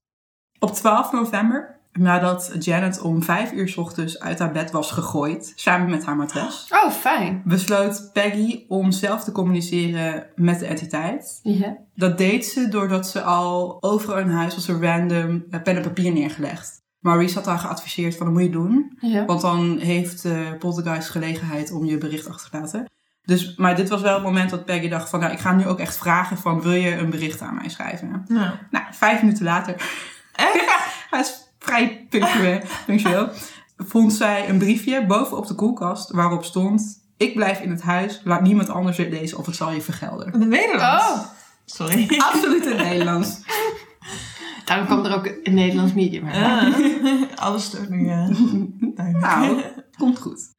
Op 0.58 0.74
12 0.74 1.12
november, 1.12 1.79
nadat 1.92 2.52
Janet 2.58 3.00
om 3.00 3.22
5 3.22 3.52
uur 3.52 3.68
's 3.68 3.76
ochtends 3.76 4.20
uit 4.20 4.38
haar 4.38 4.52
bed 4.52 4.70
was 4.70 4.90
gegooid, 4.90 5.52
samen 5.56 5.90
met 5.90 6.04
haar 6.04 6.16
matras, 6.16 6.70
Oh, 6.84 6.90
fijn. 6.90 7.42
besloot 7.44 8.10
Peggy 8.12 8.64
om 8.68 8.92
zelf 8.92 9.24
te 9.24 9.32
communiceren 9.32 10.26
met 10.34 10.58
de 10.58 10.66
entiteit. 10.66 11.40
Ja. 11.42 11.76
Dat 11.94 12.18
deed 12.18 12.46
ze 12.46 12.68
doordat 12.68 13.08
ze 13.08 13.22
al 13.22 13.76
overal 13.80 14.18
in 14.18 14.30
huis 14.30 14.54
was 14.54 14.68
er 14.68 14.80
random 14.82 15.44
eh, 15.50 15.62
pen 15.62 15.76
en 15.76 15.82
papier 15.82 16.12
neergelegd. 16.12 16.78
Maurice 16.98 17.34
had 17.34 17.46
haar 17.46 17.58
geadviseerd 17.58 18.16
van 18.16 18.26
dat 18.26 18.34
moet 18.34 18.44
je 18.44 18.50
doen. 18.50 18.98
Want 19.26 19.40
dan 19.40 19.78
heeft 19.78 20.22
de 20.22 20.56
poltergeist 20.58 21.08
gelegenheid 21.10 21.72
om 21.72 21.84
je 21.84 21.98
bericht 21.98 22.28
achter 22.28 22.50
te 22.50 22.58
laten. 22.58 22.84
Dus, 23.24 23.56
maar 23.56 23.76
dit 23.76 23.88
was 23.88 24.00
wel 24.00 24.14
het 24.14 24.22
moment 24.22 24.50
dat 24.50 24.64
Peggy 24.64 24.88
dacht 24.88 25.08
van... 25.10 25.20
Nou, 25.20 25.32
ik 25.32 25.38
ga 25.38 25.52
nu 25.52 25.66
ook 25.66 25.78
echt 25.78 25.96
vragen 25.96 26.36
van... 26.36 26.62
Wil 26.62 26.72
je 26.72 26.96
een 26.96 27.10
bericht 27.10 27.40
aan 27.40 27.54
mij 27.54 27.68
schrijven? 27.68 28.24
Ja. 28.28 28.58
Nou, 28.70 28.84
vijf 28.90 29.20
minuten 29.22 29.44
later... 29.44 29.74
Hij 31.10 31.20
is 31.20 31.49
vrij 31.70 32.06
punctueel. 32.86 33.28
Vond 33.76 34.12
zij 34.12 34.48
een 34.48 34.58
briefje 34.58 35.06
bovenop 35.06 35.46
de 35.46 35.54
koelkast 35.54 36.10
waarop 36.10 36.44
stond... 36.44 36.98
Ik 37.16 37.34
blijf 37.34 37.60
in 37.60 37.70
het 37.70 37.82
huis, 37.82 38.20
laat 38.24 38.42
niemand 38.42 38.68
anders 38.68 38.96
het 38.96 39.10
lezen 39.10 39.38
of 39.38 39.46
het 39.46 39.56
zal 39.56 39.72
je 39.72 39.80
vergelden. 39.80 40.32
In 40.32 40.40
het 40.40 40.48
Nederlands. 40.48 41.04
Oh, 41.04 41.20
Sorry. 41.64 42.18
Absoluut 42.32 42.64
in 42.64 42.70
het 42.70 42.86
Nederlands. 42.88 43.40
daarom 44.64 44.86
kwam 44.86 45.04
er 45.04 45.14
ook 45.14 45.26
een 45.42 45.54
Nederlands 45.54 45.92
medium 45.92 46.26
uit. 46.26 46.36
Ja. 46.36 47.26
Alles 47.34 47.64
stond 47.64 47.88
nu 47.88 48.06
duidelijk. 48.06 49.20
Nou, 49.20 49.62
komt 49.98 50.18
goed. 50.18 50.54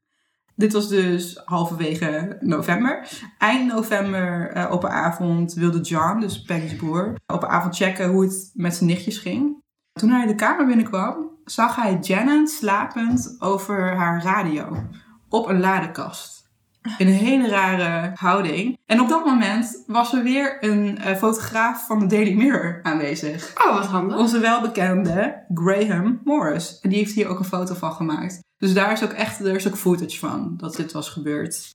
Dit 0.56 0.74
was 0.74 0.88
dus 0.88 1.42
halverwege 1.46 2.38
november. 2.40 3.08
Eind 3.38 3.74
november 3.74 4.52
eh, 4.52 4.72
op 4.72 4.84
een 4.84 4.90
avond 4.90 5.54
wilde 5.54 5.80
John, 5.80 6.20
dus 6.20 6.42
Peggy's 6.42 6.76
broer, 6.76 7.14
op 7.28 7.44
een 7.44 7.50
avond 7.50 7.76
checken 7.76 8.10
hoe 8.10 8.24
het 8.24 8.52
met 8.54 8.76
zijn 8.76 8.90
nichtjes 8.90 9.18
ging. 9.18 9.62
Toen 10.02 10.10
hij 10.10 10.28
de 10.28 10.36
kamer 10.36 10.66
binnenkwam, 10.66 11.30
zag 11.46 11.76
hij 11.76 11.98
Janet 12.02 12.50
slapend 12.50 13.36
over 13.40 13.96
haar 13.96 14.24
radio 14.24 14.84
op 15.30 15.48
een 15.48 15.60
ladekast. 15.60 16.50
In 16.98 17.08
een 17.08 17.14
hele 17.14 17.48
rare 17.48 18.12
houding. 18.16 18.78
En 18.86 19.02
op 19.02 19.10
dat 19.10 19.26
moment 19.26 19.84
was 19.88 20.14
er 20.14 20.24
weer 20.24 20.58
een 20.64 20.98
eh, 20.98 21.16
fotograaf 21.16 21.86
van 21.86 22.00
de 22.00 22.06
Daily 22.06 22.34
Mirror 22.34 22.80
aanwezig. 22.84 23.54
Oh, 23.66 23.78
wat 23.78 23.86
handig. 23.86 24.18
Onze 24.18 24.40
welbekende 24.40 25.44
Graham 25.54 26.22
Morris. 26.24 26.80
En 26.80 26.90
die 26.90 26.98
heeft 26.98 27.14
hier 27.14 27.28
ook 27.28 27.40
een 27.40 27.46
foto 27.46 27.74
van 27.74 27.94
gemaakt. 27.94 28.40
Dus 28.58 28.74
daar 28.74 28.92
is 28.92 29.04
ook 29.04 29.14
echt 29.14 29.40
er 29.40 29.56
is 29.56 29.68
ook 29.68 29.78
footage 29.78 30.20
van 30.20 30.54
dat 30.58 30.76
dit 30.76 30.92
was 30.92 31.10
gebeurd. 31.10 31.70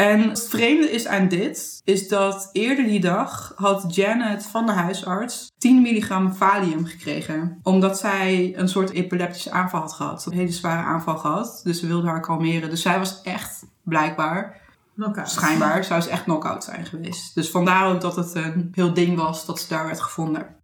En 0.00 0.28
het 0.28 0.48
vreemde 0.48 0.90
is 0.90 1.06
aan 1.06 1.28
dit, 1.28 1.80
is 1.84 2.08
dat 2.08 2.48
eerder 2.52 2.84
die 2.84 3.00
dag 3.00 3.52
had 3.56 3.94
Janet 3.94 4.46
van 4.46 4.66
de 4.66 4.72
huisarts 4.72 5.52
10 5.58 5.82
milligram 5.82 6.34
valium 6.34 6.86
gekregen. 6.86 7.58
Omdat 7.62 7.98
zij 7.98 8.52
een 8.56 8.68
soort 8.68 8.90
epileptische 8.90 9.50
aanval 9.50 9.80
had 9.80 9.92
gehad. 9.92 10.26
Een 10.26 10.32
hele 10.32 10.52
zware 10.52 10.82
aanval 10.82 11.16
gehad. 11.16 11.60
Dus 11.64 11.80
ze 11.80 11.86
wilde 11.86 12.08
haar 12.08 12.20
kalmeren. 12.20 12.70
Dus 12.70 12.82
zij 12.82 12.98
was 12.98 13.22
echt, 13.22 13.64
blijkbaar, 13.82 14.60
Knockout. 14.94 15.30
schijnbaar, 15.30 15.84
zou 15.84 16.00
ze 16.00 16.10
echt 16.10 16.22
knock-out 16.22 16.64
zijn 16.64 16.86
geweest. 16.86 17.34
Dus 17.34 17.50
vandaar 17.50 17.94
ook 17.94 18.00
dat 18.00 18.16
het 18.16 18.34
een 18.34 18.68
heel 18.72 18.94
ding 18.94 19.16
was 19.16 19.46
dat 19.46 19.60
ze 19.60 19.68
daar 19.68 19.86
werd 19.86 20.00
gevonden. 20.00 20.56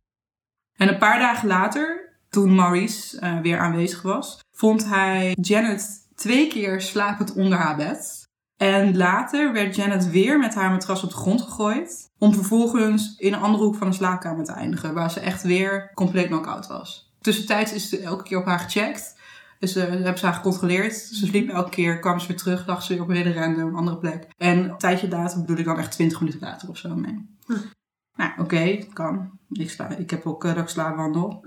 En 0.76 0.88
een 0.88 0.98
paar 0.98 1.18
dagen 1.18 1.48
later, 1.48 2.16
toen 2.28 2.54
Maurice 2.54 3.20
eh, 3.20 3.40
weer 3.40 3.58
aanwezig 3.58 4.02
was, 4.02 4.40
vond 4.52 4.88
hij 4.88 5.36
Janet 5.40 6.08
twee 6.14 6.48
keer 6.48 6.80
slapend 6.80 7.32
onder 7.32 7.58
haar 7.58 7.76
bed. 7.76 8.25
En 8.56 8.96
later 8.96 9.52
werd 9.52 9.76
Janet 9.76 10.10
weer 10.10 10.38
met 10.38 10.54
haar 10.54 10.70
matras 10.70 11.02
op 11.02 11.08
de 11.10 11.16
grond 11.16 11.42
gegooid. 11.42 12.10
Om 12.18 12.34
vervolgens 12.34 13.16
in 13.16 13.32
een 13.32 13.40
andere 13.40 13.64
hoek 13.64 13.76
van 13.76 13.88
de 13.88 13.96
slaapkamer 13.96 14.44
te 14.44 14.52
eindigen. 14.52 14.94
Waar 14.94 15.10
ze 15.10 15.20
echt 15.20 15.42
weer 15.42 15.90
compleet 15.94 16.26
knock-out 16.26 16.66
was. 16.66 17.14
Tussentijds 17.20 17.72
is 17.72 17.88
ze 17.88 17.98
elke 17.98 18.22
keer 18.22 18.38
op 18.38 18.44
haar 18.44 18.58
gecheckt. 18.58 19.16
Dus 19.58 19.76
eh, 19.76 19.84
hebben 19.88 20.18
ze 20.18 20.24
haar 20.24 20.34
gecontroleerd. 20.34 20.94
Ze 20.94 21.26
sliep 21.26 21.48
elke 21.48 21.70
keer, 21.70 21.98
kwam 21.98 22.18
ze 22.18 22.26
weer 22.26 22.36
terug, 22.36 22.66
lag 22.66 22.82
ze 22.82 22.92
weer 22.92 23.02
op 23.02 23.08
een 23.08 23.16
hele 23.16 23.32
random 23.32 23.76
andere 23.76 23.98
plek. 23.98 24.26
En 24.36 24.58
een 24.58 24.78
tijdje 24.78 25.08
later 25.08 25.40
bedoel 25.40 25.56
ik 25.56 25.64
dan 25.64 25.78
echt 25.78 25.92
20 25.92 26.20
minuten 26.20 26.40
later 26.40 26.68
of 26.68 26.76
zo 26.76 26.94
mee. 26.94 27.28
Nou, 28.16 28.30
oké, 28.38 28.78
kan. 28.92 29.30
Ik, 29.50 29.70
sla, 29.70 29.88
ik 29.88 30.10
heb 30.10 30.26
ook 30.26 30.44
uh, 30.44 30.54
dat 30.54 30.62
ik 30.62 30.68
slaapwandel. 30.68 31.44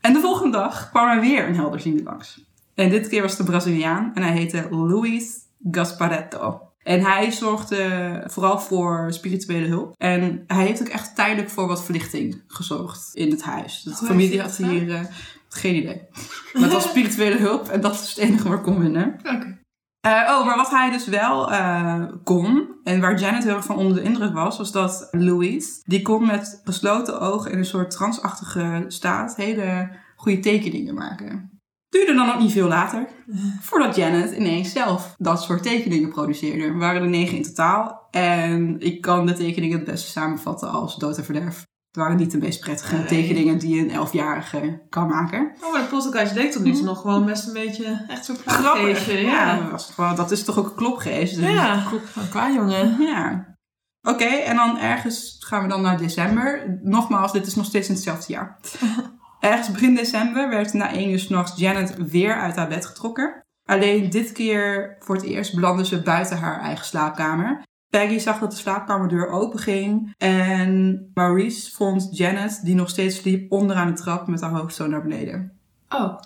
en 0.00 0.12
de 0.12 0.20
volgende 0.20 0.58
dag 0.58 0.90
kwam 0.90 1.08
er 1.08 1.20
weer 1.20 1.48
een 1.48 1.54
helderziende 1.54 2.02
langs. 2.02 2.44
En 2.74 2.90
dit 2.90 3.08
keer 3.08 3.22
was 3.22 3.30
het 3.30 3.40
een 3.40 3.46
Braziliaan 3.46 4.10
en 4.14 4.22
hij 4.22 4.32
heette 4.32 4.68
Luis 4.70 5.40
Gasparetto. 5.70 6.60
En 6.82 7.00
hij 7.00 7.30
zorgde 7.30 8.22
vooral 8.26 8.60
voor 8.60 9.06
spirituele 9.10 9.66
hulp. 9.66 9.94
En 9.96 10.44
hij 10.46 10.66
heeft 10.66 10.80
ook 10.80 10.88
echt 10.88 11.14
tijdelijk 11.14 11.50
voor 11.50 11.66
wat 11.66 11.84
verlichting 11.84 12.42
gezorgd 12.46 13.10
in 13.14 13.30
het 13.30 13.42
huis. 13.42 13.82
De 13.82 13.94
familie 13.94 14.40
had 14.40 14.56
dat 14.56 14.68
hier 14.68 14.94
eh, 14.94 15.00
geen 15.48 15.74
idee. 15.74 16.02
Maar 16.52 16.62
het 16.62 16.72
was 16.72 16.88
spirituele 16.88 17.38
hulp 17.38 17.68
en 17.68 17.80
dat 17.80 17.94
is 17.94 18.08
het 18.08 18.18
enige 18.18 18.48
waar 18.48 18.58
ik 18.58 18.62
kon 18.62 18.78
winnen. 18.78 19.14
Oké. 19.18 19.60
Eh, 20.00 20.12
oh, 20.12 20.46
maar 20.46 20.56
wat 20.56 20.70
hij 20.70 20.90
dus 20.90 21.06
wel 21.06 21.52
eh, 21.52 22.04
kon, 22.24 22.68
en 22.84 23.00
waar 23.00 23.18
Janet 23.18 23.44
heel 23.44 23.54
erg 23.54 23.64
van 23.64 23.76
onder 23.76 23.94
de 23.94 24.02
indruk 24.02 24.34
was, 24.34 24.58
was 24.58 24.72
dat 24.72 25.08
Louise, 25.10 25.80
die 25.84 26.02
kon 26.02 26.26
met 26.26 26.60
gesloten 26.64 27.20
ogen 27.20 27.50
in 27.50 27.58
een 27.58 27.64
soort 27.64 27.90
transachtige 27.90 28.84
staat 28.88 29.36
hele 29.36 29.90
goede 30.16 30.40
tekeningen 30.40 30.94
maken. 30.94 31.50
Duurde 31.92 32.14
dan 32.14 32.32
ook 32.32 32.38
niet 32.38 32.52
veel 32.52 32.68
later, 32.68 33.06
voordat 33.60 33.96
Janet 33.96 34.32
ineens 34.32 34.72
zelf 34.72 35.14
dat 35.18 35.42
soort 35.42 35.62
tekeningen 35.62 36.08
produceerde. 36.08 36.64
Er 36.64 36.78
waren 36.78 37.02
er 37.02 37.08
negen 37.08 37.36
in 37.36 37.42
totaal 37.42 38.06
En 38.10 38.80
ik 38.80 39.00
kan 39.00 39.26
de 39.26 39.32
tekeningen 39.32 39.76
het 39.76 39.86
beste 39.86 40.10
samenvatten 40.10 40.70
als 40.70 40.96
dood 40.96 41.16
en 41.18 41.24
verderf. 41.24 41.56
Het 41.56 42.02
waren 42.02 42.16
niet 42.16 42.30
de 42.30 42.38
meest 42.38 42.60
prettige 42.60 42.94
Nee. 42.96 43.04
tekeningen 43.06 43.58
die 43.58 43.80
een 43.80 43.90
elfjarige 43.90 44.82
kan 44.88 45.08
maken. 45.08 45.52
Oh, 45.62 45.72
maar 45.72 45.80
de 45.80 45.86
poltergeist 45.86 46.34
leek 46.34 46.52
tot 46.52 46.62
nu 46.64 46.72
toe 46.72 46.84
nog 46.84 47.00
gewoon 47.00 47.24
best 47.26 47.46
een 47.46 47.52
beetje 47.52 48.04
echt 48.08 48.24
zo'n 48.24 48.36
plaatfeestje. 48.44 49.18
Ja, 49.20 49.30
Ja. 49.54 49.60
dat, 49.60 49.70
was 49.70 49.90
gewoon, 49.94 50.16
dat 50.16 50.30
is 50.30 50.44
toch 50.44 50.58
ook 50.58 50.66
een 50.66 50.74
klopgeest. 50.74 51.34
Dus 51.36 51.44
Ja, 51.50 51.84
een 52.14 52.28
qua 52.30 52.50
jongen. 52.52 52.96
Ja. 53.00 53.56
Oké, 54.08 54.24
en 54.24 54.56
dan 54.56 54.78
ergens 54.78 55.36
gaan 55.46 55.62
we 55.62 55.68
dan 55.68 55.82
naar 55.82 55.98
december. 55.98 56.78
Nogmaals, 56.82 57.32
dit 57.32 57.46
is 57.46 57.54
nog 57.54 57.66
steeds 57.66 57.88
in 57.88 57.94
hetzelfde 57.94 58.32
jaar. 58.32 58.58
Ergens 59.42 59.70
begin 59.70 59.94
december 59.94 60.48
werd 60.48 60.72
na 60.72 60.92
één 60.92 61.10
uur 61.10 61.18
s'nachts 61.18 61.58
Janet 61.58 62.10
weer 62.10 62.34
uit 62.34 62.56
haar 62.56 62.68
bed 62.68 62.86
getrokken. 62.86 63.42
Alleen 63.64 64.10
dit 64.10 64.32
keer 64.32 64.96
voor 64.98 65.14
het 65.14 65.24
eerst 65.24 65.54
belandde 65.54 65.84
ze 65.84 66.02
buiten 66.02 66.38
haar 66.38 66.60
eigen 66.60 66.84
slaapkamer. 66.84 67.62
Peggy 67.90 68.18
zag 68.18 68.38
dat 68.38 68.50
de 68.50 68.56
slaapkamerdeur 68.56 69.28
open 69.28 69.58
ging. 69.58 70.14
En 70.18 71.10
Maurice 71.14 71.72
vond 71.72 72.08
Janet, 72.16 72.60
die 72.64 72.74
nog 72.74 72.88
steeds 72.88 73.16
sliep, 73.16 73.52
onderaan 73.52 73.86
de 73.86 74.00
trap 74.00 74.26
met 74.26 74.40
haar 74.40 74.50
hoofd 74.50 74.74
zo 74.74 74.86
naar 74.86 75.02
beneden. 75.02 75.52
Oh, 75.88 76.20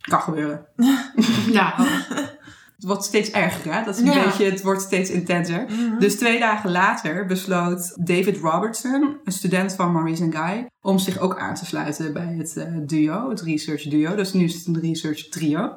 Kan 0.00 0.20
gebeuren. 0.20 0.66
nou. 1.58 1.88
Het 2.80 2.88
wordt 2.88 3.04
steeds 3.04 3.30
erger, 3.30 3.74
hè? 3.74 3.84
Dat 3.84 3.94
is 3.94 4.00
een 4.00 4.12
Ja. 4.12 4.24
beetje, 4.24 4.44
het 4.50 4.62
wordt 4.62 4.82
steeds 4.82 5.10
intenser. 5.10 5.66
Dus 5.98 6.16
twee 6.16 6.38
dagen 6.38 6.70
later 6.70 7.26
besloot 7.26 8.06
David 8.06 8.36
Robertson, 8.36 9.16
een 9.24 9.32
student 9.32 9.72
van 9.74 9.92
Maurice 9.92 10.22
en 10.22 10.32
Guy, 10.36 10.66
om 10.80 10.98
zich 10.98 11.18
ook 11.18 11.38
aan 11.38 11.54
te 11.54 11.66
sluiten 11.66 12.12
bij 12.12 12.34
het 12.38 12.56
eh, 12.56 12.66
duo, 12.86 13.28
het 13.30 13.40
research 13.40 13.82
duo. 13.82 14.14
Dus 14.14 14.32
nu 14.32 14.44
is 14.44 14.54
het 14.54 14.66
een 14.66 14.80
research 14.80 15.28
trio. 15.28 15.74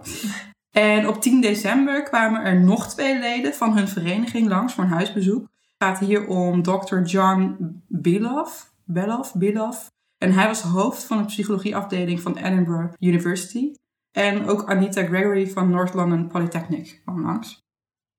En 0.72 1.08
op 1.08 1.22
10 1.22 1.42
december 1.42 2.04
kwamen 2.04 2.42
er 2.44 2.62
nog 2.62 2.90
twee 2.90 3.20
leden 3.20 3.54
van 3.54 3.78
hun 3.78 3.88
vereniging 3.88 4.48
langs 4.48 4.74
voor 4.74 4.84
een 4.84 4.90
huisbezoek. 4.90 5.42
Het 5.78 5.88
gaat 5.90 6.00
hier 6.00 6.28
om 6.28 6.62
Dr. 6.64 7.00
John 7.04 7.56
Beloff. 7.88 8.72
Beloff, 8.86 9.34
Beloff. 9.34 9.92
En 10.18 10.32
hij 10.34 10.48
was 10.48 10.62
hoofd 10.62 11.04
van 11.04 11.18
de 11.18 11.26
psychologieafdeling 11.26 12.22
van 12.22 12.38
Edinburgh 12.38 12.94
University. 13.00 13.72
En 14.14 14.48
ook 14.48 14.64
Anita 14.66 15.04
Gregory 15.06 15.50
van 15.50 15.70
North 15.70 15.94
London 15.94 16.28
Polytechnic 16.28 17.02
kwam 17.04 17.22
langs. 17.22 17.62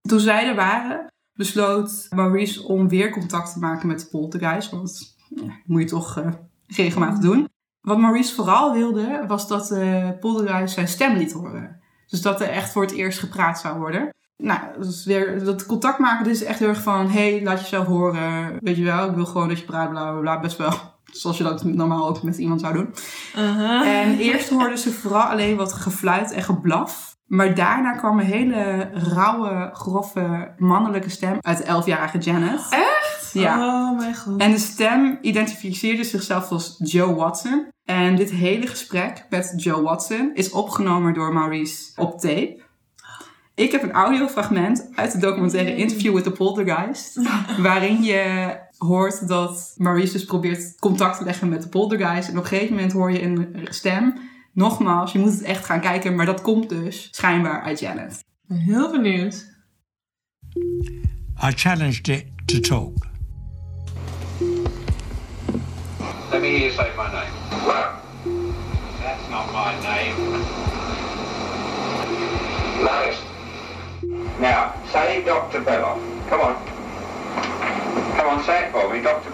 Toen 0.01 0.21
zij 0.21 0.49
er 0.49 0.55
waren, 0.55 1.13
besloot 1.33 2.07
Maurice 2.11 2.63
om 2.63 2.89
weer 2.89 3.11
contact 3.11 3.53
te 3.53 3.59
maken 3.59 3.89
met 3.89 4.01
de 4.01 4.07
poltergeist. 4.07 4.71
Want 4.71 5.17
ja, 5.29 5.61
moet 5.65 5.81
je 5.81 5.89
toch 5.89 6.19
eh, 6.19 6.33
regelmatig 6.67 7.19
doen. 7.19 7.49
Wat 7.81 7.99
Maurice 7.99 8.35
vooral 8.35 8.73
wilde, 8.73 9.25
was 9.27 9.49
dat 9.49 9.69
de 9.69 10.17
poltergeist 10.21 10.75
zijn 10.75 10.89
stem 10.89 11.17
liet 11.17 11.33
horen. 11.33 11.81
Dus 12.07 12.23
dat 12.23 12.41
er 12.41 12.49
echt 12.49 12.73
voor 12.73 12.83
het 12.83 12.93
eerst 12.93 13.19
gepraat 13.19 13.61
zou 13.61 13.79
worden. 13.79 14.09
Nou, 14.37 14.61
is 14.81 15.05
weer, 15.05 15.45
dat 15.45 15.67
contact 15.67 15.99
maken 15.99 16.31
is 16.31 16.45
echt 16.45 16.59
heel 16.59 16.69
erg 16.69 16.83
van... 16.83 17.11
hey, 17.11 17.43
laat 17.43 17.61
jezelf 17.61 17.87
horen. 17.87 18.57
Weet 18.61 18.77
je 18.77 18.85
wel, 18.85 19.09
ik 19.09 19.15
wil 19.15 19.27
gewoon 19.27 19.49
dat 19.49 19.59
je 19.59 19.65
praat, 19.65 19.91
bla 19.91 20.11
bla 20.11 20.21
bla. 20.21 20.41
Best 20.41 20.57
wel 20.57 20.94
zoals 21.17 21.39
je 21.39 21.45
dat 21.45 21.65
normaal 21.65 22.09
ook 22.09 22.23
met 22.23 22.39
iemand 22.39 22.61
zou 22.61 22.75
doen. 22.75 22.95
Uh-huh. 23.37 23.89
En 23.89 24.19
eerst 24.19 24.49
hoorden 24.49 24.79
ze 24.79 24.93
vooral 24.93 25.23
alleen 25.23 25.57
wat 25.57 25.73
gefluit 25.73 26.33
en 26.33 26.43
geblaf. 26.43 27.17
Maar 27.27 27.55
daarna 27.55 27.93
kwam 27.93 28.19
een 28.19 28.27
hele 28.27 28.91
rauwe, 28.93 29.71
grove, 29.73 30.55
mannelijke 30.59 31.11
stem 31.11 31.39
uit 31.41 31.59
de 31.59 31.65
elfjarige 31.65 32.19
Janet. 32.19 32.67
Echt? 32.71 33.31
Ja. 33.33 33.57
Oh 33.67 33.99
mijn 33.99 34.17
god. 34.17 34.41
En 34.41 34.51
de 34.51 34.59
stem 34.59 35.19
identificeerde 35.21 36.05
zichzelf 36.05 36.51
als 36.51 36.75
Joe 36.79 37.15
Watson. 37.15 37.69
En 37.85 38.17
dit 38.17 38.31
hele 38.31 38.67
gesprek 38.67 39.27
met 39.31 39.53
Joe 39.57 39.83
Watson 39.83 40.31
is 40.35 40.51
opgenomen 40.51 41.15
door 41.15 41.33
Maurice 41.33 41.93
op 41.97 42.21
tape. 42.21 42.63
Ik 43.55 43.73
heb 43.73 43.83
een 43.83 43.93
audiofragment 43.93 44.91
uit 44.95 45.13
de 45.13 45.19
documentaire 45.19 45.77
Interview 45.77 46.15
with 46.15 46.25
the 46.25 46.31
Poltergeist. 46.31 47.21
waarin 47.59 48.03
je 48.03 48.57
hoort 48.79 49.29
dat 49.29 49.75
Maurice 49.77 50.13
dus 50.13 50.25
probeert 50.25 50.79
contact 50.79 51.19
te 51.19 51.25
leggen 51.25 51.49
met 51.49 51.63
de 51.63 51.69
poltergeist. 51.69 52.29
En 52.29 52.39
op 52.39 52.43
een 52.43 52.49
gegeven 52.49 52.75
moment 52.75 52.93
hoor 52.93 53.13
je 53.13 53.23
een 53.23 53.67
stem. 53.71 54.19
Nogmaals, 54.53 55.13
je 55.13 55.19
moet 55.19 55.33
het 55.33 55.43
echt 55.43 55.65
gaan 55.65 55.81
kijken. 55.81 56.15
Maar 56.15 56.27
dat 56.27 56.41
komt 56.41 56.69
dus 56.69 57.09
schijnbaar 57.11 57.63
uit 57.63 57.81
Janet. 57.81 58.13
Ik 58.13 58.49
ben 58.49 58.59
heel 58.59 58.91
benieuwd. 58.91 59.53
I 61.43 61.51
challenged 61.55 62.09
it 62.09 62.25
to 62.47 62.61
talk. 62.61 63.07
Let 66.31 66.41
me 66.41 66.49
hear 66.49 66.59
you 66.59 66.71
say 66.71 66.91
my 66.97 67.11
name. 67.13 67.45
That's 69.03 69.29
not 69.31 69.53
my 69.53 69.75
name. 69.83 70.15
Nice. 72.83 73.19
Now, 74.41 74.75
say 74.93 75.23
Dr. 75.23 75.61
Belloff. 75.61 76.01
Come 76.29 76.41
on. 76.41 76.57
On, 78.23 78.43
say 78.43 78.65
it 78.65 78.71
for 78.73 78.91
me, 78.91 79.01
Dr. 79.01 79.33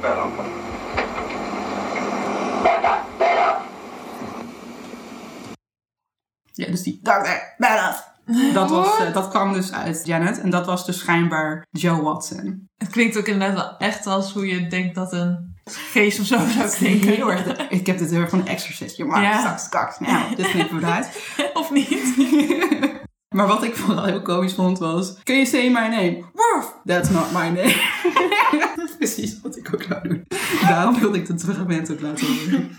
Ja, 6.53 6.67
dus 6.67 6.83
die 6.83 7.01
Dr. 7.03 7.11
Belloff. 7.59 8.09
Dat, 8.53 8.71
was, 8.71 8.99
eh, 8.99 9.13
dat 9.13 9.29
kwam 9.29 9.53
dus 9.53 9.73
uit 9.73 10.07
Janet. 10.07 10.41
En 10.41 10.51
dat 10.51 10.67
was 10.67 10.87
dus 10.87 10.99
schijnbaar 10.99 11.67
Joe 11.71 12.03
Watson. 12.03 12.69
Het 12.77 12.91
klinkt 12.91 13.17
ook 13.19 13.27
inderdaad 13.27 13.57
wel 13.57 13.77
echt 13.89 14.07
als 14.07 14.33
hoe 14.33 14.47
je 14.47 14.67
denkt 14.67 14.95
dat 14.95 15.13
een 15.13 15.57
geest 15.65 16.21
of 16.21 16.27
zo 16.27 16.39
zou 16.57 16.71
klinken. 16.79 17.09
heel 17.09 17.31
erg, 17.33 17.69
ik 17.69 17.87
heb 17.87 17.99
dit 17.99 18.11
heel 18.11 18.21
erg 18.21 18.31
van 18.31 18.39
een 18.39 18.47
exorcist. 18.49 18.97
Je 18.97 19.05
mag 19.05 19.23
Ja. 19.23 19.39
straks 19.39 19.69
kaks. 19.69 19.99
Nou, 19.99 20.35
dit 20.37 20.51
knippen 20.51 20.77
we 20.81 20.87
eruit. 20.87 21.23
Of 21.55 21.71
niet? 21.71 22.15
Maar 23.35 23.47
wat 23.47 23.63
ik 23.63 23.77
vooral 23.77 24.05
heel 24.05 24.23
komisch 24.23 24.55
vond 24.55 24.79
was... 24.79 25.23
Can 25.23 25.35
you 25.35 25.47
say 25.47 25.69
my 25.69 25.89
name? 25.89 26.25
Worf! 26.33 26.75
That's 26.85 27.11
not 27.11 27.33
my 27.33 27.49
name. 27.49 27.75
Precies 28.99 29.41
wat 29.41 29.57
ik 29.57 29.75
ook 29.75 29.83
zou 29.83 30.09
doen. 30.09 30.25
Daarom 30.61 31.01
wilde 31.01 31.19
ik 31.19 31.27
het 31.27 31.43
fragment 31.43 31.93
ook 31.93 32.01
laten 32.01 32.27
horen. 32.27 32.71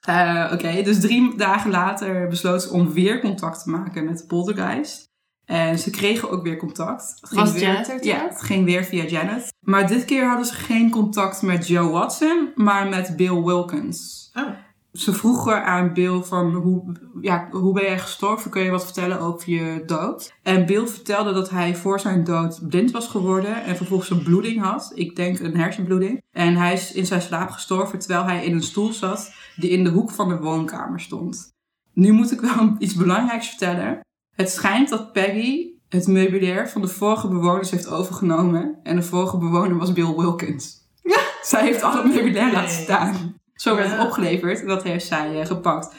Eh, 0.00 0.50
Oké, 0.52 0.82
dus 0.82 1.00
drie 1.00 1.36
dagen 1.36 1.70
later 1.70 2.28
besloot 2.28 2.62
ze 2.62 2.70
om 2.70 2.92
weer 2.92 3.20
contact 3.20 3.62
te 3.62 3.70
maken 3.70 4.04
met 4.04 4.18
de 4.18 4.26
poltergeist. 4.26 5.08
En 5.44 5.78
ze 5.78 5.90
kregen 5.90 6.30
ook 6.30 6.42
weer 6.42 6.56
contact. 6.56 7.14
Het 7.20 7.28
ging 7.28 7.40
Was 7.40 7.52
weer, 7.52 7.62
Janet 7.62 7.88
er 7.88 8.04
Ja, 8.04 8.28
het 8.28 8.42
ging 8.42 8.64
weer 8.64 8.84
via 8.84 9.04
Janet. 9.04 9.52
Maar 9.60 9.86
dit 9.86 10.04
keer 10.04 10.26
hadden 10.28 10.46
ze 10.46 10.54
geen 10.54 10.90
contact 10.90 11.42
met 11.42 11.66
Joe 11.66 11.90
Watson, 11.90 12.52
maar 12.54 12.88
met 12.88 13.16
Bill 13.16 13.42
Wilkins. 13.42 14.30
Oh. 14.34 14.48
Ze 14.92 15.12
vroegen 15.12 15.64
aan 15.64 15.92
Bill 15.92 16.22
van 16.22 16.54
hoe, 16.54 16.96
ja, 17.20 17.48
hoe 17.50 17.72
ben 17.74 17.82
jij 17.82 17.98
gestorven? 17.98 18.50
Kun 18.50 18.62
je 18.62 18.70
wat 18.70 18.84
vertellen 18.84 19.20
over 19.20 19.50
je 19.50 19.82
dood? 19.86 20.34
En 20.42 20.66
Bill 20.66 20.86
vertelde 20.86 21.32
dat 21.32 21.50
hij 21.50 21.76
voor 21.76 22.00
zijn 22.00 22.24
dood 22.24 22.68
blind 22.68 22.90
was 22.90 23.06
geworden 23.06 23.64
en 23.64 23.76
vervolgens 23.76 24.10
een 24.10 24.22
bloeding 24.22 24.62
had. 24.62 24.92
Ik 24.94 25.16
denk 25.16 25.38
een 25.38 25.56
hersenbloeding. 25.56 26.22
En 26.30 26.56
hij 26.56 26.72
is 26.72 26.92
in 26.92 27.06
zijn 27.06 27.22
slaap 27.22 27.50
gestorven 27.50 27.98
terwijl 27.98 28.24
hij 28.24 28.44
in 28.44 28.52
een 28.52 28.62
stoel 28.62 28.92
zat 28.92 29.32
die 29.56 29.70
in 29.70 29.84
de 29.84 29.90
hoek 29.90 30.10
van 30.10 30.28
de 30.28 30.38
woonkamer 30.38 31.00
stond. 31.00 31.52
Nu 31.92 32.12
moet 32.12 32.32
ik 32.32 32.40
wel 32.40 32.76
iets 32.78 32.94
belangrijks 32.94 33.48
vertellen. 33.48 34.00
Het 34.36 34.50
schijnt 34.50 34.88
dat 34.88 35.12
Peggy 35.12 35.70
het 35.88 36.06
meubilair 36.06 36.68
van 36.68 36.80
de 36.80 36.88
vorige 36.88 37.28
bewoners 37.28 37.70
heeft 37.70 37.88
overgenomen. 37.88 38.78
En 38.82 38.96
de 38.96 39.02
vorige 39.02 39.38
bewoner 39.38 39.78
was 39.78 39.92
Bill 39.92 40.14
Wilkins. 40.16 40.88
Zij 41.42 41.62
heeft 41.62 41.82
al 41.82 41.92
het 42.02 42.14
meubilair 42.14 42.52
laten 42.52 42.82
staan. 42.82 43.34
Zo 43.60 43.76
werd 43.76 43.90
het 43.90 44.00
opgeleverd 44.00 44.60
en 44.60 44.66
dat 44.66 44.82
heeft 44.82 45.06
zij 45.06 45.40
eh, 45.40 45.46
gepakt. 45.46 45.94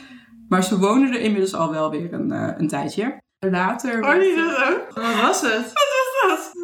Maar 0.50 0.63
ze 0.63 0.80
wonen 0.80 1.13
er 1.13 1.19
inmiddels 1.19 1.54
al 1.54 1.71
wel 1.71 1.89
weer 1.91 2.13
een, 2.13 2.32
eh, 2.32 2.54
een 2.58 2.67
tijdje. 2.67 3.21
Later... 3.39 4.06
Hoor 4.06 4.24
je 4.24 4.36
dat 4.36 4.69
ook? 4.69 4.93
Wat 4.93 5.21
was 5.21 5.41
het? 5.41 5.74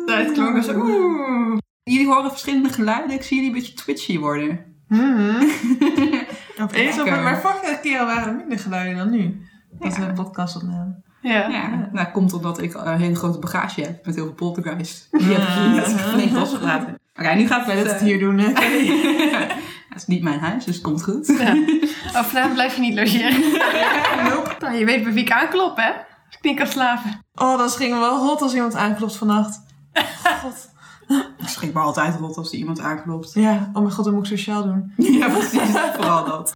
Nou, 0.06 0.24
het 0.24 0.32
klonk 0.32 0.56
als 0.56 0.70
oeh. 0.70 1.58
Jullie 1.84 2.08
horen 2.08 2.30
verschillende 2.30 2.70
geluiden. 2.70 3.16
Ik 3.16 3.24
zie 3.24 3.36
jullie 3.38 3.52
een 3.52 3.60
beetje 3.60 3.74
twitchy 3.74 4.20
worden. 4.20 4.66
Opeens 6.62 7.00
op, 7.00 7.06
Lekker. 7.06 7.24
maar 7.24 7.42
vorige 7.42 7.80
keer 7.82 8.06
waren 8.06 8.28
er 8.28 8.36
minder 8.36 8.60
geluiden 8.60 8.98
dan 8.98 9.10
nu. 9.10 9.48
Dat 9.80 9.98
we 9.98 10.04
een 10.04 10.14
podcast 10.14 10.56
opnamen. 10.56 11.04
Ja. 11.22 11.48
Ja, 11.50 11.90
nou 11.92 12.08
komt 12.12 12.34
omdat 12.34 12.62
ik 12.62 12.74
een 12.74 13.00
hele 13.00 13.16
grote 13.16 13.40
bagage 13.40 13.82
heb 13.82 14.06
met 14.06 14.16
heel 14.16 14.26
veel 14.26 14.34
poltergeist. 14.34 15.08
Die 15.12 15.28
heb 15.28 15.42
ik 15.42 15.48
hier 15.48 16.18
net 16.18 16.32
losgelaten. 16.32 17.00
Oké, 17.16 17.34
nu 17.34 17.48
gaat 17.48 17.66
het... 17.66 17.78
het 17.78 17.92
eh, 17.92 18.00
hier 18.00 18.20
doen. 18.20 18.38
hè. 18.38 18.52
Het 19.98 20.08
is 20.08 20.16
niet 20.16 20.24
mijn 20.24 20.40
huis, 20.40 20.66
dus 20.66 20.76
het 20.76 20.84
komt 20.84 21.04
goed. 21.04 21.28
Ja. 21.28 21.56
Oh, 22.16 22.24
vanavond 22.24 22.54
blijf 22.54 22.76
je 22.76 22.82
niet 22.82 22.94
logeren. 22.94 23.36
Nou, 24.60 24.78
je 24.78 24.86
weet 24.86 25.04
bij 25.04 25.14
wie 25.14 25.24
ik 25.24 25.32
aanklop, 25.32 25.78
hè? 25.78 25.90
Ik 26.30 26.38
niet 26.42 26.58
kan 26.58 26.68
slaven. 26.68 27.26
Oh, 27.34 27.58
dat 27.58 27.76
ging 27.76 28.00
wel 28.00 28.26
hot 28.26 28.42
als 28.42 28.54
iemand 28.54 28.76
aanklopt 28.76 29.16
vannacht. 29.16 29.60
God. 30.42 30.70
Het 31.38 31.50
schrikt 31.50 31.74
me 31.74 31.80
altijd 31.80 32.16
rot 32.16 32.38
als 32.38 32.52
er 32.52 32.58
iemand 32.58 32.80
aanklopt. 32.80 33.34
Ja, 33.34 33.70
oh 33.74 33.82
mijn 33.82 33.92
god, 33.92 34.06
dat 34.06 34.14
moet 34.14 34.24
ik 34.24 34.38
sociaal 34.38 34.64
doen. 34.64 34.94
Ja, 34.98 35.30
precies. 35.30 35.70
Vooral 35.96 36.26
dat. 36.26 36.52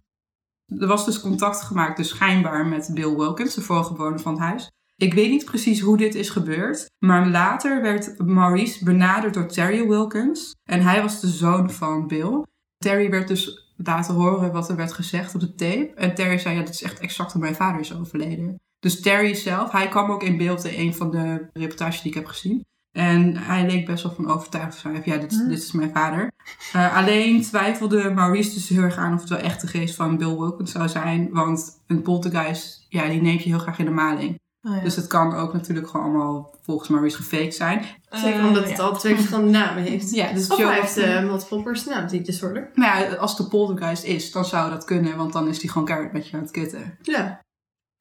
Er 0.78 0.86
was 0.86 1.04
dus 1.04 1.20
contact 1.20 1.60
gemaakt, 1.62 1.96
dus 1.96 2.08
schijnbaar, 2.08 2.66
met 2.66 2.90
Bill 2.94 3.16
Wilkins, 3.16 3.54
de 3.54 3.60
vorige 3.60 3.92
bewoner 3.92 4.20
van 4.20 4.32
het 4.32 4.42
huis. 4.42 4.70
Ik 4.96 5.14
weet 5.14 5.30
niet 5.30 5.44
precies 5.44 5.80
hoe 5.80 5.96
dit 5.96 6.14
is 6.14 6.30
gebeurd, 6.30 6.90
maar 6.98 7.28
later 7.28 7.82
werd 7.82 8.18
Maurice 8.18 8.84
benaderd 8.84 9.34
door 9.34 9.46
Terry 9.46 9.88
Wilkins. 9.88 10.54
En 10.64 10.80
hij 10.80 11.02
was 11.02 11.20
de 11.20 11.28
zoon 11.28 11.70
van 11.70 12.06
Bill. 12.06 12.42
Terry 12.82 13.10
werd 13.10 13.28
dus 13.28 13.72
laten 13.76 14.14
horen 14.14 14.52
wat 14.52 14.68
er 14.68 14.76
werd 14.76 14.92
gezegd 14.92 15.34
op 15.34 15.40
de 15.40 15.54
tape. 15.54 15.92
En 15.94 16.14
Terry 16.14 16.38
zei, 16.38 16.54
ja, 16.56 16.60
dit 16.64 16.74
is 16.74 16.82
echt 16.82 16.98
exact 16.98 17.32
hoe 17.32 17.40
mijn 17.40 17.54
vader 17.54 17.80
is 17.80 17.94
overleden. 17.96 18.60
Dus 18.78 19.00
Terry 19.00 19.34
zelf, 19.34 19.70
hij 19.72 19.88
kwam 19.88 20.10
ook 20.10 20.22
in 20.22 20.36
beeld 20.36 20.64
in 20.64 20.80
een 20.86 20.94
van 20.94 21.10
de 21.10 21.48
reportages 21.52 22.00
die 22.02 22.10
ik 22.10 22.16
heb 22.16 22.26
gezien. 22.26 22.64
En 22.92 23.36
hij 23.36 23.66
leek 23.66 23.86
best 23.86 24.02
wel 24.02 24.12
van 24.14 24.30
overtuigd 24.30 24.72
te 24.72 24.78
zijn. 24.78 25.02
van, 25.02 25.12
Ja, 25.12 25.18
dit, 25.18 25.32
is- 25.32 25.38
dit 25.48 25.58
is 25.62 25.72
mijn 25.72 25.90
vader. 25.92 26.30
Eh, 26.72 26.96
alleen 26.96 27.42
twijfelde 27.42 28.10
Maurice 28.10 28.54
dus 28.54 28.68
heel 28.68 28.82
erg 28.82 28.96
aan 28.96 29.14
of 29.14 29.20
het 29.20 29.28
wel 29.28 29.38
echt 29.38 29.60
de 29.60 29.66
geest 29.66 29.94
van 29.94 30.16
Bill 30.16 30.36
Wilkins 30.36 30.72
zou 30.72 30.88
zijn. 30.88 31.28
Want 31.30 31.80
een 31.86 32.02
poltergeist, 32.02 32.86
ja, 32.88 33.08
die 33.08 33.22
neemt 33.22 33.42
je 33.42 33.48
heel 33.48 33.58
graag 33.58 33.78
in 33.78 33.84
de 33.84 33.90
maling. 33.90 34.40
Oh, 34.62 34.76
ja. 34.76 34.82
Dus 34.82 34.96
het 34.96 35.06
kan 35.06 35.34
ook 35.34 35.52
natuurlijk 35.52 35.88
gewoon 35.88 36.06
allemaal 36.06 36.54
volgens 36.62 36.88
Maurice 36.88 37.16
gefaked 37.16 37.54
zijn. 37.54 37.84
Zeker 38.10 38.40
Eh, 38.40 38.46
omdat 38.46 38.62
ja. 38.62 38.68
het 38.68 38.78
al 38.78 38.98
twee 38.98 39.14
verschillende 39.14 39.50
namen 39.50 39.82
heeft. 39.82 40.14
Ja, 40.14 40.32
dus 40.32 40.48
Of 40.48 40.58
Joe 40.58 40.66
hij 40.66 40.80
heeft 40.80 40.96
eh, 40.96 41.22
multiple 41.22 41.62
personality 41.62 42.22
disorder. 42.22 42.70
Maar 42.74 43.00
ja, 43.00 43.14
als 43.16 43.36
het 43.36 43.40
de 43.40 43.48
poltergeist 43.48 44.04
is, 44.04 44.32
dan 44.32 44.44
zou 44.44 44.70
dat 44.70 44.84
kunnen. 44.84 45.16
Want 45.16 45.32
dan 45.32 45.48
is 45.48 45.60
hij 45.60 45.70
gewoon 45.70 45.86
keihard 45.86 46.12
met 46.12 46.28
je 46.28 46.36
aan 46.36 46.42
het 46.42 46.50
kutten. 46.50 46.98
Ja. 47.02 47.40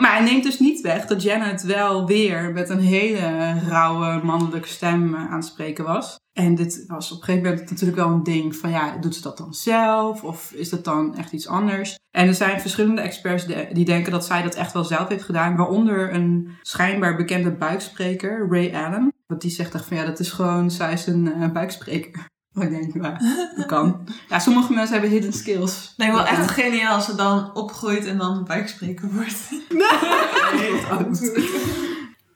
Maar 0.02 0.16
hij 0.16 0.24
neemt 0.24 0.44
dus 0.44 0.60
niet 0.60 0.82
weg 0.82 1.06
dat 1.06 1.22
Janet 1.22 1.62
wel 1.62 2.06
weer 2.06 2.52
met 2.52 2.70
een 2.70 2.80
hele 2.80 3.60
rauwe 3.68 4.22
mannelijke 4.24 4.68
stem 4.68 5.14
eh, 5.14 5.32
aan 5.32 5.36
het 5.36 5.46
spreken 5.46 5.84
was. 5.84 6.20
En 6.34 6.56
dit 6.56 6.84
was 6.88 7.12
op 7.12 7.18
een 7.18 7.24
gegeven 7.24 7.50
moment 7.50 7.70
natuurlijk 7.70 7.98
wel 7.98 8.10
een 8.10 8.24
ding 8.24 8.56
van 8.56 8.70
ja, 8.70 8.98
doet 8.98 9.16
ze 9.16 9.22
dat 9.22 9.38
dan 9.38 9.54
zelf? 9.54 10.24
Of 10.24 10.52
is 10.52 10.70
dat 10.70 10.84
dan 10.84 11.16
echt 11.16 11.32
iets 11.32 11.48
anders? 11.48 12.00
En 12.12 12.28
er 12.28 12.34
zijn 12.34 12.62
verschillende 12.62 13.02
experts 13.02 13.46
die 13.72 13.86
denken 13.86 14.12
dat 14.12 14.26
zij 14.26 14.42
dat 14.42 14.56
echt 14.56 14.74
wel 14.74 14.84
zelf 14.84 15.08
heeft 15.08 15.24
gedaan. 15.24 15.56
Waaronder 15.56 16.14
een 16.14 16.50
schijnbaar 16.62 17.16
bekende 17.16 17.52
buikspreker, 17.52 18.48
Ray 18.50 18.74
Allen. 18.76 19.14
Want 19.28 19.42
die 19.42 19.52
zegt 19.52 19.74
echt 19.74 19.86
van 19.86 19.98
ja, 19.98 20.06
dat 20.06 20.20
is 20.20 20.32
gewoon, 20.32 20.72
zij 20.72 20.94
is 20.94 21.08
een 21.08 21.34
eh, 21.34 21.52
buikspreker. 21.52 22.30
Maar 22.54 22.72
ik 22.72 22.72
denk, 22.72 23.04
ja, 23.04 23.20
dat 23.56 23.66
kan. 23.66 24.08
Ja, 24.30 24.40
sommige 24.40 24.74
mensen 24.74 24.94
hebben 24.94 25.12
hidden 25.12 25.34
skills. 25.34 25.94
Nee, 25.98 26.12
wel 26.12 26.26
echt 26.26 26.52
geniaal 26.52 26.96
als 26.96 27.06
ze 27.06 27.16
dan 27.16 27.56
opgroeit 27.56 28.06
en 28.06 28.18
dan 28.18 28.44
buikspreker 28.44 29.10
wordt. 29.14 29.50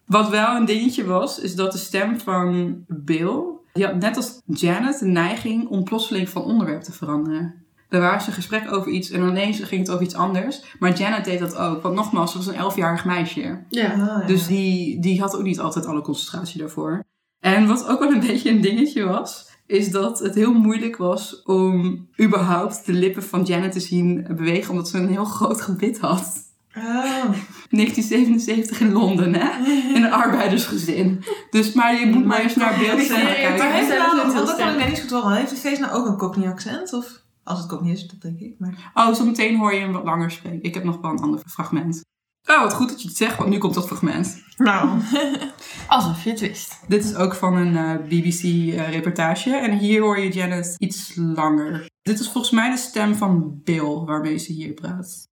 Wat 0.06 0.30
wel 0.30 0.56
een 0.56 0.66
dingetje 0.66 1.06
was, 1.06 1.40
is 1.40 1.56
dat 1.56 1.72
de 1.72 1.78
stem 1.78 2.20
van 2.20 2.76
Bill, 2.88 3.44
die 3.74 3.86
had 3.86 3.96
net 3.96 4.16
als 4.16 4.42
Janet 4.46 5.00
de 5.00 5.06
neiging 5.06 5.68
om 5.68 5.84
plotseling 5.84 6.30
van 6.30 6.44
onderwerp 6.44 6.82
te 6.82 6.92
veranderen. 6.92 7.66
Er 7.90 8.02
was 8.02 8.28
een 8.28 8.34
gesprek 8.34 8.72
over 8.72 8.92
iets 8.92 9.10
en 9.10 9.28
ineens 9.28 9.60
ging 9.60 9.82
het 9.82 9.90
over 9.90 10.06
iets 10.06 10.16
anders. 10.16 10.76
Maar 10.80 10.98
Janet 10.98 11.26
deed 11.26 11.40
dat 11.40 11.56
ook. 11.56 11.82
Want 11.82 11.96
nogmaals, 11.96 12.32
ze 12.32 12.38
was 12.38 12.48
een 12.48 12.56
elfjarig 12.56 13.06
meisje. 13.06 13.64
Ja. 13.70 14.24
Dus 14.28 14.48
die, 14.48 15.02
die 15.02 15.22
had 15.22 15.36
ook 15.36 15.44
niet 15.44 15.60
altijd 15.60 15.86
alle 15.86 16.02
concentratie 16.02 16.60
daarvoor. 16.60 17.04
En 17.40 17.68
wat 17.68 17.88
ook 17.88 18.00
wel 18.00 18.12
een 18.12 18.28
beetje 18.28 18.50
een 18.50 18.62
dingetje 18.62 19.04
was, 19.04 19.50
is 19.68 19.92
dat 19.92 20.20
het 20.20 20.36
heel 20.36 20.54
moeilijk 20.54 20.98
was 20.98 21.44
om 21.44 22.08
überhaupt 22.22 22.86
de 22.86 22.94
lippen 22.94 23.24
van 23.24 23.44
Janet 23.44 23.72
te 23.72 23.80
zien 23.80 24.26
bewegen, 24.36 24.72
omdat 24.72 24.90
ze 24.90 24.98
een 24.98 25.10
heel 25.10 25.26
groot 25.26 25.62
gebit 25.62 26.00
had. 26.00 26.44
Oh. 26.78 27.32
1977 27.70 28.80
in 28.80 28.92
Londen, 28.92 29.34
hè? 29.34 29.66
In 29.96 30.04
een 30.04 30.12
arbeidersgezin. 30.12 31.24
Dus, 31.50 31.74
maar 31.74 32.00
je 32.00 32.06
moet 32.06 32.26
maar 32.26 32.40
eens 32.40 32.56
naar 32.56 32.78
beelden 32.80 32.98
Nee, 32.98 33.08
kijken. 33.08 33.58
maar 33.58 33.74
heeft 33.74 33.90
nou, 33.90 34.18
want 34.18 34.34
dat 34.34 34.56
kan 34.56 34.80
ik 34.80 34.88
niet 34.88 35.00
goed 35.00 35.10
horen. 35.10 35.38
Heeft 35.38 35.50
de 35.50 35.56
feest 35.56 35.82
nou 35.82 35.94
ook 35.94 36.06
een 36.06 36.18
Cockney 36.18 36.48
accent? 36.48 36.94
Of 36.94 37.22
als 37.44 37.60
het 37.60 37.68
Cockney 37.68 37.92
is, 37.92 38.08
dat 38.08 38.22
denk 38.22 38.40
ik. 38.40 38.56
Maar... 38.60 38.92
Oh, 38.94 39.14
zo 39.14 39.26
meteen 39.26 39.58
hoor 39.58 39.74
je 39.74 39.80
hem 39.80 39.92
wat 39.92 40.04
langer 40.04 40.32
spreken. 40.32 40.64
Ik 40.64 40.74
heb 40.74 40.84
nog 40.84 41.02
wel 41.02 41.12
een 41.12 41.20
ander 41.20 41.40
fragment. 41.48 42.04
Oh, 42.46 42.62
wat 42.62 42.74
goed 42.74 42.90
dat 42.90 43.02
je 43.02 43.08
het 43.08 43.18
zegt, 43.18 43.38
want 43.38 43.50
nu 43.50 43.58
komt 43.58 43.74
dat 43.74 43.88
fragment. 43.88 44.44
Nou. 44.58 45.02
Alsof 45.88 46.24
je 46.24 46.30
het 46.30 46.40
wist. 46.40 46.80
Dit 46.88 47.04
is 47.04 47.16
ook 47.16 47.36
van 47.36 47.56
een 47.56 48.08
BBC-reportage. 48.08 49.56
en 49.56 49.78
hier 49.78 50.02
hoor 50.02 50.20
je 50.20 50.32
Janet 50.32 50.76
iets 50.78 51.12
langer. 51.16 51.90
Dit 52.02 52.20
is 52.20 52.30
volgens 52.30 52.54
mij 52.54 52.70
de 52.70 52.78
stem 52.78 53.16
van 53.16 53.62
Bill 53.64 54.04
waarmee 54.06 54.38
ze 54.38 54.52
hier 54.52 54.74
praat. 54.74 55.28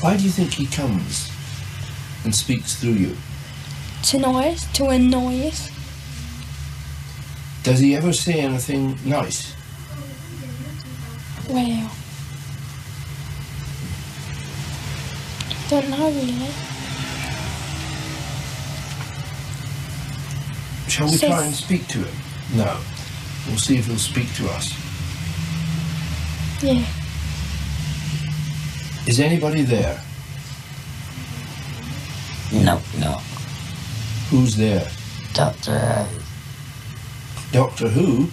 Why 0.00 0.16
do 0.16 0.22
you 0.22 0.30
think 0.30 0.52
he 0.52 0.68
comes 0.82 1.30
and 2.24 2.34
speaks 2.34 2.78
through 2.78 2.98
you? 2.98 3.14
Tonight, 4.00 4.74
to 4.74 4.88
annoy 4.88 5.46
us. 5.46 5.70
Does 7.62 7.80
he 7.80 7.96
ever 7.96 8.14
say 8.14 8.44
anything 8.44 8.96
nice? 9.04 9.54
Well, 11.48 11.90
don't 15.68 15.90
know 15.90 16.10
really. 16.10 16.50
Shall 20.88 21.06
we 21.06 21.12
Says- 21.16 21.28
try 21.30 21.44
and 21.44 21.54
speak 21.54 21.86
to 21.88 21.98
him? 21.98 22.16
No. 22.54 22.78
We'll 23.46 23.58
see 23.58 23.76
if 23.78 23.86
he'll 23.86 23.96
speak 23.98 24.32
to 24.36 24.48
us. 24.50 24.72
Yeah, 26.62 26.84
Is 29.06 29.20
anybody 29.20 29.62
there? 29.62 30.00
No, 32.52 32.80
no. 32.98 33.20
Who's 34.30 34.56
there? 34.56 34.88
Doctor 35.34 35.72
uh, 35.76 36.06
Doctor 37.52 37.88
Who? 37.88 38.28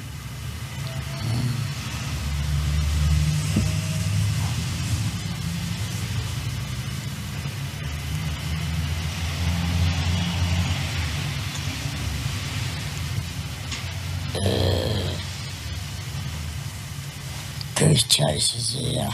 Here. 17.96 19.10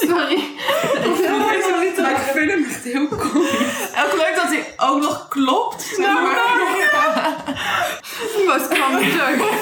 Sorry. 0.00 0.36
ik 0.36 2.30
vind 2.32 2.50
hem 2.50 2.64
echt 2.64 2.84
heel 2.84 3.08
cool. 3.08 3.44
Ook 4.04 4.12
leuk 4.16 4.34
dat 4.36 4.46
hij 4.46 4.74
ook 4.76 5.02
nog 5.02 5.28
klopt. 5.28 5.98
Nou, 5.98 6.28
Most 8.46 8.68
common 8.80 9.06
joke. 9.10 9.53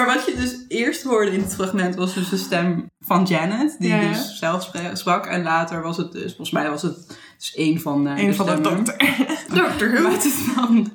Maar 0.00 0.14
wat 0.14 0.24
je 0.26 0.34
dus 0.34 0.64
eerst 0.68 1.02
hoorde 1.02 1.30
in 1.32 1.40
het 1.40 1.54
fragment 1.54 1.94
was 1.94 2.14
dus 2.14 2.28
de 2.28 2.36
stem 2.36 2.90
van 3.00 3.24
Janet, 3.24 3.76
die 3.78 3.88
Ja. 3.88 4.08
dus 4.08 4.38
zelf 4.38 4.70
sprak. 4.92 5.26
En 5.26 5.42
later 5.42 5.82
was 5.82 5.96
het 5.96 6.12
dus, 6.12 6.26
volgens 6.26 6.50
mij 6.50 6.70
was 6.70 6.82
het 6.82 7.18
dus 7.38 7.54
één 7.54 7.80
van, 7.80 8.06
eh, 8.06 8.24
Een 8.24 8.34
van 8.34 8.46
de 8.46 8.60
dokter. 8.60 8.96
Maar 10.02 10.12
het 10.12 10.24
is 10.24 10.54
dan, 10.54 10.90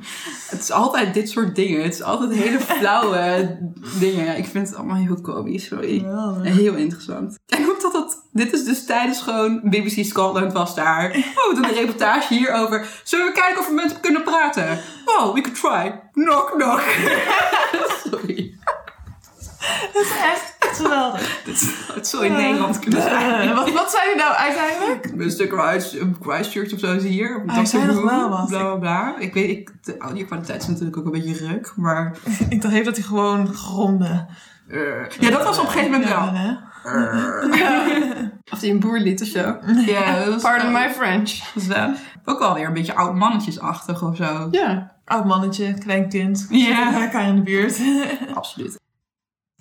het 0.49 0.59
is 0.61 0.71
altijd 0.71 1.13
dit 1.13 1.29
soort 1.29 1.55
dingen. 1.55 1.83
Het 1.83 1.93
is 1.93 2.01
altijd 2.01 2.31
hele 2.33 2.59
flauwe 2.59 3.57
dingen. 3.99 4.37
Ik 4.37 4.45
vind 4.45 4.67
het 4.67 4.77
allemaal 4.77 4.95
heel 4.95 5.21
komisch, 5.21 5.65
sorry. 5.65 6.05
Heel 6.41 6.73
interessant. 6.73 7.39
En 7.47 7.69
ook 7.69 7.81
dat 7.81 7.91
dat, 7.93 8.27
dit 8.31 8.53
is 8.53 8.63
dus 8.63 8.85
tijdens 8.85 9.21
gewoon 9.21 9.61
BBC 9.63 10.05
Scotland 10.05 10.53
was 10.53 10.75
daar. 10.75 11.03
Oh, 11.35 11.49
we 11.49 11.55
doen 11.55 11.63
een 11.63 11.73
reportage 11.73 12.33
hierover. 12.33 12.87
Zullen 13.03 13.25
we 13.25 13.31
kijken 13.31 13.59
of 13.59 13.67
we 13.67 13.73
met 13.73 13.91
hem 13.91 14.01
kunnen 14.01 14.23
praten? 14.23 14.79
Oh, 15.05 15.33
we 15.33 15.41
could 15.41 15.59
try. 15.59 16.01
Knock, 16.11 16.53
knock. 16.57 16.81
sorry. 18.11 18.54
Echt 20.31 20.53
geweldig. 20.59 21.41
Het 21.95 22.07
zou 22.07 22.25
in 22.25 22.31
Nederland 22.31 22.79
kunnen 22.79 23.01
zijn. 23.09 23.49
Eh, 23.49 23.55
wat, 23.55 23.71
wat 23.71 23.91
zei 23.91 24.09
je 24.09 24.15
nou 24.15 24.33
uiteindelijk? 24.33 25.15
Mr. 25.15 25.57
Christ, 25.57 25.95
Christchurch 26.21 26.73
of 26.73 26.79
zo 26.79 26.93
is 26.95 27.03
hier. 27.03 27.43
Hij 27.45 27.63
Dr. 27.63 27.69
zei 27.69 27.85
nog 27.85 28.01
wel 28.03 28.29
wat. 28.29 28.47
Bla, 28.47 28.59
bla, 28.63 28.75
bla. 28.75 29.15
Ik 29.19 29.33
weet, 29.33 29.49
ik, 29.49 29.71
de 29.83 29.97
audio-kwaliteit 29.97 30.61
is 30.61 30.67
natuurlijk 30.67 30.97
ook 30.97 31.05
een 31.05 31.11
beetje 31.11 31.47
ruk, 31.47 31.73
maar... 31.75 32.17
Ik 32.49 32.61
dacht 32.61 32.73
even 32.73 32.85
dat 32.85 32.95
hij 32.95 33.05
gewoon 33.05 33.53
gronde. 33.53 34.25
eh, 34.67 34.79
ja, 35.19 35.29
dat 35.29 35.43
was 35.43 35.57
op 35.57 35.65
een 35.65 35.71
gegeven 35.71 35.91
moment 35.91 36.09
wel. 36.09 36.29
hè? 36.33 36.53
Of 38.51 38.59
die 38.59 38.71
een 38.71 38.79
boer 38.79 38.99
liet 38.99 39.21
of 39.21 39.27
zo. 39.27 39.57
Ja, 39.85 40.15
dat 40.23 40.33
was, 40.33 40.41
Pardon 40.41 40.71
my 40.71 40.89
French. 40.89 41.29
dat 41.31 41.53
was 41.53 41.67
wel 41.67 41.93
ook 42.25 42.39
wel 42.39 42.53
weer 42.53 42.67
een 42.67 42.73
beetje 42.73 42.95
oud 42.95 43.15
mannetjesachtig 43.15 44.03
of 44.03 44.15
zo. 44.15 44.47
Ja. 44.51 44.91
Oud 45.05 45.25
mannetje, 45.25 45.73
klein 45.73 46.09
kind. 46.09 46.45
Ja. 46.49 47.01
Elkaar 47.03 47.27
in 47.27 47.35
de 47.35 47.41
buurt. 47.41 47.79
Absoluut. 48.33 48.79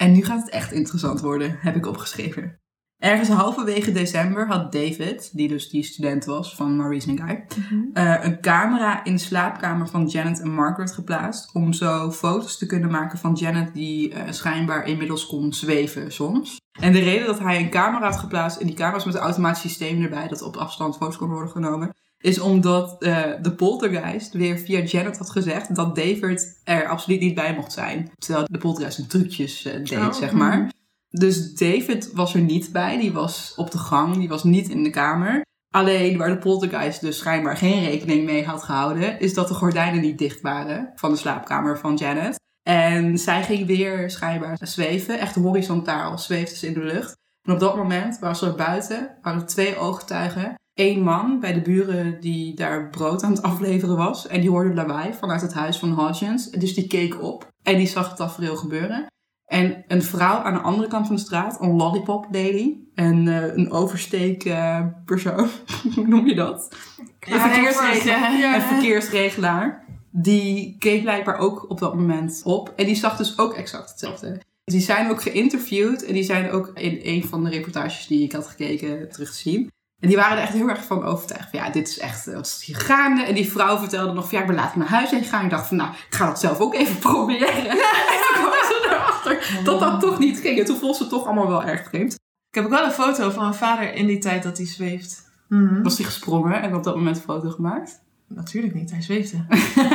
En 0.05 0.13
nu 0.13 0.25
gaat 0.25 0.41
het 0.41 0.51
echt 0.51 0.73
interessant 0.73 1.21
worden, 1.21 1.57
heb 1.61 1.77
ik 1.77 1.87
opgeschreven. 1.87 2.61
Ergens 2.99 3.29
halverwege 3.29 3.93
december 3.93 4.47
had 4.47 4.73
David, 4.73 5.31
die 5.33 5.49
dus 5.49 5.69
die 5.69 5.83
student 5.83 6.25
was 6.25 6.57
van 6.57 6.77
Maurice 6.77 7.09
en 7.09 7.19
Guy, 7.19 7.45
eh, 7.93 8.25
een 8.25 8.41
camera 8.41 9.05
in 9.05 9.13
de 9.13 9.21
slaapkamer 9.21 9.89
van 9.89 10.07
Janet 10.07 10.41
en 10.41 10.55
Margaret 10.55 10.93
geplaatst. 10.93 11.55
Om 11.55 11.73
zo 11.73 12.11
foto's 12.11 12.59
te 12.59 12.67
kunnen 12.67 12.91
maken 12.91 13.19
van 13.19 13.35
Janet 13.35 13.75
die 13.75 14.13
eh, 14.13 14.33
schijnbaar 14.33 14.87
inmiddels 14.87 15.27
kon 15.27 15.53
zweven 15.53 16.13
soms. 16.13 16.61
En 16.81 16.93
de 16.93 17.01
reden 17.01 17.27
dat 17.27 17.39
hij 17.39 17.61
een 17.61 17.71
camera 17.71 18.05
had 18.05 18.19
geplaatst 18.19 18.61
in 18.61 18.67
die 18.67 18.77
camera's 18.77 19.05
met 19.05 19.15
een 19.15 19.21
automatisch 19.21 19.61
systeem 19.61 20.03
erbij, 20.03 20.29
dat 20.29 20.43
op 20.43 20.57
afstand 20.57 20.97
foto's 20.97 21.17
kon 21.17 21.31
worden 21.31 21.51
genomen, 21.51 21.95
is 22.25 22.41
omdat 22.41 23.03
eh, 23.03 23.23
de 23.43 23.53
poltergeist 23.53 24.33
weer 24.33 24.59
via 24.59 24.81
Janet 24.81 25.19
had 25.19 25.31
gezegd 25.31 25.75
dat 25.75 25.97
David 25.97 26.61
er 26.65 26.89
absoluut 26.89 27.21
niet 27.21 27.35
bij 27.35 27.55
mocht 27.55 27.73
zijn. 27.73 28.11
Terwijl 28.19 28.47
de 28.51 28.59
poltergeist 28.59 28.99
een 28.99 29.07
trucjes 29.07 29.65
eh, 29.65 29.73
deed, 29.73 29.99
Oh, 29.99 30.13
zeg 30.13 30.33
maar. 30.33 30.73
Dus 31.09 31.55
David 31.55 32.13
was 32.13 32.35
er 32.35 32.41
niet 32.41 32.73
bij, 32.73 32.99
die 32.99 33.13
was 33.13 33.53
op 33.57 33.71
de 33.71 33.79
gang, 33.79 34.17
die 34.17 34.29
was 34.29 34.45
niet 34.45 34.69
in 34.69 34.83
de 34.83 34.91
kamer. 34.91 35.43
Alleen 35.75 36.19
waar 36.19 36.29
de 36.29 36.39
poltergeist 36.39 37.01
dus 37.01 37.19
schijnbaar 37.19 37.57
geen 37.57 37.85
rekening 37.85 38.25
mee 38.25 38.45
had 38.45 38.63
gehouden, 38.63 39.21
is 39.21 39.35
dat 39.35 39.49
de 39.49 39.55
gordijnen 39.55 40.01
niet 40.01 40.19
dicht 40.19 40.41
waren 40.41 40.93
van 40.95 41.11
de 41.11 41.17
slaapkamer 41.17 41.79
van 41.79 41.97
Janet. 41.97 42.41
En 42.63 43.19
zij 43.19 43.43
ging 43.43 43.67
weer 43.67 44.11
schijnbaar 44.11 44.59
zweven, 44.61 45.19
echt 45.19 45.35
horizontaal 45.35 46.19
zweefde 46.19 46.57
ze 46.57 46.67
in 46.67 46.75
de 46.75 46.85
lucht. 46.85 47.17
En 47.43 47.53
op 47.53 47.61
dat 47.61 47.77
moment 47.77 48.19
ze 48.37 48.47
er 48.47 48.55
buiten, 48.55 49.19
waren 49.23 49.47
twee 49.47 49.77
ooggetuigen. 49.77 50.55
Één 50.75 51.03
man 51.03 51.41
bij 51.41 51.53
de 51.53 51.61
buren 51.61 52.21
die 52.21 52.55
daar 52.55 52.89
brood 52.91 53.23
aan 53.23 53.33
het 53.33 53.43
afleveren 53.43 53.97
was. 53.97 54.27
En 54.27 54.41
die 54.41 54.51
hoorde 54.51 54.75
lawaai 54.75 55.15
vanuit 55.15 55.41
het 55.41 55.55
huis 55.55 55.79
van 55.79 55.93
Hodgins. 55.93 56.51
Dus 56.51 56.75
die 56.75 56.87
keek 56.87 57.23
op 57.23 57.53
en 57.63 57.77
die 57.77 57.87
zag 57.87 58.09
het 58.09 58.17
tafereel 58.17 58.57
gebeuren. 58.57 59.07
En 59.45 59.85
een 59.89 60.03
vrouw 60.03 60.37
aan 60.37 60.55
de 60.55 60.61
andere 60.61 60.89
kant 60.89 61.07
van 61.07 61.17
de 61.17 61.23
straat, 61.23 61.61
een 61.61 61.77
lollipop 61.77 62.25
lady, 62.31 62.85
en 62.95 63.29
eh, 63.29 63.57
een 63.57 63.71
oversteek 63.71 64.45
eh, 64.45 64.87
persoon, 65.05 65.49
hoe 65.95 66.07
noem 66.07 66.27
je 66.27 66.35
dat? 66.35 66.77
Een 67.21 67.41
verkeersregelaar. 67.41 68.39
Ja. 68.39 68.55
Een 68.55 68.61
verkeersregelaar. 68.61 69.85
Die 70.11 70.77
keek 70.79 71.03
blijkbaar 71.03 71.39
ook 71.39 71.71
op 71.71 71.79
dat 71.79 71.95
moment 71.95 72.41
op. 72.45 72.73
En 72.77 72.87
die 72.87 72.95
zag 72.95 73.17
dus 73.17 73.39
ook 73.39 73.55
exact 73.55 73.91
hetzelfde. 73.91 74.41
Die 74.65 74.81
zijn 74.81 75.11
ook 75.11 75.23
geïnterviewd 75.23 76.05
en 76.05 76.13
die 76.13 76.23
zijn 76.23 76.51
ook 76.51 76.71
in 76.75 77.01
een 77.03 77.25
van 77.25 77.45
de 77.45 77.51
reportages 77.51 78.07
die 78.07 78.23
ik 78.23 78.33
had 78.33 78.47
gekeken 78.47 79.09
terug 79.09 79.31
te 79.31 79.37
zien. 79.37 79.71
En 80.05 80.11
die 80.11 80.19
waren 80.19 80.37
er 80.37 80.43
echt 80.43 80.53
heel 80.53 80.69
erg 80.69 80.85
van 80.85 81.05
overtuigd. 81.05 81.51
Van, 81.51 81.59
ja, 81.59 81.71
dit 81.71 81.89
is 81.89 81.99
echt, 81.99 82.25
wat 82.25 82.47
is 82.47 82.65
hier 82.65 82.77
gaande? 82.77 83.23
En 83.23 83.35
die 83.35 83.51
vrouw 83.51 83.79
vertelde 83.79 84.13
nog 84.13 84.29
van, 84.29 84.39
ja, 84.39 84.41
ik 84.41 84.47
ben 84.47 84.57
later 84.57 84.79
naar 84.79 84.89
huis 84.89 85.11
heen 85.11 85.23
gegaan. 85.23 85.45
Ik 85.45 85.51
dacht 85.51 85.67
van, 85.67 85.77
nou, 85.77 85.91
ik 85.91 86.15
ga 86.15 86.27
dat 86.27 86.41
zelf 86.41 86.61
ook 86.61 86.75
even 86.75 86.99
proberen. 87.11 87.49
en 87.49 87.77
toen 87.77 88.35
kwam 88.35 88.53
ze 88.53 88.81
erachter 88.85 89.63
dat 89.65 89.81
dat 89.81 90.01
toch 90.01 90.19
niet 90.19 90.39
ging. 90.39 90.59
En 90.59 90.65
toen 90.65 90.77
vond 90.77 90.97
ze 90.97 91.03
het 91.03 91.13
toch 91.13 91.25
allemaal 91.25 91.49
wel 91.49 91.65
erg 91.65 91.89
vreemd. 91.89 92.13
Ik 92.13 92.55
heb 92.55 92.65
ook 92.65 92.71
wel 92.71 92.85
een 92.85 92.91
foto 92.91 93.31
van 93.31 93.43
mijn 93.43 93.55
vader 93.55 93.95
in 93.95 94.07
die 94.07 94.19
tijd 94.19 94.43
dat 94.43 94.57
hij 94.57 94.67
zweeft. 94.67 95.31
Mhm. 95.49 95.83
Was 95.83 95.97
die 95.97 96.05
gesprongen 96.05 96.63
en 96.63 96.75
op 96.75 96.85
dat 96.85 96.97
moment 96.97 97.17
een 97.17 97.23
foto 97.23 97.51
gemaakt? 97.51 98.03
Natuurlijk 98.29 98.75
niet, 98.75 98.91
hij 98.91 99.03
zweefde. 99.03 99.45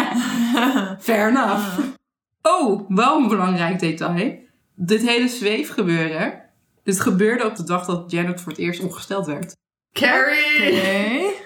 Fair 1.07 1.29
enough. 1.29 1.79
Oh, 2.41 2.89
wel 2.89 3.17
een 3.17 3.27
belangrijk 3.27 3.79
detail. 3.79 4.39
Dit 4.75 5.07
hele 5.07 5.27
zweefgebeuren, 5.27 6.41
dit 6.83 6.99
gebeurde 6.99 7.45
op 7.45 7.55
de 7.55 7.63
dag 7.63 7.85
dat 7.85 8.11
Janet 8.11 8.41
voor 8.41 8.51
het 8.51 8.61
eerst 8.61 8.81
ongesteld 8.81 9.25
werd. 9.25 9.57
Carrie! 9.99 10.75
Oké. 10.77 11.37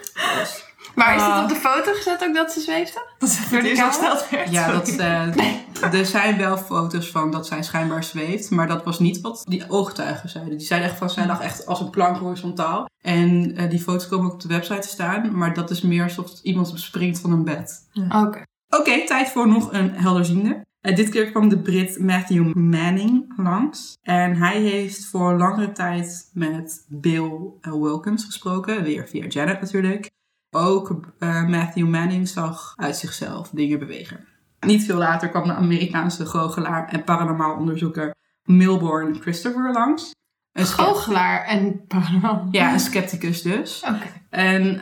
Maar 0.95 1.15
is 1.15 1.21
het 1.21 1.31
Ah. 1.31 1.43
op 1.43 1.49
de 1.49 1.55
foto 1.55 1.93
gezet 1.93 2.23
ook 2.23 2.33
dat 2.35 2.51
ze 2.51 2.59
zweefde? 2.59 3.05
Dat 3.19 3.29
is 3.29 3.49
Door 3.49 3.61
de 3.61 3.75
gesteld 3.75 4.29
werd. 4.29 4.49
Ja, 4.51 4.71
dat, 4.71 4.87
eh, 4.87 5.93
er 5.93 6.05
zijn 6.05 6.37
wel 6.37 6.57
foto's 6.57 7.07
van 7.11 7.31
dat 7.31 7.47
zij 7.47 7.63
schijnbaar 7.63 8.03
zweeft, 8.03 8.49
maar 8.49 8.67
dat 8.67 8.83
was 8.83 8.99
niet 8.99 9.21
wat 9.21 9.43
die 9.47 9.63
ooggetuigen 9.69 10.29
zeiden. 10.29 10.57
Die 10.57 10.67
zeiden 10.67 10.89
echt 10.89 10.97
van, 10.97 11.09
zij 11.09 11.25
lag 11.25 11.41
echt 11.41 11.65
als 11.65 11.79
een 11.79 11.89
plank 11.89 12.17
horizontaal. 12.17 12.85
En 13.01 13.55
eh, 13.55 13.69
die 13.69 13.79
foto's 13.81 14.07
komen 14.07 14.25
ook 14.25 14.33
op 14.33 14.41
de 14.41 14.47
website 14.47 14.79
te 14.79 14.87
staan, 14.87 15.37
maar 15.37 15.53
dat 15.53 15.69
is 15.69 15.81
meer 15.81 16.03
alsof 16.03 16.31
iemand 16.41 16.71
springt 16.75 17.19
van 17.19 17.31
een 17.31 17.43
bed. 17.43 17.87
Oké. 18.09 18.41
Oké, 18.69 19.05
tijd 19.05 19.29
voor 19.29 19.47
nog 19.47 19.71
een 19.71 19.91
helderziende. 19.95 20.65
Eh, 20.83 20.95
dit 20.95 21.09
keer 21.09 21.31
kwam 21.31 21.49
de 21.49 21.59
Brit 21.59 21.99
Matthew 21.99 22.53
Manning 22.53 23.33
langs. 23.37 23.97
En 24.01 24.35
hij 24.35 24.61
heeft 24.61 25.05
voor 25.05 25.37
langere 25.37 25.71
tijd 25.71 26.29
met 26.33 26.85
Bill 26.89 27.31
eh, 27.61 27.71
Wilkins 27.71 28.25
gesproken. 28.25 28.83
Weer 28.83 29.07
via 29.07 29.25
Janet 29.25 29.61
natuurlijk. 29.61 30.11
Ook 30.49 30.99
eh, 31.19 31.47
Matthew 31.47 31.87
Manning 31.87 32.27
zag 32.27 32.73
uit 32.75 32.95
zichzelf 32.95 33.49
dingen 33.49 33.79
bewegen. 33.79 34.27
Niet 34.59 34.83
veel 34.85 34.97
later 34.97 35.29
kwam 35.29 35.47
de 35.47 35.53
Amerikaanse 35.53 36.25
goochelaar 36.25 36.87
en 36.87 37.03
paranormaal 37.03 37.57
onderzoeker 37.57 38.15
Milborn 38.43 39.21
Christopher 39.21 39.71
langs. 39.71 40.11
Een 40.51 40.65
Goochelaar 40.65 41.45
en 41.45 41.85
paranormaal. 41.87 42.47
Ja, 42.51 42.73
een 42.73 42.79
scepticus 42.79 43.41
dus. 43.41 43.83
Oké. 43.87 44.07
En 44.29 44.81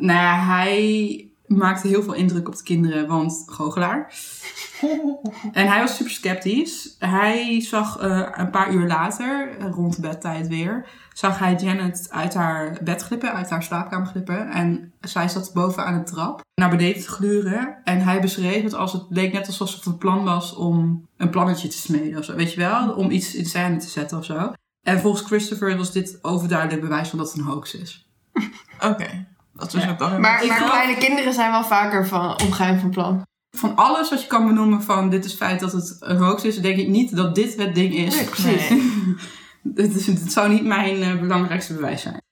nou 0.00 0.06
ja, 0.06 0.38
hij 0.38 1.25
maakte 1.46 1.88
heel 1.88 2.02
veel 2.02 2.12
indruk 2.12 2.48
op 2.48 2.56
de 2.56 2.62
kinderen, 2.62 3.06
want 3.06 3.42
goochelaar. 3.46 4.14
en 5.52 5.68
hij 5.68 5.80
was 5.80 5.96
super 5.96 6.12
sceptisch. 6.12 6.96
Hij 6.98 7.60
zag 7.60 7.98
eh, 7.98 8.28
een 8.32 8.50
paar 8.50 8.72
uur 8.72 8.86
later, 8.86 9.60
rond 9.60 10.00
bedtijd 10.00 10.48
weer, 10.48 10.86
zag 11.12 11.38
hij 11.38 11.54
Janet 11.54 12.06
uit 12.10 12.34
haar 12.34 12.78
bed 12.82 13.02
glippen, 13.02 13.32
uit 13.32 13.50
haar 13.50 13.62
slaapkamer 13.62 14.06
glippen. 14.06 14.50
En 14.50 14.92
zij 15.00 15.28
zat 15.28 15.50
boven 15.54 15.84
aan 15.84 15.98
de 15.98 16.04
trap 16.04 16.40
naar 16.54 16.70
beneden 16.70 17.02
te 17.02 17.08
gluren. 17.08 17.78
En 17.84 18.00
hij 18.00 18.20
beschreef 18.20 18.62
het 18.62 18.74
als 18.74 18.92
het 18.92 19.04
leek 19.08 19.32
net 19.32 19.46
alsof 19.46 19.74
het 19.74 19.86
een 19.86 19.98
plan 19.98 20.24
was 20.24 20.54
om 20.54 21.06
een 21.16 21.30
plannetje 21.30 21.68
te 21.68 21.76
smeden 21.76 22.18
of 22.18 22.24
zo. 22.24 22.34
Weet 22.34 22.52
je 22.52 22.60
wel? 22.60 22.92
Om 22.92 23.10
iets 23.10 23.34
in 23.34 23.46
scène 23.46 23.76
te 23.76 23.88
zetten 23.88 24.18
of 24.18 24.24
zo. 24.24 24.52
En 24.82 25.00
volgens 25.00 25.26
Christopher 25.26 25.76
was 25.76 25.92
dit 25.92 26.18
overduidelijk 26.22 26.80
bewijs 26.80 27.08
van 27.08 27.18
dat 27.18 27.28
het 27.28 27.38
een 27.38 27.44
hoax 27.44 27.74
is. 27.74 28.08
Oké. 28.90 29.26
Dat 29.56 29.72
was 29.72 29.84
Ja. 29.84 29.90
ook 29.90 29.98
dan 29.98 30.20
Maar, 30.20 30.38
kleine 30.38 30.96
kinderen 30.98 31.32
zijn 31.32 31.50
wel 31.50 31.64
vaker 31.64 32.06
van 32.06 32.40
ongeheim 32.42 32.78
van 32.78 32.90
plan. 32.90 33.22
Van 33.56 33.76
alles 33.76 34.10
wat 34.10 34.22
je 34.22 34.26
kan 34.26 34.46
benoemen 34.46 34.82
van 34.82 35.10
dit 35.10 35.24
is 35.24 35.34
feit 35.34 35.60
dat 35.60 35.72
het 35.72 35.96
een 36.00 36.16
hoax 36.16 36.44
is, 36.44 36.60
denk 36.60 36.78
ik 36.78 36.88
niet 36.88 37.16
dat 37.16 37.34
dit 37.34 37.56
het 37.56 37.74
ding 37.74 37.94
is. 37.94 38.14
Nee, 38.14 38.24
precies. 38.24 38.68
Het, 39.74 39.94
is, 39.94 40.06
het 40.06 40.32
zou 40.32 40.48
niet 40.48 40.64
mijn 40.64 41.02
eh, 41.02 41.20
belangrijkste 41.20 41.74
bewijs 41.74 42.02
zijn. 42.02 42.22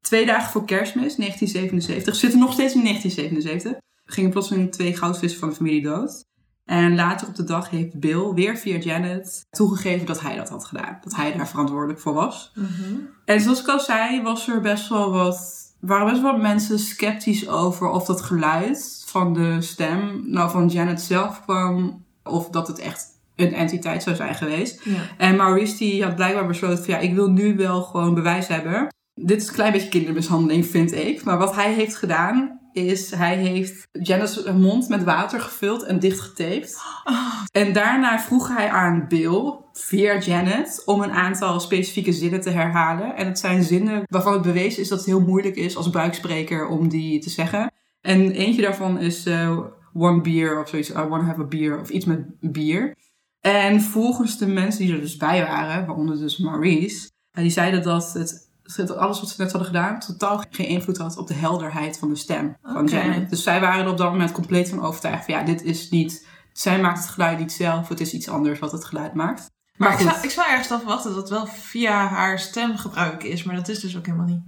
Twee 0.00 0.26
dagen 0.26 0.50
voor 0.50 0.64
kerstmis, 0.64 1.16
1977. 1.16 2.12
We 2.12 2.18
zitten 2.20 2.38
nog 2.38 2.52
steeds 2.52 2.74
in 2.74 2.82
1977. 2.84 3.80
Gingen 4.04 4.30
plotseling 4.30 4.72
twee 4.72 4.96
goudvissen 4.96 5.40
van 5.40 5.48
de 5.48 5.54
familie 5.54 5.82
dood. 5.82 6.24
En 6.64 6.94
later 6.94 7.28
op 7.28 7.34
de 7.34 7.44
dag 7.44 7.70
heeft 7.70 8.00
Bill, 8.00 8.32
weer 8.34 8.56
via 8.56 8.76
Janet, 8.78 9.46
toegegeven 9.50 10.06
dat 10.06 10.20
hij 10.20 10.36
dat 10.36 10.48
had 10.48 10.64
gedaan. 10.64 10.98
Dat 11.04 11.14
hij 11.14 11.32
daar 11.36 11.48
verantwoordelijk 11.48 12.00
voor 12.00 12.12
was. 12.14 12.52
Mhm. 12.54 12.94
En 13.24 13.40
zoals 13.40 13.60
ik 13.60 13.68
al 13.68 13.80
zei, 13.80 14.22
was 14.22 14.48
er 14.48 14.60
best 14.60 14.88
wel 14.88 15.10
wat, 15.10 15.67
waren 15.80 16.06
best 16.06 16.22
wel 16.22 16.36
mensen 16.36 16.78
sceptisch 16.78 17.48
over 17.48 17.88
of 17.88 18.04
dat 18.04 18.22
geluid 18.22 19.02
van 19.06 19.32
de 19.32 19.60
stem 19.60 20.22
nou 20.24 20.50
van 20.50 20.68
Janet 20.68 21.00
zelf 21.00 21.42
kwam. 21.42 22.04
Of 22.24 22.48
dat 22.48 22.68
het 22.68 22.78
echt 22.78 23.06
een 23.36 23.54
entiteit 23.54 24.02
zou 24.02 24.16
zijn 24.16 24.34
geweest. 24.34 24.84
Ja. 24.84 25.00
En 25.16 25.36
Maurice 25.36 25.76
die 25.76 26.04
had 26.04 26.16
blijkbaar 26.16 26.46
besloten 26.46 26.84
van 26.84 26.94
ja, 26.94 27.00
ik 27.00 27.14
wil 27.14 27.30
nu 27.30 27.56
wel 27.56 27.82
gewoon 27.82 28.14
bewijs 28.14 28.46
hebben. 28.46 28.88
Dit 29.14 29.42
is 29.42 29.48
een 29.48 29.54
klein 29.54 29.72
beetje 29.72 29.88
kindermishandeling, 29.88 30.66
vind 30.66 30.92
ik. 30.92 31.24
Maar 31.24 31.38
wat 31.38 31.54
hij 31.54 31.72
heeft 31.72 31.96
gedaan, 31.96 32.60
is 32.72 33.10
hij 33.10 33.36
heeft 33.36 33.88
Janet's 33.92 34.44
mond 34.44 34.88
met 34.88 35.04
water 35.04 35.40
gevuld 35.40 35.82
en 35.82 35.98
dichtgetaped. 35.98 36.76
En 37.52 37.72
daarna 37.72 38.18
vroeg 38.18 38.48
hij 38.48 38.70
aan 38.70 39.04
Bill, 39.08 39.54
via 39.80 40.18
Janet, 40.18 40.82
om 40.84 41.02
een 41.02 41.12
aantal 41.12 41.60
specifieke 41.60 42.12
zinnen 42.12 42.40
te 42.40 42.50
herhalen. 42.50 43.16
En 43.16 43.26
het 43.26 43.38
zijn 43.38 43.62
zinnen 43.62 44.02
waarvan 44.06 44.32
het 44.32 44.42
bewezen 44.42 44.82
is 44.82 44.88
dat 44.88 44.98
het 44.98 45.06
heel 45.06 45.20
moeilijk 45.20 45.56
is 45.56 45.76
als 45.76 45.90
buikspreker 45.90 46.66
om 46.66 46.88
die 46.88 47.20
te 47.20 47.30
zeggen. 47.30 47.72
En 48.00 48.30
eentje 48.30 48.62
daarvan 48.62 48.98
is 48.98 49.26
eh, 49.26 49.58
one 49.92 50.20
beer 50.20 50.60
of 50.60 50.68
zoiets. 50.68 50.90
I 50.90 50.92
want 50.92 51.20
to 51.20 51.26
have 51.26 51.40
a 51.40 51.44
beer 51.44 51.80
of 51.80 51.90
iets 51.90 52.04
met 52.04 52.26
bier. 52.40 52.96
En 53.40 53.80
volgens 53.80 54.38
de 54.38 54.46
mensen 54.46 54.84
die 54.84 54.94
er 54.94 55.00
dus 55.00 55.16
bij 55.16 55.46
waren, 55.46 55.86
waaronder 55.86 56.18
dus 56.18 56.38
Maurice, 56.38 57.10
eh, 57.30 57.42
die 57.42 57.52
zeiden 57.52 57.82
dat 57.82 58.12
het 58.12 58.46
dat 58.76 58.96
alles 58.96 59.20
wat 59.20 59.28
ze 59.28 59.42
net 59.42 59.52
hadden 59.52 59.70
gedaan 59.70 60.00
totaal 60.00 60.44
geen 60.50 60.66
invloed 60.66 60.96
had 60.96 61.16
op 61.16 61.26
de 61.26 61.34
helderheid 61.34 61.98
van 61.98 62.08
de 62.08 62.16
stem 62.16 62.56
van. 62.62 62.86
Janet. 62.86 63.30
Dus 63.30 63.42
zij 63.42 63.60
waren 63.60 63.84
er 63.84 63.90
op 63.90 63.98
dat 63.98 64.10
moment 64.10 64.32
compleet 64.32 64.68
van 64.68 64.82
overtuigd 64.82 65.24
van 65.24 65.34
ja, 65.34 65.42
dit 65.42 65.62
is 65.62 65.90
niet, 65.90 66.26
zij 66.52 66.80
maakt 66.80 66.98
het 66.98 67.08
geluid 67.08 67.38
niet 67.38 67.52
zelf, 67.52 67.88
het 67.88 68.00
is 68.00 68.14
iets 68.14 68.28
anders 68.28 68.58
wat 68.58 68.72
het 68.72 68.84
geluid 68.84 69.14
maakt. 69.14 69.50
Maar 69.78 69.92
ik 69.92 69.98
zou, 69.98 70.16
ik 70.22 70.30
zou 70.30 70.48
ergens 70.48 70.68
dan 70.68 70.78
verwachten 70.78 71.10
dat 71.10 71.20
het 71.20 71.30
wel 71.30 71.46
via 71.46 72.06
haar 72.06 72.38
stem 72.38 72.76
gebruik 72.76 73.22
is. 73.22 73.42
Maar 73.42 73.54
dat 73.54 73.68
is 73.68 73.80
dus 73.80 73.96
ook 73.96 74.06
helemaal 74.06 74.26
niet. 74.26 74.42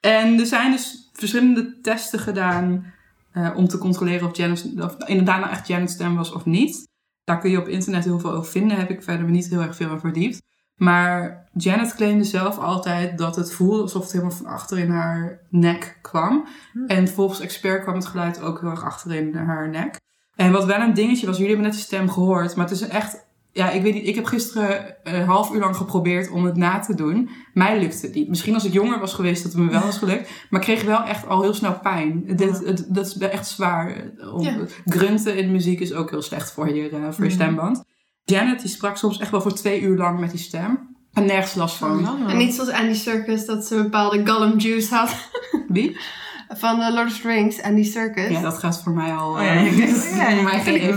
En 0.00 0.40
er 0.40 0.46
zijn 0.46 0.70
dus 0.70 1.10
verschillende 1.12 1.80
testen 1.80 2.18
gedaan 2.18 2.92
eh, 3.32 3.50
om 3.56 3.68
te 3.68 3.78
controleren 3.78 4.28
of, 4.28 4.36
Janet, 4.36 4.66
of 4.78 4.96
inderdaad 5.06 5.40
nou 5.40 5.52
echt 5.52 5.66
Janet's 5.66 5.92
stem 5.92 6.16
was 6.16 6.32
of 6.32 6.44
niet. 6.44 6.88
Daar 7.24 7.38
kun 7.38 7.50
je 7.50 7.58
op 7.58 7.68
internet 7.68 8.04
heel 8.04 8.18
veel 8.18 8.32
over 8.32 8.50
vinden. 8.50 8.76
Heb 8.76 8.90
ik 8.90 9.02
verder 9.02 9.30
niet 9.30 9.48
heel 9.48 9.60
erg 9.60 9.76
veel 9.76 9.90
in 9.90 10.00
verdiept. 10.00 10.42
Maar 10.74 11.48
Janet 11.52 11.94
claimde 11.94 12.24
zelf 12.24 12.58
altijd 12.58 13.18
dat 13.18 13.36
het 13.36 13.52
voelde 13.52 13.82
alsof 13.82 14.02
het 14.02 14.12
helemaal 14.12 14.36
van 14.36 14.46
achter 14.46 14.78
in 14.78 14.90
haar 14.90 15.40
nek 15.50 15.98
kwam. 16.02 16.46
En 16.86 17.08
volgens 17.08 17.40
expert 17.40 17.82
kwam 17.82 17.94
het 17.94 18.06
geluid 18.06 18.40
ook 18.40 18.60
heel 18.60 18.70
erg 18.70 18.84
achter 18.84 19.14
in 19.14 19.34
haar 19.34 19.68
nek. 19.68 20.00
En 20.34 20.52
wat 20.52 20.64
wel 20.64 20.80
een 20.80 20.94
dingetje 20.94 21.26
was, 21.26 21.36
jullie 21.36 21.52
hebben 21.52 21.70
net 21.70 21.78
de 21.78 21.84
stem 21.84 22.10
gehoord, 22.10 22.56
maar 22.56 22.68
het 22.68 22.74
is 22.74 22.88
echt... 22.88 23.25
Ja, 23.56 23.70
ik 23.70 23.82
weet 23.82 23.94
niet, 23.94 24.06
ik 24.06 24.14
heb 24.14 24.24
gisteren 24.24 24.96
een 25.02 25.24
half 25.24 25.52
uur 25.52 25.60
lang 25.60 25.76
geprobeerd 25.76 26.30
om 26.30 26.44
het 26.44 26.56
na 26.56 26.78
te 26.78 26.94
doen. 26.94 27.28
Mij 27.52 27.80
lukte 27.80 28.06
het 28.06 28.14
niet. 28.14 28.28
Misschien 28.28 28.54
als 28.54 28.64
ik 28.64 28.72
jonger 28.72 28.98
was 29.00 29.14
geweest 29.14 29.42
dat 29.42 29.52
het 29.52 29.60
me 29.62 29.70
wel 29.70 29.80
was 29.80 29.98
gelukt. 29.98 30.30
Maar 30.50 30.60
ik 30.60 30.66
kreeg 30.66 30.82
wel 30.84 31.02
echt 31.02 31.26
al 31.28 31.42
heel 31.42 31.54
snel 31.54 31.78
pijn. 31.82 32.24
Dat 32.88 33.06
is 33.06 33.18
echt 33.18 33.46
zwaar. 33.46 34.10
Om, 34.34 34.40
Ja. 34.42 34.56
Grunten 34.84 35.36
in 35.36 35.50
muziek 35.52 35.80
is 35.80 35.92
ook 35.92 36.10
heel 36.10 36.22
slecht 36.22 36.52
voor 36.52 36.74
je, 36.74 36.88
eh, 36.88 36.98
voor 37.10 37.24
je 37.24 37.30
Mhm. 37.30 37.40
stemband. 37.42 37.84
Janet 38.24 38.60
die 38.60 38.68
sprak 38.70 38.96
soms 38.96 39.18
echt 39.18 39.30
wel 39.30 39.40
voor 39.40 39.52
twee 39.54 39.80
uur 39.80 39.96
lang 39.96 40.20
met 40.20 40.30
die 40.30 40.40
stem. 40.40 40.96
En 41.12 41.24
nergens 41.24 41.54
last 41.54 41.76
van. 41.76 42.08
En 42.28 42.36
niet 42.36 42.54
zoals 42.54 42.70
Andy 42.70 42.94
Circus, 42.94 43.46
dat 43.46 43.64
ze 43.66 43.76
een 43.76 43.82
bepaalde 43.82 44.26
Gollum 44.26 44.58
juice 44.58 44.94
had. 44.94 45.14
Wie? 45.68 45.96
Van 46.48 46.78
de 46.78 46.92
Lord 46.92 47.06
of 47.06 47.20
the 47.20 47.28
Rings, 47.28 47.62
Andy 47.62 47.82
Circus. 47.82 48.28
Ja, 48.30 48.40
dat 48.40 48.58
gaat 48.58 48.82
voor 48.82 48.92
mij 48.92 49.12
al... 49.12 49.30
Oh 49.32 49.42
ja, 49.42 49.54
eh, 49.54 49.66
ik 49.72 49.76
denk- 49.76 49.96
ja, 50.16 50.42
mij 50.42 50.60
geen. 50.60 50.96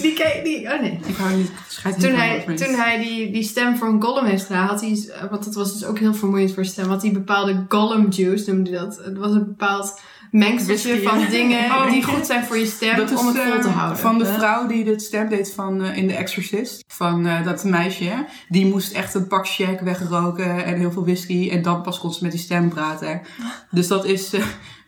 Die, 0.00 0.12
ke- 0.12 0.40
die, 0.44 0.72
oh 0.74 0.80
nee. 0.80 0.98
Ik 1.06 1.16
hou 1.16 1.36
niet... 1.36 1.50
schijt 1.68 1.94
Toen 2.00 2.08
heel 2.10 2.18
hij, 2.18 2.42
van 2.46 2.54
toen 2.56 2.74
hij 2.74 2.98
die, 2.98 3.32
die 3.32 3.42
stem 3.42 3.76
voor 3.76 3.88
een 3.88 4.02
Gollum 4.02 4.24
heeft 4.24 4.44
gedaan, 4.44 4.66
had 4.66 4.80
hij, 4.80 5.10
want 5.30 5.44
dat 5.44 5.54
was 5.54 5.72
dus 5.72 5.84
ook 5.84 5.98
heel 5.98 6.14
vermoeiend 6.14 6.52
voor 6.54 6.64
zijn 6.64 6.76
stem, 6.76 6.88
had 6.88 7.02
hij 7.02 7.12
bepaalde 7.12 7.64
Gollum 7.68 8.10
juice, 8.10 8.52
noemde 8.52 8.70
hij 8.70 8.78
dat. 8.78 9.00
Het 9.04 9.18
was 9.18 9.30
een 9.32 9.44
bepaald 9.44 10.00
mengseltje 10.30 11.02
van 11.02 11.26
dingen 11.30 11.64
Oh, 11.70 11.90
die 11.90 12.02
goed 12.02 12.26
zijn 12.26 12.44
voor 12.44 12.58
je 12.58 12.66
stem 12.66 12.96
Dat 12.96 13.10
om 13.18 13.26
het 13.26 13.36
vol 13.38 13.60
te 13.60 13.68
eh, 13.68 13.76
houden. 13.76 13.98
van 13.98 14.18
de 14.18 14.26
vrouw 14.26 14.66
die 14.66 14.84
het 14.84 15.02
stem 15.02 15.28
deed 15.28 15.52
van, 15.52 15.82
eh, 15.82 15.96
in 15.96 16.08
The 16.08 16.14
Exorcist. 16.14 16.84
Van 16.86 17.26
eh, 17.26 17.44
dat 17.44 17.64
meisje. 17.64 18.26
Die 18.48 18.66
moest 18.66 18.92
echt 18.92 19.14
een 19.14 19.26
pak 19.26 19.46
shag 19.46 19.80
wegroken 19.80 20.64
en 20.64 20.78
heel 20.78 20.92
veel 20.92 21.04
whisky. 21.04 21.50
En 21.50 21.62
dan 21.62 21.82
pas 21.82 21.98
kon 21.98 22.12
ze 22.12 22.22
met 22.22 22.32
die 22.32 22.40
stem 22.40 22.68
praten. 22.68 23.20
Dus 23.70 23.88
dat 23.88 24.04
is... 24.04 24.32
eh, 24.32 24.42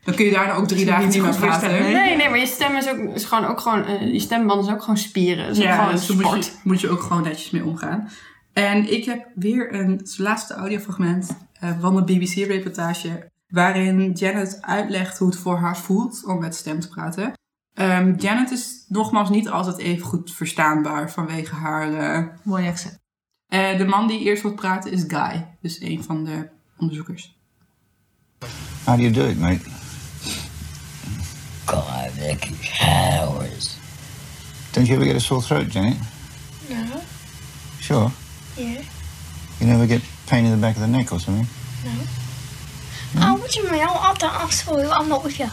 dan 0.04 0.14
kun 0.14 0.24
je 0.24 0.30
daarna 0.32 0.54
ook 0.54 0.68
drie 0.68 0.84
dagen 0.84 1.08
niet 1.08 1.22
meer 1.22 1.34
praten. 1.36 1.70
Nee, 1.70 2.16
nee, 2.16 2.28
maar 2.28 2.38
je 2.38 2.46
stem 2.46 2.76
is 2.76 2.88
ook 2.88 2.98
is 3.14 3.24
gewoon, 3.24 3.44
ook 3.44 3.60
gewoon 3.60 3.84
eh, 3.84 4.12
je 4.12 4.18
stemband 4.20 4.64
is 4.66 4.72
ook 4.72 4.80
gewoon 4.80 4.96
spieren. 4.98 5.48
Is 5.48 5.58
Ja, 5.58 5.74
gewoon 5.76 5.90
dus 5.94 6.06
daar 6.06 6.16
moet 6.16 6.24
sport. 6.26 6.44
je, 6.44 6.52
moet 6.62 6.80
je 6.80 6.88
ook 6.88 7.00
gewoon 7.00 7.22
netjes 7.22 7.50
mee 7.50 7.64
omgaan. 7.64 8.08
En 8.52 8.92
ik 8.92 9.04
heb 9.04 9.26
weer 9.34 9.74
een 9.74 10.06
laatste 10.16 10.54
audiofragment 10.54 11.36
eh, 11.60 11.70
van 11.80 11.96
de 11.96 12.02
BBC-reportage. 12.04 13.30
Waarin 13.48 14.12
Janet 14.12 14.58
uitlegt 14.60 15.18
hoe 15.18 15.28
het 15.28 15.38
voor 15.38 15.56
haar 15.58 15.78
voelt 15.78 16.24
om 16.26 16.38
met 16.40 16.54
stem 16.54 16.80
te 16.80 16.88
praten. 16.88 17.32
Ehm, 17.74 18.14
Janet 18.18 18.50
is 18.50 18.84
nogmaals 18.88 19.30
niet 19.30 19.48
altijd 19.48 19.78
even 19.78 20.06
goed 20.06 20.32
verstaanbaar 20.34 21.10
vanwege 21.10 21.54
haar. 21.54 21.94
eh, 21.94 22.26
Mooi 22.42 22.68
accent. 22.68 22.98
eh, 23.46 23.78
de 23.78 23.84
man 23.84 24.06
die 24.06 24.20
eerst 24.20 24.42
wordt 24.42 24.56
praten 24.56 24.92
is 24.92 25.04
Guy, 25.08 25.56
dus 25.60 25.80
een 25.80 26.02
van 26.04 26.24
de 26.24 26.48
onderzoekers. 26.78 27.36
How 28.84 28.96
do 28.96 29.02
you 29.02 29.12
do 29.12 29.24
it, 29.28 29.40
mate? 29.40 29.60
God, 31.66 32.10
they 32.12 32.36
cowards. 32.62 33.78
Don't 34.72 34.88
you 34.88 34.96
ever 34.96 35.04
get 35.04 35.16
a 35.16 35.20
sore 35.20 35.40
throat, 35.42 35.68
Janet? 35.68 35.96
No. 36.68 37.02
Sure. 37.80 38.12
Yeah. 38.56 38.82
You 39.60 39.66
never 39.66 39.86
get 39.86 40.02
pain 40.26 40.44
in 40.44 40.50
the 40.50 40.56
back 40.56 40.74
of 40.76 40.82
the 40.82 40.88
neck 40.88 41.12
or 41.12 41.20
something? 41.20 41.46
No. 41.84 41.92
Oh, 43.16 43.34
what 43.36 43.50
do 43.50 43.60
you 43.60 43.70
mean? 43.70 43.80
I, 43.82 43.86
I 43.86 44.14
don't. 44.18 44.32
I'm 44.42 44.50
sorry. 44.50 44.84
I'm 44.84 45.08
not 45.08 45.22
with 45.22 45.38
you. 45.38 45.46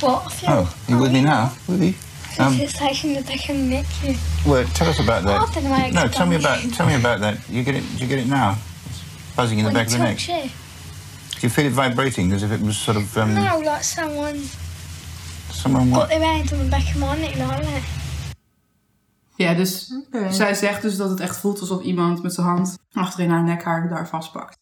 What? 0.00 0.26
I 0.26 0.28
feel. 0.30 0.50
Oh, 0.50 0.76
you 0.88 0.98
with 0.98 1.12
me 1.12 1.22
now? 1.22 1.52
With 1.66 1.82
you? 1.82 1.94
Um, 2.38 2.54
It's 2.60 2.80
like 2.80 3.02
in 3.04 3.14
the 3.14 3.22
back 3.22 3.48
of 3.48 3.56
the 3.56 3.62
neck. 3.62 3.86
You. 4.04 4.14
well, 4.46 4.64
tell 4.74 4.88
us 4.88 5.00
about 5.00 5.24
that. 5.24 5.52
don't 5.54 5.64
know 5.64 6.02
No, 6.02 6.08
tell 6.08 6.26
me 6.26 6.36
about 6.36 6.60
tell 6.74 6.86
me 6.86 6.94
about 6.94 7.20
that. 7.20 7.38
You 7.48 7.64
get 7.64 7.74
it? 7.74 7.84
Do 7.96 8.02
you 8.04 8.06
get 8.06 8.18
it 8.18 8.26
now? 8.28 8.58
It's 8.86 9.02
buzzing 9.34 9.58
in 9.58 9.64
the 9.64 9.68
When 9.70 9.74
back 9.74 9.86
of 9.86 9.92
the 9.92 9.98
talk, 9.98 10.06
neck. 10.08 10.28
yeah. 10.28 10.42
Do 10.44 11.40
you 11.46 11.48
feel 11.48 11.66
it 11.66 11.72
vibrating 11.72 12.32
as 12.32 12.42
if 12.42 12.52
it 12.52 12.60
was 12.60 12.76
sort 12.76 12.96
of 12.98 13.16
um, 13.16 13.34
No, 13.34 13.58
like 13.60 13.82
someone 13.84 14.42
someone 15.56 15.84
got 15.84 15.96
what? 15.96 16.08
their 16.08 16.24
hand 16.24 16.52
on 16.52 16.58
the 16.58 16.68
back 16.70 16.80
of 16.80 16.96
my 16.96 17.20
neck 17.20 17.34
like 17.34 17.60
that. 17.60 18.04
Ja, 19.36 19.54
dus 19.54 19.92
zij 20.30 20.54
zegt 20.54 20.82
dus 20.82 20.96
dat 20.96 21.10
het 21.10 21.20
echt 21.20 21.36
voelt 21.36 21.60
alsof 21.60 21.82
iemand 21.82 22.22
met 22.22 22.34
zijn 22.34 22.46
hand 22.46 22.78
achterin 22.92 23.30
haar 23.30 23.44
nekhaar 23.44 23.88
daar 23.88 24.08
vastpakt. 24.08 24.56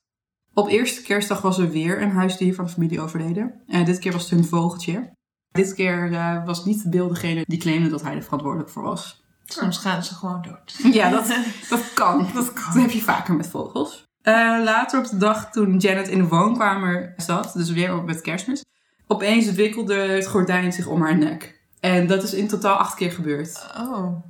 Op 0.55 0.69
eerste 0.69 1.03
kerstdag 1.03 1.41
was 1.41 1.59
er 1.59 1.71
weer 1.71 2.03
een 2.03 2.11
huisdier 2.11 2.55
van 2.55 2.65
de 2.65 2.71
familie 2.71 3.01
overleden. 3.01 3.63
En 3.67 3.85
dit 3.85 3.99
keer 3.99 4.13
was 4.13 4.23
het 4.23 4.31
hun 4.31 4.45
vogeltje. 4.45 5.13
Dit 5.51 5.75
keer 5.75 6.13
eh, 6.13 6.45
was 6.45 6.65
niet 6.65 6.91
Bill 6.91 7.09
degene 7.09 7.45
die 7.47 7.59
claimde 7.59 7.89
dat 7.89 8.03
hij 8.03 8.15
er 8.15 8.23
verantwoordelijk 8.23 8.71
voor 8.71 8.83
was. 8.83 9.25
Soms 9.45 9.79
gaan 9.79 10.03
ze 10.03 10.15
gewoon 10.15 10.43
dood. 10.43 10.93
Ja, 10.93 11.11
dat, 11.11 11.27
dat 11.71 11.93
kan. 11.95 12.29
Dat, 12.35 12.53
kan. 12.53 12.73
dat 12.73 12.83
heb 12.83 12.91
je 12.91 13.03
vaker 13.03 13.35
met 13.35 13.49
vogels. 13.49 14.05
Eh, 14.23 14.35
later 14.65 14.99
op 14.99 15.09
de 15.09 15.17
dag 15.17 15.51
toen 15.51 15.79
Janet 15.79 16.09
in 16.09 16.19
de 16.19 16.29
woonkamer 16.29 17.13
zat, 17.17 17.53
dus 17.53 17.71
weer 17.71 17.97
op 17.97 18.05
met 18.05 18.21
kerstmis, 18.21 18.65
opeens 19.07 19.53
wikkelde 19.53 19.95
het 19.95 20.27
gordijn 20.27 20.73
zich 20.73 20.87
om 20.87 21.03
haar 21.03 21.19
nek. 21.19 21.61
En 21.81 22.07
dat 22.07 22.23
is 22.23 22.35
in 22.35 22.49
totaal 22.49 22.77
acht 22.77 22.95
keer 22.95 23.13
gebeurd. 23.13 23.67
Oh, 23.77 24.25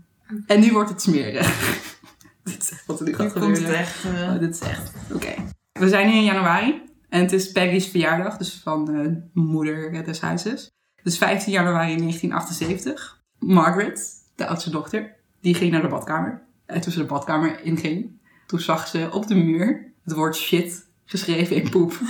En 0.47 0.61
nu 0.61 0.73
wordt 0.73 0.91
het 0.91 1.03
smerig. 1.03 1.47
dit 2.45 2.63
is 2.63 2.71
echt 2.71 2.87
wat 2.87 3.01
er 3.01 3.07
nu 3.07 3.15
gaat 3.15 3.33
komt 3.33 3.45
het 3.47 3.57
gebeuren. 3.57 3.79
echt... 3.81 4.05
eh, 4.05 4.33
Oh, 4.33 4.39
dit 4.39 4.55
is 4.55 4.61
echt... 4.61 4.93
Oké. 5.13 5.35
We 5.73 5.89
zijn 5.89 6.07
nu 6.09 6.13
in 6.15 6.25
januari. 6.25 6.83
En 7.09 7.21
het 7.21 7.33
is 7.33 7.53
Peggy's 7.53 7.87
verjaardag, 7.89 8.37
dus 8.37 8.61
van 8.63 8.85
de 8.85 9.21
moeder 9.33 10.05
des 10.05 10.21
huizes. 10.21 10.71
Dus 11.03 11.19
15 11.19 11.53
januari 11.53 11.97
1978. 11.97 13.23
Margaret, 13.39 14.11
de 14.37 14.47
oudste 14.47 14.71
dochter, 14.71 15.15
die 15.41 15.55
ging 15.55 15.71
naar 15.73 15.83
de 15.83 15.89
badkamer. 15.89 16.43
En 16.67 16.81
toen 16.81 16.93
ze 16.93 16.99
de 16.99 17.05
badkamer 17.05 17.61
inging, 17.65 18.11
toen 18.47 18.61
zag 18.61 18.89
ze 18.89 19.09
op 19.13 19.27
de 19.27 19.35
muur 19.35 19.93
het 20.05 20.15
woord 20.15 20.37
shit 20.37 20.87
geschreven 21.05 21.57
in 21.57 21.71
poep. 21.71 21.93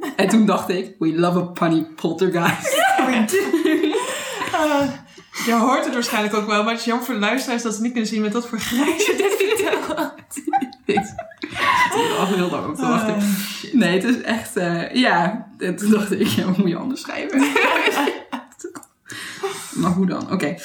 en 0.16 0.28
toen 0.28 0.46
dacht 0.46 0.68
ik, 0.68 0.94
we 0.98 1.18
love 1.18 1.38
a 1.38 1.42
punny 1.42 1.86
poltergeist. 1.96 2.84
eh, 4.52 4.88
je 5.46 5.52
hoort 5.52 5.84
het 5.84 5.94
waarschijnlijk 5.94 6.34
ook 6.34 6.46
wel, 6.46 6.62
maar 6.62 6.70
het 6.70 6.80
is 6.80 6.86
jammer 6.86 7.04
voor 7.06 7.14
de 7.14 7.20
luisteraars 7.20 7.62
dat 7.62 7.74
ze 7.74 7.82
niet 7.82 7.92
kunnen 7.92 8.10
zien 8.10 8.22
met 8.22 8.32
wat 8.32 8.46
voor 8.46 8.58
grijs 8.60 9.06
je 9.06 9.14
dit 9.16 9.34
vertelt. 9.38 10.14
zit 11.92 12.10
er 12.10 12.16
al 12.18 12.26
heel 12.26 12.50
lang 12.50 12.66
op 12.66 12.74
te 12.74 12.86
wachten. 12.86 13.16
Nee, 13.72 13.92
het 13.92 14.04
is 14.04 14.20
echt, 14.20 14.56
eh, 14.56 14.94
ja. 14.94 15.46
En 15.58 15.76
toen 15.76 15.90
dacht 15.90 16.12
ik, 16.12 16.26
ja, 16.26 16.44
wat 16.44 16.56
moet 16.56 16.68
je 16.68 16.76
anders 16.76 17.00
schrijven? 17.00 17.38
maar 19.80 19.90
hoe 19.90 20.06
dan? 20.06 20.32
Oké. 20.32 20.56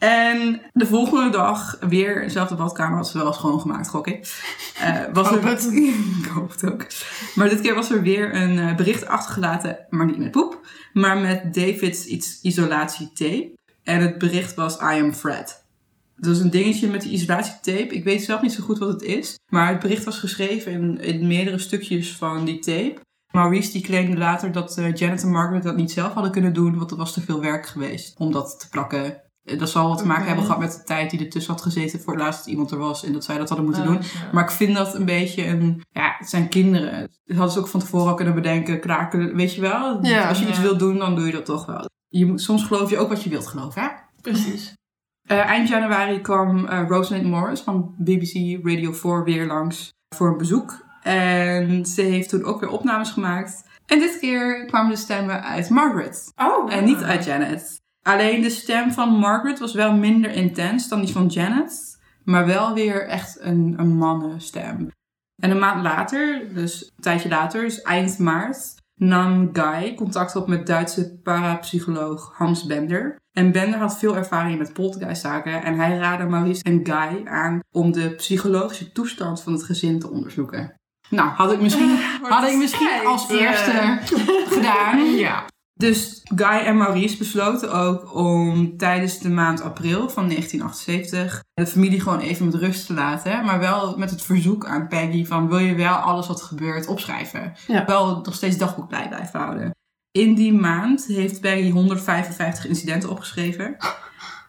En 0.00 0.60
de 0.72 0.86
volgende 0.86 1.30
dag 1.30 1.78
weer 1.88 2.20
dezelfde 2.20 2.54
badkamer 2.54 2.96
had 2.96 3.08
ze 3.08 3.18
wel 3.18 3.32
schoongemaakt, 3.32 3.88
gok 3.88 4.06
ik. 4.06 4.42
Eh, 4.78 5.00
was 5.12 5.28
Hoop 5.28 5.42
er, 5.42 5.48
het. 5.48 5.72
ik 6.22 6.30
hoop 6.34 6.50
het 6.50 6.72
ook. 6.72 6.86
Maar 7.34 7.48
dit 7.48 7.60
keer 7.60 7.74
was 7.74 7.90
er 7.90 8.02
weer 8.02 8.34
een 8.34 8.58
eh, 8.58 8.76
bericht 8.76 9.06
achtergelaten, 9.06 9.78
maar 9.90 10.06
niet 10.06 10.18
met 10.18 10.30
poep, 10.30 10.66
maar 10.92 11.18
met 11.18 11.54
David's 11.54 12.04
iets 12.04 12.40
isolatietape. 12.42 13.52
En 13.82 14.00
het 14.00 14.18
bericht 14.18 14.54
was 14.54 14.76
I 14.76 15.00
am 15.02 15.12
Fred. 15.12 15.64
Dat 16.16 16.34
is 16.34 16.40
een 16.40 16.50
dingetje 16.50 16.88
met 16.88 17.02
die 17.02 17.12
isolatietape. 17.12 17.94
Ik 17.94 18.04
weet 18.04 18.22
zelf 18.22 18.42
niet 18.42 18.52
zo 18.52 18.62
goed 18.62 18.78
wat 18.78 18.92
het 18.92 19.02
is. 19.02 19.38
Maar 19.48 19.68
het 19.68 19.80
bericht 19.80 20.04
was 20.04 20.18
geschreven 20.18 20.72
in, 20.72 21.00
in 21.00 21.26
meerdere 21.26 21.58
stukjes 21.58 22.16
van 22.16 22.44
die 22.44 22.58
tape. 22.58 23.00
Maurice 23.30 23.72
die 23.72 23.82
claimde 23.82 24.16
later 24.16 24.52
dat 24.52 24.78
eh, 24.78 24.94
Janet 24.94 25.22
en 25.22 25.30
Margaret 25.30 25.62
dat 25.62 25.76
niet 25.76 25.90
zelf 25.90 26.12
hadden 26.12 26.32
kunnen 26.32 26.52
doen. 26.52 26.78
Want 26.78 26.90
er 26.90 26.96
was 26.96 27.12
te 27.12 27.20
veel 27.20 27.40
werk 27.40 27.66
geweest 27.66 28.18
om 28.18 28.32
dat 28.32 28.60
te 28.60 28.68
plakken. 28.68 29.28
Eh, 29.44 29.58
Dat 29.58 29.70
zal 29.70 29.88
wat 29.88 29.98
te 29.98 30.06
maken 30.06 30.26
hebben 30.26 30.44
gehad 30.44 30.60
met 30.60 30.72
de 30.72 30.82
tijd 30.82 31.10
die 31.10 31.20
ertussen 31.20 31.52
had 31.52 31.62
gezeten 31.62 32.00
voor 32.00 32.12
het 32.12 32.22
laatst 32.22 32.38
dat 32.38 32.48
iemand 32.48 32.70
er 32.70 32.78
was. 32.78 33.04
En 33.04 33.12
dat 33.12 33.24
zij 33.24 33.38
dat 33.38 33.48
hadden 33.48 33.66
moeten 33.66 33.84
Oh, 33.84 33.88
doen. 33.88 34.00
Maar 34.32 34.44
ik 34.44 34.50
vind 34.50 34.74
dat 34.76 34.94
een 34.94 35.04
beetje 35.04 35.46
een... 35.46 35.82
Ja, 35.90 36.14
het 36.18 36.28
zijn 36.28 36.48
kinderen. 36.48 37.10
Dat 37.24 37.36
hadden 37.36 37.52
ze 37.54 37.58
ook 37.60 37.68
van 37.68 37.80
tevoren 37.80 38.08
al 38.08 38.14
kunnen 38.14 38.34
bedenken. 38.34 38.80
Kraken, 38.80 39.36
weet 39.36 39.54
je 39.54 39.60
wel? 39.60 40.04
Ja, 40.04 40.28
Als 40.28 40.38
je 40.38 40.48
iets 40.48 40.60
wilt 40.60 40.78
doen, 40.78 40.98
dan 40.98 41.14
doe 41.14 41.26
je 41.26 41.32
dat 41.32 41.44
toch 41.44 41.66
wel. 41.66 41.88
Je 42.08 42.26
moet, 42.26 42.40
soms 42.40 42.64
geloof 42.64 42.90
je 42.90 42.98
ook 42.98 43.08
wat 43.08 43.22
je 43.22 43.30
wilt 43.30 43.46
geloven, 43.46 43.82
hè? 43.82 43.88
Precies. 44.20 44.72
Eh, 45.20 45.38
eind 45.38 45.68
januari 45.68 46.20
kwam 46.20 46.66
eh, 46.66 46.88
Rosalind 46.88 47.26
Morris 47.26 47.60
van 47.60 47.94
BBC 47.98 48.64
Radio 48.66 48.92
4 48.92 49.24
weer 49.24 49.46
langs 49.46 49.92
voor 50.14 50.28
een 50.28 50.36
bezoek. 50.38 50.84
En 51.02 51.86
ze 51.86 52.02
heeft 52.02 52.28
toen 52.28 52.44
ook 52.44 52.60
weer 52.60 52.68
opnames 52.68 53.10
gemaakt. 53.10 53.64
En 53.86 53.98
dit 53.98 54.18
keer 54.18 54.64
kwamen 54.66 54.90
de 54.90 54.96
stemmen 54.96 55.42
uit 55.42 55.68
Margaret. 55.68 56.32
Oh. 56.36 56.72
En 56.72 56.84
niet 56.84 57.02
uit 57.02 57.24
Janet. 57.24 57.79
Alleen 58.10 58.40
de 58.40 58.50
stem 58.50 58.92
van 58.92 59.08
Margaret 59.08 59.58
was 59.58 59.74
wel 59.74 59.94
minder 59.94 60.30
intens 60.30 60.88
dan 60.88 61.00
die 61.00 61.12
van 61.12 61.26
Janet. 61.26 61.98
Maar 62.24 62.46
wel 62.46 62.74
weer 62.74 63.08
echt 63.08 63.40
een, 63.40 63.74
een 63.76 63.96
mannenstem. 63.96 64.90
En 65.42 65.50
een 65.50 65.58
maand 65.58 65.82
later, 65.82 66.54
dus 66.54 66.82
een 66.82 67.02
tijdje 67.02 67.28
later, 67.28 67.60
dus 67.62 67.82
eind 67.82 68.18
maart, 68.18 68.74
nam 68.94 69.50
Guy 69.52 69.94
contact 69.94 70.36
op 70.36 70.48
met 70.48 70.66
Duitse 70.66 71.18
parapsycholoog 71.22 72.32
Hans 72.36 72.66
Bender. 72.66 73.16
En 73.32 73.52
Bender 73.52 73.80
had 73.80 73.98
veel 73.98 74.16
ervaring 74.16 74.58
met 74.58 74.72
poltergeistzaken 74.72 75.62
en 75.62 75.74
hij 75.74 75.96
raadde 75.96 76.24
Maurice 76.24 76.62
en 76.62 76.80
Guy 76.82 77.26
aan 77.26 77.60
om 77.72 77.92
de 77.92 78.14
psychologische 78.14 78.92
toestand 78.92 79.42
van 79.42 79.52
het 79.52 79.62
gezin 79.62 79.98
te 79.98 80.10
onderzoeken. 80.10 80.74
Nou, 81.10 81.28
had 81.28 81.52
ik 81.52 81.60
misschien, 81.60 81.98
had 82.22 82.48
ik 82.48 82.56
misschien 82.56 83.06
als 83.06 83.28
eerste 83.28 83.98
gedaan. 84.46 84.98
Ja. 85.26 85.44
Dus 85.80 86.20
Guy 86.34 86.58
en 86.66 86.76
Maurice 86.76 87.16
besloten 87.16 87.72
ook 87.72 88.14
om 88.14 88.76
tijdens 88.76 89.18
de 89.18 89.30
maand 89.30 89.62
april 89.62 90.08
van 90.08 90.28
1978 90.28 91.42
de 91.54 91.66
familie 91.66 92.00
gewoon 92.00 92.20
even 92.20 92.44
met 92.44 92.54
rust 92.54 92.86
te 92.86 92.92
laten. 92.92 93.44
Maar 93.44 93.58
wel 93.58 93.98
met 93.98 94.10
het 94.10 94.22
verzoek 94.22 94.66
aan 94.66 94.88
Peggy 94.88 95.26
van 95.26 95.48
wil 95.48 95.58
je 95.58 95.74
wel 95.74 95.94
alles 95.94 96.26
wat 96.26 96.42
gebeurt 96.42 96.86
opschrijven. 96.86 97.52
Ja. 97.66 97.84
Wel 97.86 98.20
nog 98.22 98.34
steeds 98.34 98.56
dagboek 98.56 98.88
bij 98.88 99.08
blijven 99.08 99.40
houden. 99.40 99.70
In 100.10 100.34
die 100.34 100.52
maand 100.52 101.06
heeft 101.06 101.40
Peggy 101.40 101.70
155 101.70 102.66
incidenten 102.66 103.10
opgeschreven. 103.10 103.76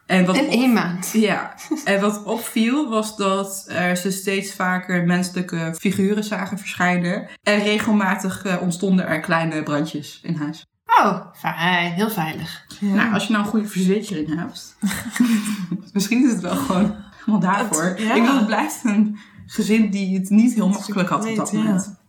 En 0.06 0.26
wat 0.26 0.36
In 0.36 0.48
één 0.48 0.72
maand. 0.72 1.10
ja, 1.12 1.54
en 1.84 2.00
wat 2.00 2.22
opviel 2.24 2.88
was 2.88 3.16
dat 3.16 3.66
ze 3.94 4.10
steeds 4.10 4.54
vaker 4.54 5.04
menselijke 5.04 5.74
figuren 5.78 6.24
zagen 6.24 6.58
verschijnen. 6.58 7.28
En 7.42 7.62
regelmatig 7.62 8.44
eh, 8.44 8.62
ontstonden 8.62 9.06
er 9.06 9.20
kleine 9.20 9.62
brandjes 9.62 10.20
in 10.22 10.34
huis. 10.34 10.64
Oh, 10.98 11.26
fijn. 11.34 11.92
Heel 11.92 12.10
veilig. 12.10 12.66
Nou, 12.80 13.12
als 13.12 13.26
je 13.26 13.32
nou 13.32 13.44
een 13.44 13.50
goede 13.50 13.68
verzekering 13.68 14.34
hebt. 14.38 14.76
misschien 15.92 16.24
is 16.24 16.32
het 16.32 16.40
wel 16.40 16.56
gewoon 16.56 16.94
helemaal 17.18 17.40
daarvoor. 17.40 17.82
Het- 17.84 17.98
ja. 17.98 18.14
Ik 18.14 18.20
bedoel, 18.22 18.36
het 18.36 18.46
blijft 18.46 18.84
een 18.84 19.16
gezin 19.46 19.90
die 19.90 20.18
het 20.18 20.30
niet 20.30 20.54
heel 20.54 20.68
makkelijk 20.68 21.08
had 21.08 21.28
op 21.28 21.36
dat 21.36 21.50
Weet, 21.50 21.60
ja. 21.60 21.66
moment. 21.66 22.00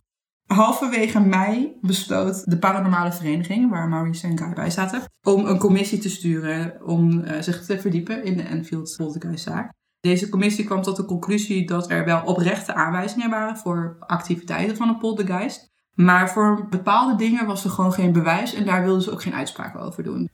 Halverwege 0.46 1.20
mei 1.20 1.72
besloot 1.80 2.50
de 2.50 2.58
paranormale 2.58 3.12
vereniging, 3.12 3.70
waar 3.70 3.88
Maurice 3.88 4.26
en 4.26 4.38
Guy 4.38 4.52
bij 4.52 4.70
zaten, 4.70 5.02
om 5.26 5.44
een 5.46 5.58
commissie 5.58 5.98
te 5.98 6.08
sturen 6.10 6.86
om 6.86 7.20
eh, 7.20 7.42
zich 7.42 7.64
te 7.64 7.80
verdiepen 7.80 8.24
in 8.24 8.36
de 8.36 8.42
Enfield 8.42 8.94
poltergeistzaak. 8.96 9.72
Deze 10.00 10.28
commissie 10.28 10.64
kwam 10.64 10.82
tot 10.82 10.96
de 10.96 11.04
conclusie 11.04 11.66
dat 11.66 11.90
er 11.90 12.04
wel 12.04 12.22
oprechte 12.24 12.74
aanwijzingen 12.74 13.30
waren 13.30 13.56
voor 13.56 13.96
activiteiten 14.00 14.76
van 14.76 14.88
een 14.88 14.98
poltergeist, 14.98 15.72
Maar 15.94 16.30
voor 16.30 16.66
bepaalde 16.70 17.16
dingen 17.16 17.46
was 17.46 17.64
er 17.64 17.70
gewoon 17.70 17.92
geen 17.92 18.12
bewijs 18.12 18.54
en 18.54 18.64
daar 18.64 18.82
wilden 18.84 19.02
ze 19.02 19.10
ook 19.12 19.22
geen 19.22 19.34
uitspraken 19.34 19.80
over 19.80 20.02
doen. 20.02 20.30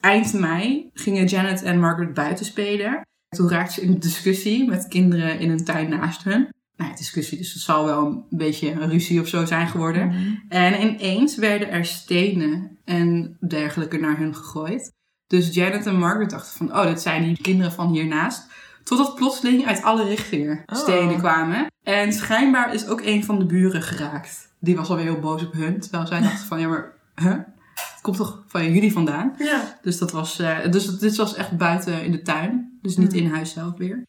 Eind 0.00 0.32
mei 0.32 0.90
gingen 0.92 1.26
Janet 1.26 1.62
en 1.62 1.80
Margaret 1.80 2.14
buiten 2.14 2.44
spelen. 2.44 3.00
Toen 3.28 3.48
raakten 3.48 3.74
ze 3.74 3.80
in 3.80 3.88
een 3.92 4.00
discussie 4.00 4.68
met 4.68 4.88
kinderen 4.88 5.38
in 5.38 5.50
een 5.50 5.64
tuin 5.64 5.88
naast 5.88 6.24
hun. 6.24 6.48
Nou, 6.76 6.90
ja, 6.90 6.96
discussie, 6.96 7.38
dus 7.38 7.52
het 7.52 7.62
zal 7.62 7.84
wel 7.84 8.06
een 8.06 8.24
beetje 8.38 8.72
een 8.72 8.88
ruzie 8.88 9.20
of 9.20 9.28
zo 9.28 9.44
zijn 9.44 9.68
geworden. 9.68 10.14
En 10.48 10.80
ineens 10.82 11.36
werden 11.36 11.70
er 11.70 11.84
stenen 11.84 12.78
en 12.84 13.36
dergelijke 13.48 13.98
naar 13.98 14.18
hun 14.18 14.34
gegooid. 14.34 14.92
Dus 15.26 15.54
Janet 15.54 15.86
en 15.86 15.98
Margaret 15.98 16.30
dachten 16.30 16.56
van, 16.56 16.76
oh, 16.76 16.84
dat 16.84 17.02
zijn 17.02 17.22
die 17.22 17.40
kinderen 17.42 17.72
van 17.72 17.92
hiernaast. 17.92 18.46
Totdat 18.84 19.14
plotseling 19.14 19.66
uit 19.66 19.82
alle 19.82 20.04
richtingen 20.04 20.62
Oh. 20.66 20.78
stenen 20.78 21.18
kwamen. 21.18 21.66
En 21.82 22.12
schijnbaar 22.12 22.74
is 22.74 22.86
ook 22.88 23.00
een 23.00 23.24
van 23.24 23.38
de 23.38 23.46
buren 23.46 23.82
geraakt. 23.82 24.45
Die 24.58 24.76
was 24.76 24.88
alweer 24.88 25.04
heel 25.04 25.20
boos 25.20 25.46
op 25.46 25.52
hun. 25.52 25.80
Terwijl 25.80 26.06
zij 26.06 26.20
dachten 26.20 26.46
van, 26.46 26.60
ja 26.60 26.68
maar, 26.68 26.92
huh? 27.14 27.38
Het 27.74 28.00
komt 28.02 28.16
toch 28.16 28.44
van 28.46 28.72
jullie 28.72 28.92
vandaan? 28.92 29.34
Ja. 29.38 29.78
Dus, 29.82 29.98
dat 29.98 30.10
was, 30.10 30.38
eh, 30.38 30.70
dus 30.70 30.98
dit 30.98 31.16
was 31.16 31.34
echt 31.34 31.56
buiten 31.56 32.04
in 32.04 32.12
de 32.12 32.22
tuin. 32.22 32.78
Dus 32.82 32.96
niet 32.96 33.12
in 33.12 33.30
huis 33.30 33.52
zelf 33.52 33.76
weer. 33.76 34.02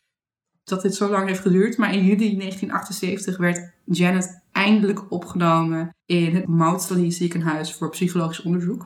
Dat 0.63 0.81
dit 0.81 0.95
zo 0.95 1.09
lang 1.09 1.27
heeft 1.27 1.39
geduurd. 1.39 1.77
Maar 1.77 1.93
in 1.93 2.05
juli 2.05 2.37
1978 2.37 3.37
werd 3.37 3.71
Janet 3.85 4.43
eindelijk 4.51 5.11
opgenomen 5.11 5.95
in 6.05 6.35
het 6.35 6.47
Maudsley 6.47 7.11
ziekenhuis 7.11 7.73
voor 7.73 7.89
psychologisch 7.89 8.41
onderzoek. 8.41 8.85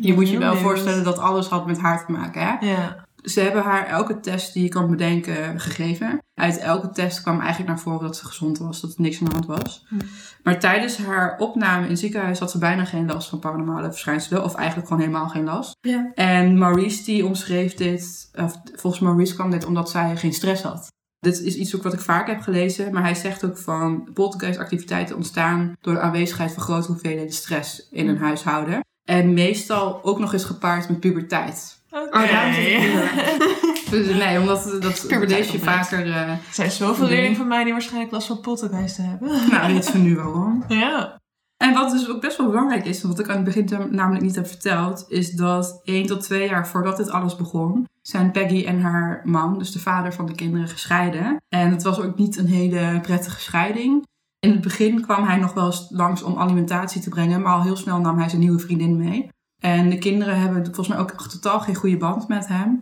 Je 0.00 0.12
moet 0.14 0.30
je 0.30 0.38
wel 0.38 0.56
voorstellen 0.56 1.04
dat 1.04 1.18
alles 1.18 1.46
had 1.46 1.66
met 1.66 1.78
haar 1.78 2.06
te 2.06 2.12
maken. 2.12 2.42
Hè? 2.42 2.66
Ja. 2.66 3.01
Ze 3.22 3.40
hebben 3.40 3.62
haar 3.62 3.86
elke 3.86 4.20
test 4.20 4.52
die 4.52 4.62
je 4.62 4.68
kan 4.68 4.90
bedenken 4.90 5.60
gegeven. 5.60 6.18
Uit 6.34 6.58
elke 6.58 6.90
test 6.90 7.22
kwam 7.22 7.40
eigenlijk 7.40 7.68
naar 7.68 7.80
voren 7.80 8.06
dat 8.06 8.16
ze 8.16 8.26
gezond 8.26 8.58
was, 8.58 8.80
dat 8.80 8.94
er 8.94 9.00
niks 9.00 9.20
aan 9.20 9.26
de 9.26 9.32
hand 9.32 9.46
was. 9.46 9.86
Maar 10.42 10.60
tijdens 10.60 10.96
haar 10.96 11.38
opname 11.38 11.84
in 11.84 11.90
het 11.90 11.98
ziekenhuis 11.98 12.38
had 12.38 12.50
ze 12.50 12.58
bijna 12.58 12.84
geen 12.84 13.06
last 13.06 13.28
van 13.28 13.38
paranormale 13.38 13.90
verschijnselen. 13.90 14.44
Of 14.44 14.54
eigenlijk 14.54 14.88
gewoon 14.88 15.02
helemaal 15.02 15.28
geen 15.28 15.44
last. 15.44 15.76
Ja. 15.80 16.10
En 16.14 16.58
Maurice 16.58 17.04
die 17.04 17.26
omschreef 17.26 17.74
dit, 17.74 18.30
of 18.34 18.60
volgens 18.74 19.02
Maurice 19.02 19.34
kwam 19.34 19.50
dit 19.50 19.64
omdat 19.64 19.90
zij 19.90 20.16
geen 20.16 20.32
stress 20.32 20.62
had. 20.62 20.90
Dit 21.18 21.40
is 21.40 21.56
iets 21.56 21.76
ook 21.76 21.82
wat 21.82 21.92
ik 21.92 22.00
vaak 22.00 22.26
heb 22.26 22.40
gelezen, 22.40 22.92
maar 22.92 23.02
hij 23.02 23.14
zegt 23.14 23.44
ook 23.44 23.58
van 23.58 24.10
poltergeistactiviteiten 24.14 25.16
ontstaan 25.16 25.76
door 25.80 25.94
de 25.94 26.00
aanwezigheid 26.00 26.52
van 26.52 26.62
grote 26.62 26.86
hoeveelheden 26.86 27.32
stress 27.32 27.88
in 27.90 28.08
een 28.08 28.18
huishouden. 28.18 28.80
En 29.04 29.32
meestal 29.34 30.04
ook 30.04 30.18
nog 30.18 30.32
eens 30.32 30.44
gepaard 30.44 30.88
met 30.88 31.00
puberteit. 31.00 31.81
Oké. 31.92 32.16
Oh, 32.16 33.90
Dus 33.90 34.06
nee, 34.06 34.40
omdat 34.40 34.76
dat 34.80 35.06
lees 35.28 35.50
je 35.50 35.58
vaker. 35.58 36.06
eh 36.06 36.28
Er 36.30 36.38
zijn 36.52 36.70
zoveel 36.70 37.06
leerlingen 37.06 37.36
van 37.36 37.48
mij 37.48 37.64
die 37.64 37.72
waarschijnlijk 37.72 38.12
last 38.12 38.26
van 38.26 38.40
poltergeisten 38.40 39.04
hebben. 39.04 39.28
nou, 39.50 39.72
weet 39.72 39.84
ze 39.84 39.98
nu 39.98 40.16
wel 40.16 40.32
hoor. 40.32 40.56
Ja. 40.68 41.20
En 41.56 41.74
wat 41.74 41.90
dus 41.90 42.08
ook 42.08 42.20
best 42.20 42.36
wel 42.36 42.46
belangrijk 42.46 42.84
is, 42.86 43.02
wat 43.02 43.18
ik 43.18 43.28
aan 43.28 43.34
het 43.34 43.44
begin 43.44 43.88
namelijk 43.90 44.24
niet 44.24 44.34
heb 44.34 44.46
verteld, 44.46 45.04
is 45.08 45.30
dat 45.30 45.80
één 45.84 46.06
tot 46.06 46.20
twee 46.20 46.48
jaar 46.48 46.68
voordat 46.68 46.96
dit 46.96 47.10
alles 47.10 47.36
begon, 47.36 47.88
zijn 48.02 48.30
Peggy 48.30 48.64
en 48.66 48.80
haar 48.80 49.20
man, 49.24 49.58
dus 49.58 49.72
de 49.72 49.78
vader 49.78 50.12
van 50.12 50.26
de 50.26 50.34
kinderen, 50.34 50.68
gescheiden. 50.68 51.36
En 51.48 51.70
het 51.70 51.82
was 51.82 52.00
ook 52.00 52.16
niet 52.18 52.36
een 52.36 52.46
hele 52.46 53.00
prettige 53.02 53.40
scheiding. 53.40 54.06
In 54.38 54.50
het 54.50 54.60
begin 54.60 55.00
kwam 55.00 55.24
hij 55.24 55.36
nog 55.36 55.52
wel 55.52 55.66
eens 55.66 55.86
langs 55.90 56.22
om 56.22 56.38
alimentatie 56.38 57.00
te 57.00 57.08
brengen, 57.10 57.42
maar 57.42 57.52
al 57.52 57.62
heel 57.62 57.76
snel 57.76 58.00
nam 58.00 58.18
hij 58.18 58.28
zijn 58.28 58.40
nieuwe 58.40 58.58
vriendin 58.58 58.96
mee. 58.96 59.28
En 59.62 59.90
de 59.90 59.98
kinderen 59.98 60.40
hebben 60.40 60.64
volgens 60.64 60.88
mij 60.88 60.98
ook 60.98 61.10
totaal 61.28 61.60
geen 61.60 61.74
goede 61.74 61.96
band 61.96 62.28
met 62.28 62.46
hem. 62.48 62.80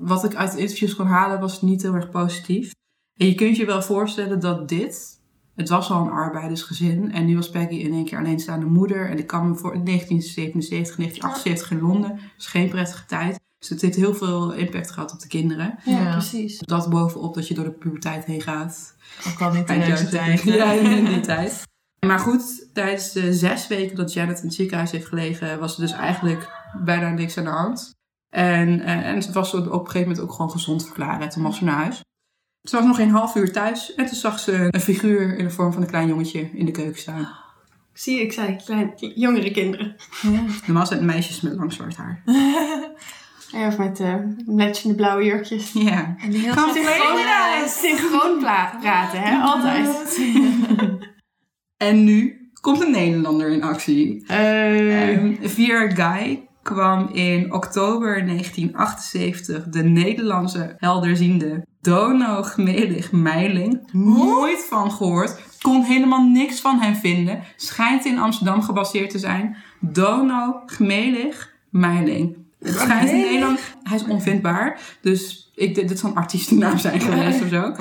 Wat 0.00 0.24
ik 0.24 0.34
uit 0.34 0.52
de 0.52 0.58
interviews 0.58 0.94
kon 0.96 1.06
halen 1.06 1.40
was 1.40 1.62
niet 1.62 1.82
heel 1.82 1.94
erg 1.94 2.10
positief. 2.10 2.72
En 3.16 3.26
je 3.26 3.34
kunt 3.34 3.56
je 3.56 3.64
wel 3.64 3.82
voorstellen 3.82 4.40
dat 4.40 4.68
dit, 4.68 5.20
het 5.56 5.68
was 5.68 5.90
al 5.90 6.02
een 6.02 6.10
arbeidersgezin 6.12 7.12
en 7.12 7.26
nu 7.26 7.34
was 7.36 7.50
Peggy 7.50 7.74
in 7.74 7.92
één 7.92 8.04
keer 8.04 8.18
alleenstaande 8.18 8.66
moeder. 8.66 9.08
En 9.10 9.18
ik 9.18 9.26
kan 9.26 9.48
me 9.48 9.54
voor 9.54 9.84
1977, 9.84 10.96
1978 10.96 11.70
in 11.70 11.80
Londen, 11.80 12.18
dus 12.36 12.46
geen 12.46 12.68
prettige 12.68 13.06
tijd. 13.06 13.38
Dus 13.58 13.68
het 13.68 13.80
heeft 13.80 13.96
heel 13.96 14.14
veel 14.14 14.52
impact 14.52 14.90
gehad 14.90 15.12
op 15.12 15.20
de 15.20 15.28
kinderen. 15.28 15.78
Ja, 15.84 16.00
Ja. 16.00 16.12
precies. 16.12 16.58
Dat 16.58 16.90
bovenop 16.90 17.34
dat 17.34 17.48
je 17.48 17.54
door 17.54 17.64
de 17.64 17.70
puberteit 17.70 18.24
heen 18.24 18.40
gaat. 18.40 18.94
Ook 19.28 19.40
al 19.40 19.52
niet 19.52 19.66
de 19.66 19.72
Eind 19.72 19.86
leukste 19.86 20.16
jaren 20.16 20.36
tijd. 20.36 20.40
70. 20.40 20.54
Ja, 20.54 20.96
in 20.96 21.04
die 21.04 21.20
tijd. 21.20 21.62
Maar 22.06 22.18
goed, 22.18 22.68
tijdens 22.74 23.12
de 23.12 23.32
zes 23.34 23.66
weken 23.68 23.96
dat 23.96 24.12
Janet 24.12 24.38
in 24.38 24.44
het 24.44 24.54
ziekenhuis 24.54 24.90
heeft 24.90 25.06
gelegen, 25.06 25.58
was 25.58 25.74
er 25.74 25.80
dus 25.80 25.92
eigenlijk 25.92 26.50
bijna 26.84 27.08
niks 27.10 27.38
aan 27.38 27.44
de 27.44 27.50
hand. 27.50 27.90
En, 28.30 28.80
eh, 28.80 29.06
en 29.06 29.22
ze 29.22 29.32
was 29.32 29.54
op 29.54 29.66
een 29.66 29.72
gegeven 29.78 30.00
moment 30.00 30.20
ook 30.20 30.32
gewoon 30.32 30.50
gezond 30.50 30.84
verklaren. 30.84 31.28
Toen 31.28 31.42
was 31.42 31.56
ze 31.56 31.64
naar 31.64 31.74
huis. 31.74 32.00
Ze 32.62 32.76
was 32.76 32.84
nog 32.84 32.96
geen 32.96 33.10
half 33.10 33.34
uur 33.34 33.52
thuis 33.52 33.94
en 33.94 34.06
toen 34.06 34.16
zag 34.16 34.38
ze 34.40 34.68
een 34.70 34.80
figuur 34.80 35.36
in 35.38 35.44
de 35.44 35.50
vorm 35.50 35.72
van 35.72 35.82
een 35.82 35.88
klein 35.88 36.08
jongetje 36.08 36.50
in 36.52 36.64
de 36.64 36.70
keuken 36.70 37.00
staan. 37.00 37.28
Zie 37.92 38.20
ik 38.20 38.32
zei, 38.32 38.56
klein, 38.64 38.92
jongere 38.96 39.50
kinderen. 39.50 39.96
Normaal 40.66 40.86
zijn 40.86 40.98
het 40.98 41.08
meisjes 41.08 41.40
met 41.40 41.54
lang 41.56 41.72
zwart 41.72 41.96
haar. 41.96 42.22
Ja, 43.52 43.66
of 43.66 43.78
met 43.78 44.00
uh, 44.00 44.14
matchende 44.46 44.94
blauwe 44.94 45.24
jurkjes. 45.24 45.72
Ja. 45.72 46.16
En 46.18 46.30
die 46.30 46.40
heel 46.40 46.54
Kan 46.54 46.72
veel 46.72 46.82
Synchroon, 46.82 47.68
synchroon 47.68 48.38
pla- 48.38 48.76
praten, 48.80 49.20
hè? 49.20 49.38
Altijd. 49.40 50.18
En 51.80 52.04
nu 52.04 52.50
komt 52.60 52.80
een 52.80 52.90
Nederlander 52.90 53.48
in 53.48 53.62
actie. 53.62 54.24
Eh, 54.26 55.08
Ehm, 55.10 55.34
via 55.40 55.90
Guy 55.90 56.48
kwam 56.62 57.08
in 57.12 57.52
oktober 57.52 58.24
1978 58.24 59.64
de 59.68 59.82
Nederlandse 59.82 60.74
helderziende 60.78 61.66
Dono 61.80 62.42
Gmelig 62.42 63.12
Meiling. 63.12 63.80
Nooit 63.92 64.66
van 64.68 64.90
gehoord. 64.92 65.40
Kon 65.60 65.82
helemaal 65.82 66.22
niks 66.22 66.60
van 66.60 66.80
hem 66.80 66.94
vinden. 66.94 67.42
Schijnt 67.56 68.04
in 68.04 68.18
Amsterdam 68.18 68.62
gebaseerd 68.62 69.10
te 69.10 69.18
zijn. 69.18 69.56
Dono 69.80 70.62
Gmelig 70.66 71.52
Meiling. 71.70 72.36
Het 72.62 72.74
schijnt 72.74 73.10
in 73.10 73.16
Nederland. 73.20 73.60
Hij 73.82 73.96
is 73.96 74.04
onvindbaar. 74.04 74.80
Dus 75.00 75.50
ik, 75.54 75.74
dit 75.74 75.98
zal 75.98 76.10
een 76.10 76.16
artiestennaam 76.16 76.78
zijn 76.78 77.00
geweest 77.10 77.42
of 77.42 77.48
zo. 77.48 77.72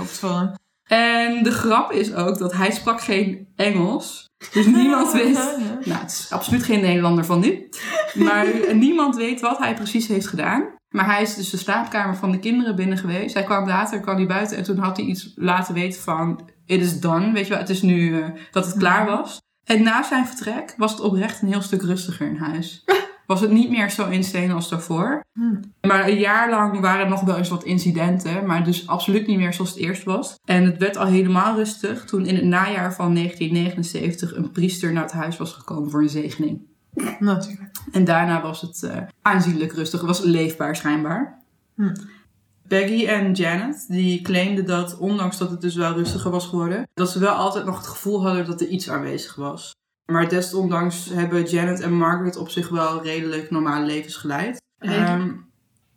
En 0.89 1.43
de 1.43 1.51
grap 1.51 1.91
is 1.91 2.13
ook 2.13 2.37
dat 2.37 2.53
hij 2.53 2.71
sprak 2.71 3.01
geen 3.01 3.47
Engels. 3.55 4.25
Dus 4.53 4.65
niemand 4.65 5.11
wist... 5.21 5.57
Nou, 5.85 6.01
het 6.01 6.11
is 6.11 6.27
absoluut 6.31 6.63
geen 6.63 6.81
Nederlander 6.81 7.25
van 7.25 7.39
nu. 7.39 7.69
Maar 8.13 8.45
niemand 8.75 9.15
weet 9.15 9.41
wat 9.41 9.57
hij 9.57 9.73
precies 9.73 10.07
heeft 10.07 10.27
gedaan. 10.27 10.77
Maar 10.89 11.05
hij 11.05 11.21
is 11.21 11.35
dus 11.35 11.49
de 11.49 11.57
slaapkamer 11.57 12.15
van 12.15 12.31
de 12.31 12.39
kinderen 12.39 12.75
binnen 12.75 12.97
geweest. 12.97 13.33
Hij 13.33 13.43
kwam 13.43 13.67
later, 13.67 13.99
kwam 13.99 14.15
hij 14.15 14.27
buiten 14.27 14.57
en 14.57 14.63
toen 14.63 14.77
had 14.77 14.97
hij 14.97 15.05
iets 15.05 15.31
laten 15.35 15.73
weten 15.73 16.01
van... 16.01 16.49
It 16.65 16.81
is 16.81 16.99
done, 16.99 17.31
weet 17.31 17.43
je 17.43 17.49
wel. 17.49 17.59
Het 17.59 17.69
is 17.69 17.81
nu 17.81 18.21
eh, 18.21 18.27
dat 18.51 18.65
het 18.65 18.77
klaar 18.77 19.05
was. 19.05 19.41
En 19.63 19.83
na 19.83 20.03
zijn 20.03 20.27
vertrek 20.27 20.73
was 20.77 20.91
het 20.91 21.01
oprecht 21.01 21.41
een 21.41 21.47
heel 21.47 21.61
stuk 21.61 21.81
rustiger 21.81 22.27
in 22.27 22.35
huis. 22.35 22.83
Was 23.30 23.41
het 23.41 23.51
niet 23.51 23.69
meer 23.69 23.89
zo 23.89 24.09
insane 24.09 24.53
als 24.53 24.69
daarvoor. 24.69 25.23
Maar 25.82 26.07
een 26.07 26.19
jaar 26.19 26.49
lang 26.49 26.80
waren 26.80 27.03
er 27.03 27.09
nog 27.09 27.21
wel 27.21 27.38
eens 27.38 27.49
wat 27.49 27.63
incidenten. 27.63 28.45
Maar 28.45 28.63
dus 28.63 28.88
absoluut 28.88 29.27
niet 29.27 29.38
meer 29.38 29.53
zoals 29.53 29.69
het 29.69 29.80
eerst 29.80 30.03
was. 30.03 30.39
En 30.45 30.65
het 30.65 30.77
werd 30.77 30.97
al 30.97 31.05
helemaal 31.05 31.55
rustig 31.55 32.05
toen 32.05 32.25
in 32.25 32.36
het 32.36 32.43
najaar 32.43 32.93
van 32.93 33.13
1979 33.13 34.36
een 34.36 34.51
priester 34.51 34.93
naar 34.93 35.03
het 35.03 35.11
huis 35.11 35.38
was 35.38 35.53
gekomen 35.53 35.89
voor 35.89 36.01
een 36.01 36.09
zegening. 36.09 36.61
Natuurlijk. 37.19 37.71
En 37.91 38.05
daarna 38.05 38.41
was 38.41 38.61
het 38.61 38.84
eh, 38.84 39.01
aanzienlijk 39.21 39.73
rustig. 39.73 39.99
Het 39.99 40.09
was 40.09 40.21
leefbaar 40.21 40.75
schijnbaar. 40.75 41.41
Hm. 41.75 41.95
Peggy 42.67 43.05
en 43.05 43.34
Janet, 43.34 43.86
die 43.88 44.21
claimden 44.21 44.65
dat, 44.65 44.97
ondanks 44.97 45.38
dat 45.38 45.49
het 45.49 45.61
dus 45.61 45.75
wel 45.75 45.93
rustiger 45.93 46.32
was 46.32 46.45
geworden, 46.45 46.88
dat 46.93 47.09
ze 47.09 47.19
wel 47.19 47.34
altijd 47.34 47.65
nog 47.65 47.77
het 47.77 47.88
gevoel 47.88 48.23
hadden 48.23 48.45
dat 48.45 48.61
er 48.61 48.67
iets 48.67 48.89
aanwezig 48.89 49.36
was. 49.36 49.75
Maar 50.10 50.30
desondanks 50.30 51.10
hebben 51.14 51.43
Janet 51.43 51.80
en 51.80 51.93
Margaret 51.93 52.38
op 52.38 52.49
zich 52.49 52.70
wel 52.70 53.03
redelijk 53.03 53.49
normale 53.51 53.86
levens 53.86 54.16
geleid. 54.16 54.62
Redelijk? 54.78 55.07
Ehm, 55.10 55.32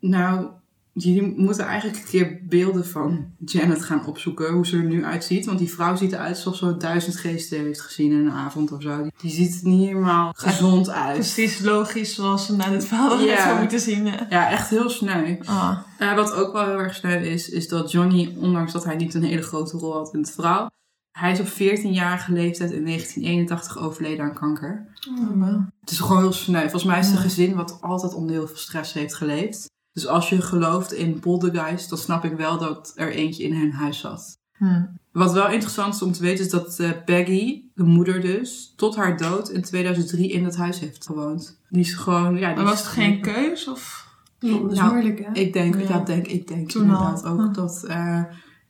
nou, 0.01 0.47
jullie 0.93 1.35
moeten 1.37 1.65
eigenlijk 1.67 1.99
een 1.99 2.09
keer 2.09 2.39
beelden 2.49 2.87
van 2.87 3.27
Janet 3.45 3.83
gaan 3.85 4.07
opzoeken, 4.07 4.53
hoe 4.53 4.67
ze 4.67 4.77
er 4.77 4.85
nu 4.85 5.05
uitziet. 5.05 5.47
Want 5.47 5.59
die 5.59 5.73
vrouw 5.73 5.97
ziet 5.97 6.13
eruit 6.13 6.35
alsof 6.37 6.57
ze 6.57 6.77
duizend 6.77 7.17
geesten 7.17 7.59
heeft 7.59 7.81
gezien 7.81 8.13
in 8.13 8.19
een 8.19 8.33
avond 8.33 8.73
of 8.73 8.83
zo. 8.83 9.09
Die, 9.21 9.31
ziet 9.31 9.61
er 9.63 9.69
niet 9.69 9.87
helemaal 9.87 10.33
gezond 10.37 10.91
uit. 10.91 11.15
Precies 11.15 11.61
logisch 11.61 12.15
zoals 12.15 12.49
we 12.49 12.57
naar 12.57 12.71
dit 12.71 12.85
verhaal 12.85 13.21
Ja. 13.21 13.45
zou 13.47 13.59
moeten 13.59 13.81
zien. 13.81 14.07
hè. 14.07 14.25
Ja, 14.29 14.51
echt 14.51 14.69
heel 14.71 14.91
sneu. 14.91 15.37
Eh, 15.99 16.15
wat 16.15 16.35
ook 16.35 16.53
wel 16.53 16.65
heel 16.65 16.79
erg 16.79 16.95
sneu 16.95 17.21
is, 17.25 17.49
is 17.49 17.69
dat 17.69 17.91
Johnny, 17.91 18.37
ondanks 18.39 18.73
dat 18.73 18.85
hij 18.85 18.97
niet 18.97 19.15
een 19.15 19.23
hele 19.25 19.43
grote 19.43 19.77
rol 19.77 19.93
had 19.93 20.15
in 20.15 20.21
het 20.21 20.31
verhaal, 20.31 20.71
hij 21.13 21.33
is 21.33 21.41
op 21.41 21.47
14-jarige 21.47 22.33
leeftijd 22.33 22.71
in 22.71 22.85
1981 22.85 23.79
overleden 23.79 24.25
aan 24.25 24.35
kanker. 24.35 24.87
Het 25.81 25.91
is 25.91 25.99
gewoon 25.99 26.23
heel 26.23 26.33
sneu. 26.33 26.61
Volgens 26.61 26.85
mij 26.85 26.99
is 26.99 27.07
het 27.07 27.17
een 27.17 27.23
gezin 27.23 27.55
wat 27.55 27.79
altijd 27.81 28.15
onder 28.15 28.35
heel 28.35 28.47
veel 28.47 28.57
stress 28.57 28.93
heeft 28.93 29.15
geleefd. 29.15 29.71
Dus 29.93 30.07
als 30.07 30.29
je 30.29 30.43
gelooft 30.43 30.93
in 30.93 31.21
poltergeist, 31.21 31.89
dan 31.89 31.99
snap 31.99 32.25
ik 32.25 32.37
wel 32.37 32.59
dat 32.59 32.93
er 32.97 33.13
eentje 33.13 33.45
in 33.45 33.55
hun 33.55 33.73
huis 33.73 33.99
zat. 33.99 34.41
Wat 35.13 35.33
wel 35.33 35.49
interessant 35.49 35.95
is 35.95 36.03
om 36.03 36.13
te 36.13 36.23
weten 36.23 36.45
is 36.45 36.51
dat 36.51 36.79
eh, 36.79 36.91
Peggy, 37.05 37.63
de 37.75 37.83
moeder 37.83 38.21
dus, 38.21 38.73
tot 38.77 38.97
haar 38.97 39.17
dood 39.17 39.51
in 39.51 39.63
2003 39.63 40.29
in 40.33 40.45
dat 40.45 40.57
huis 40.57 40.79
heeft 40.79 41.07
gewoond. 41.07 41.61
Die 41.69 41.81
is 41.81 41.95
gewoon, 41.95 42.39
ja... 42.39 42.47
Die 42.47 42.57
Maar 42.57 42.65
was 42.65 42.79
het 42.79 42.89
geen 42.89 43.21
keus? 43.21 43.69
Of? 43.69 44.09
dat 44.39 44.73
is 44.73 44.79
Nou, 44.79 44.93
moeilijk, 44.93 45.19
hè? 45.19 45.33
Ik 45.33 45.53
denk, 45.53 45.75
Ja. 45.75 45.89
ja. 45.89 45.99
denk, 45.99 46.27
ik 46.27 46.49
denk 46.49 46.71
Toen 46.71 46.83
inderdaad 46.83 47.25
al. 47.25 47.41
ook 47.41 47.55
dat 47.55 47.85
eh, 47.85 48.23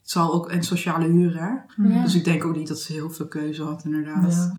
het 0.02 0.10
zal 0.10 0.32
ook 0.32 0.50
een 0.50 0.62
sociale 0.62 1.06
huur, 1.06 1.40
hè? 1.40 1.50
Ja. 1.88 2.02
Dus 2.02 2.14
ik 2.14 2.24
denk 2.24 2.44
ook 2.44 2.56
niet 2.56 2.68
dat 2.68 2.80
ze 2.80 2.92
heel 2.92 3.10
veel 3.10 3.28
keuze 3.28 3.62
had, 3.62 3.84
inderdaad. 3.84 4.52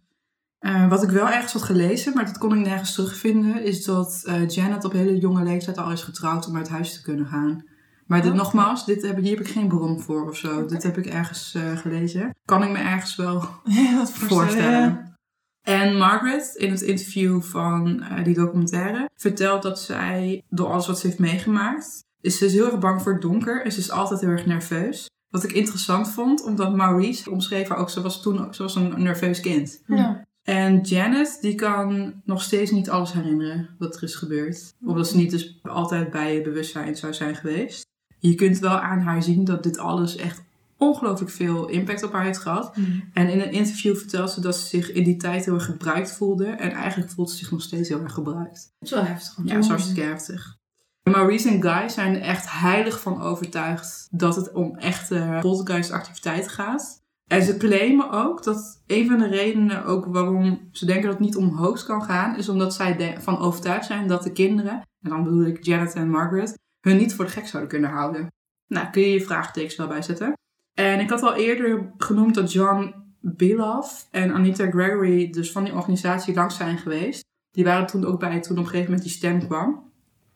Eh, 0.60 0.88
wat 0.89 1.04
ik 1.04 1.10
wel 1.10 1.30
ergens 1.30 1.54
had 1.54 1.62
gelezen, 1.62 2.14
maar 2.14 2.26
dat 2.26 2.38
kon 2.38 2.58
ik 2.58 2.66
nergens 2.66 2.94
terugvinden, 2.94 3.64
is 3.64 3.84
dat 3.84 4.24
eh, 4.26 4.48
Janet 4.48 4.86
op 4.86 4.91
hele 4.91 5.18
jonge 5.18 5.44
leeftijd 5.44 5.78
al 5.78 5.91
is 5.91 6.02
getrouwd 6.02 6.48
om 6.48 6.58
uit 6.58 6.70
huis 6.70 6.94
te 6.94 7.02
kunnen 7.02 7.26
gaan. 7.26 7.66
Maar 8.06 8.22
dit, 8.22 8.32
Oké. 8.32 8.38
nogmaals, 8.38 8.86
dit 8.86 9.02
heb, 9.02 9.18
hier 9.18 9.38
heb 9.38 9.46
ik 9.46 9.52
geen 9.52 9.68
bron 9.68 10.02
voor 10.02 10.30
of 10.30 10.38
zo. 10.38 10.66
Dit 10.66 10.84
heb 10.84 10.98
ik 10.98 11.06
ergens 11.06 11.54
eh, 11.54 11.78
gelezen. 11.78 12.36
Kan 12.46 12.64
ik 12.64 12.70
me 12.70 12.78
ergens 12.78 13.16
wel 13.16 13.50
Ja, 13.64 14.06
voorstellen. 14.06 15.18
En 15.62 15.98
Margaret, 15.98 16.56
in 16.56 16.72
het 16.72 16.82
interview 16.82 17.41
van 17.41 18.04
die 18.24 18.34
documentaire, 18.34 19.10
vertelt 19.16 19.62
dat 19.62 19.80
zij, 19.80 20.44
door 20.50 20.68
alles 20.68 20.88
wat 20.88 21.00
ze 21.00 21.08
heeft 21.08 21.20
meegemaakt, 21.20 22.04
is 22.22 22.38
ze 22.38 22.46
is 22.46 22.54
heel 22.54 22.66
erg 22.66 22.80
bang 22.80 23.02
voor 23.02 23.12
het 23.12 23.22
donker 23.22 23.66
en 23.66 23.72
ze 23.72 23.80
is 23.80 23.91
altijd 23.91 24.20
heel 24.20 24.30
erg 24.30 24.46
nerveus. 24.46 25.10
Wat 25.34 25.44
ik 25.44 25.52
interessant 25.52 26.12
vond, 26.12 26.44
omdat 26.44 26.76
Maurice 26.76 27.32
omschreef 27.32 27.68
haar 27.68 27.78
ook, 27.78 27.90
ze 27.90 28.02
was 28.02 28.22
toen 28.22 28.46
ook, 28.46 28.56
ze 28.56 28.64
was 28.64 28.76
een 28.76 29.04
nerveus 29.04 29.40
kind. 29.40 29.82
Ja. 29.88 30.26
En 30.44 30.82
Janet, 30.82 31.38
die 31.42 31.56
kan 31.56 32.14
nog 32.26 32.42
steeds 32.42 32.72
niet 32.72 32.90
alles 32.90 33.14
herinneren 33.14 33.70
wat 33.78 33.96
er 33.96 34.04
is 34.04 34.16
gebeurd. 34.16 34.74
Omdat 34.86 35.08
ze 35.08 35.16
niet 35.16 35.32
dus 35.32 35.60
altijd 35.64 36.12
bij 36.12 36.34
je 36.34 36.42
bewustzijn 36.42 36.96
zou 36.96 37.14
zijn 37.14 37.36
geweest. 37.36 37.86
Je 38.20 38.36
kunt 38.36 38.60
wel 38.60 38.80
aan 38.80 39.00
haar 39.00 39.24
zien 39.24 39.44
dat 39.44 39.64
dit 39.64 39.78
alles 39.78 40.16
echt 40.16 40.44
ongelooflijk 40.78 41.32
veel 41.32 41.68
impact 41.68 42.04
op 42.04 42.12
haar 42.12 42.24
heeft 42.24 42.40
gehad. 42.40 42.76
En 43.14 43.30
in 43.30 43.42
een 43.42 43.52
interview 43.52 43.96
vertelt 43.96 44.32
ze 44.32 44.42
dat 44.42 44.56
ze 44.56 44.68
zich 44.68 44.92
in 44.92 45.04
die 45.04 45.18
tijd 45.18 45.46
heel 45.46 45.54
erg 45.54 45.66
gebruikt 45.66 46.12
voelde. 46.12 46.46
En 46.46 46.72
eigenlijk 46.72 47.12
voelt 47.12 47.30
ze 47.32 47.38
zich 47.38 47.52
nog 47.52 47.62
steeds 47.62 47.90
heel 47.90 48.02
erg 48.02 48.14
gebruikt. 48.14 48.74
Dat 48.80 48.90
is 48.90 48.96
wel 48.96 49.06
heftig. 49.06 49.38
Ja, 49.44 49.54
dat 49.54 49.64
is 49.64 49.70
hartstikke 49.70 50.02
heftig. 50.02 50.62
Maurice 51.04 51.49
en 51.49 51.62
Guy 51.62 51.89
zijn 51.89 52.16
er 52.16 52.22
echt 52.22 52.51
heilig 52.51 53.01
van 53.01 53.22
overtuigd 53.22 54.08
dat 54.12 54.36
het 54.36 54.51
om 54.51 54.78
echte 54.78 55.38
poltergeist-activiteit 55.41 56.47
gaat. 56.47 57.01
En 57.30 57.43
ze 57.43 57.58
claimen 57.58 58.12
ook 58.12 58.43
dat 58.43 58.84
een 58.88 59.08
van 59.08 59.18
de 59.18 59.28
redenen 59.28 59.86
ook 59.86 60.06
waarom 60.06 60.68
ze 60.72 60.86
denken 60.86 61.04
dat 61.04 61.14
het 61.14 61.26
niet 61.26 61.36
om 61.36 61.58
hoax 61.58 61.86
kan 61.86 62.04
gaan, 62.04 62.38
is 62.38 62.49
omdat 62.49 62.74
zij 62.74 63.18
van 63.22 63.38
overtuigd 63.38 63.86
zijn 63.86 64.08
dat 64.08 64.24
de 64.24 64.32
kinderen, 64.32 64.74
en 64.74 65.10
dan 65.10 65.24
bedoel 65.24 65.45
ik 65.45 65.64
Janet 65.64 65.93
en 65.93 66.10
Margaret, 66.10 66.58
hun 66.80 66.97
niet 66.97 67.14
voor 67.14 67.26
de 67.26 67.32
gek 67.32 67.47
zouden 67.47 67.72
kunnen 67.72 67.89
houden. 67.89 68.28
Nou, 68.68 68.89
kun 68.89 69.01
je 69.01 69.12
je 69.12 69.22
vraagtekens 69.22 69.76
wel 69.76 69.88
bijzetten. 69.88 70.34
En 70.74 70.99
ik 70.99 71.10
had 71.10 71.22
al 71.22 71.36
eerder 71.36 71.93
genoemd 71.97 72.36
dat 72.36 72.51
John 72.51 72.93
Biloff 73.20 74.08
en 74.12 74.34
Anita 74.34 74.70
Gregory 74.70 75.30
dus 75.30 75.51
van 75.51 75.64
die 75.64 75.74
organisatie 75.74 76.34
langs 76.34 76.56
zijn 76.56 76.78
geweest. 76.78 77.22
Die 77.51 77.64
waren 77.64 77.88
toen 77.88 78.06
ook 78.06 78.20
bij 78.20 78.39
toen 78.39 78.58
op 78.58 78.64
een 78.64 78.70
gegeven 78.70 78.86
moment 78.86 79.04
die 79.04 79.18
stem 79.18 79.39
kwam. 79.47 79.91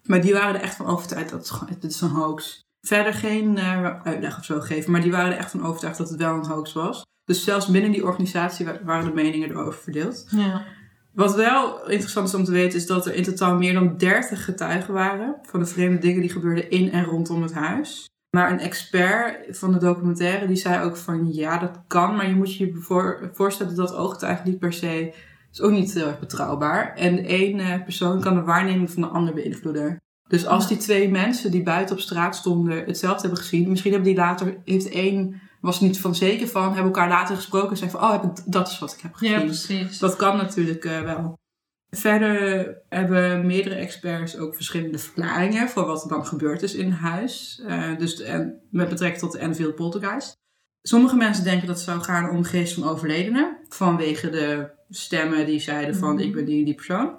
Maar 0.08 0.22
die 0.22 0.34
waren 0.34 0.56
er 0.56 0.62
echt 0.62 0.76
van 0.76 0.86
overtuigd 0.86 1.30
dat 1.30 1.50
het, 1.70 1.82
dit 1.82 1.92
is 1.92 2.02
een 2.02 2.10
hoax. 2.10 2.66
Verder 2.82 3.14
geen 3.14 3.58
eh, 3.58 4.02
uitleg 4.04 4.38
of 4.38 4.46
zo 4.46 4.60
gegeven, 4.60 4.92
maar 4.92 5.02
die 5.02 5.12
waren 5.12 5.32
er 5.32 5.38
echt 5.38 5.52
van 5.52 5.66
overtuigd 5.66 5.98
dat 5.98 6.10
het 6.10 6.20
wel 6.20 6.34
een 6.36 6.46
hoax 6.46 6.74
was. 6.74 7.06
Dus 7.26 7.44
zelfs 7.44 7.68
binnen 7.68 7.92
die 7.92 8.06
organisatie 8.06 8.66
wa- 8.66 8.80
waren 8.84 9.06
de 9.06 9.14
meningen 9.14 9.50
erover 9.50 9.80
verdeeld. 9.80 10.26
Ja. 10.30 10.64
Wat 11.14 11.36
wel 11.36 11.90
interessant 11.90 12.28
is 12.28 12.34
om 12.34 12.44
te 12.44 12.52
weten, 12.52 12.78
is 12.80 12.86
dat 12.86 13.06
er 13.06 13.14
in 13.14 13.24
totaal 13.24 13.56
meer 13.58 13.74
dan 13.74 13.98
30 13.98 14.46
getuigen 14.46 14.94
waren 14.94 15.36
van 15.42 15.60
de 15.60 15.66
vreemde 15.66 15.98
dingen 15.98 16.22
die 16.22 16.30
gebeurden 16.30 16.70
in 16.70 16.92
en 16.92 17.04
rondom 17.04 17.42
het 17.42 17.54
huis. 17.54 18.06
Maar 18.30 18.52
een 18.52 18.60
expert 18.60 19.58
van 19.58 19.72
de 19.72 19.78
documentaire 19.80 20.48
die 20.48 20.56
zei 20.56 20.84
ook 20.86 20.98
van 20.98 21.34
ja, 21.34 21.58
dat 21.58 21.80
kan, 21.88 22.16
maar 22.16 22.28
je 22.30 22.36
moet 22.36 22.56
je 22.56 22.66
je 22.68 22.76
voor- 22.76 23.30
voorstellen 23.34 23.76
dat 23.76 23.96
ooggetuigen 23.96 24.50
niet 24.50 24.60
per 24.60 24.74
se 24.74 25.14
is 25.60 25.62
ook 25.66 25.72
niet 25.72 25.94
heel 25.94 26.08
erg 26.08 26.20
betrouwbaar. 26.20 26.96
En 26.96 27.16
de 27.16 27.26
ene 27.28 27.84
persoon 27.84 28.22
kan 28.22 28.36
de 28.36 28.42
waarneming 28.42 28.92
van 28.92 29.02
de 29.02 29.08
ander 29.08 29.34
beïnvloeden. 29.34 29.98
Dus 30.30 30.46
als 30.46 30.68
die 30.68 30.78
twee 30.78 31.10
mensen 31.10 31.52
die 31.52 31.64
buiten 31.64 31.96
op 31.96 32.02
straat 32.02 32.36
stonden 32.36 32.86
hetzelfde 32.86 33.22
hebben 33.22 33.40
gezien, 33.40 33.70
misschien 33.70 33.92
hebben 33.92 34.10
die 34.10 34.20
later, 34.20 34.58
heeft 34.66 34.90
één, 34.90 35.42
was 35.62 35.80
niet 35.80 36.00
van 36.00 36.16
zeker 36.16 36.48
van, 36.48 36.64
hebben 36.64 36.84
elkaar 36.84 37.10
later 37.10 37.36
gesproken 37.36 37.70
en 37.70 37.78
zei 37.78 37.90
van, 37.92 38.02
oh, 38.02 38.12
heb 38.12 38.24
ik, 38.24 38.44
dat 38.46 38.68
is 38.68 38.80
wat 38.80 38.94
ik 38.94 39.00
heb 39.02 39.14
gezien. 39.14 39.40
Ja, 39.40 39.44
precies. 39.46 40.00
Dat 40.00 40.16
kan 40.16 40.38
natuurlijk 40.38 40.86
eh, 40.86 41.02
wel. 41.02 41.38
Verder 41.90 42.78
hebben 42.90 43.46
meerdere 43.46 43.76
experts 43.76 44.38
ook 44.38 44.56
verschillende 44.56 44.98
verklaringen 44.98 45.70
voor 45.70 45.86
wat 45.86 46.04
er 46.04 46.10
dan 46.10 46.26
gebeurd 46.26 46.62
is 46.62 46.74
in 46.76 46.92
huis. 46.92 47.62
Eh, 47.68 47.98
dus 47.98 48.16
de- 48.16 48.24
en 48.24 48.60
met 48.70 48.90
betrekking 48.90 49.22
tot 49.22 49.32
de 49.32 49.40
Enfield 49.40 49.76
Poltergeist. 49.76 50.36
Sommige 50.88 51.16
mensen 51.16 51.44
denken 51.44 51.68
dat 51.68 51.76
het 51.76 51.86
zou 51.86 52.02
gaan 52.02 52.30
om 52.30 52.44
geest 52.44 52.74
van 52.74 52.90
overledenen. 52.90 53.58
Vanwege 53.70 54.30
de 54.30 54.70
stemmen 54.90 55.46
die 55.46 55.60
zeiden 55.60 55.96
van 55.96 56.20
ik 56.20 56.34
ben 56.34 56.46
die 56.46 56.60
en 56.60 56.66
die 56.66 56.76
persoon. 56.76 57.18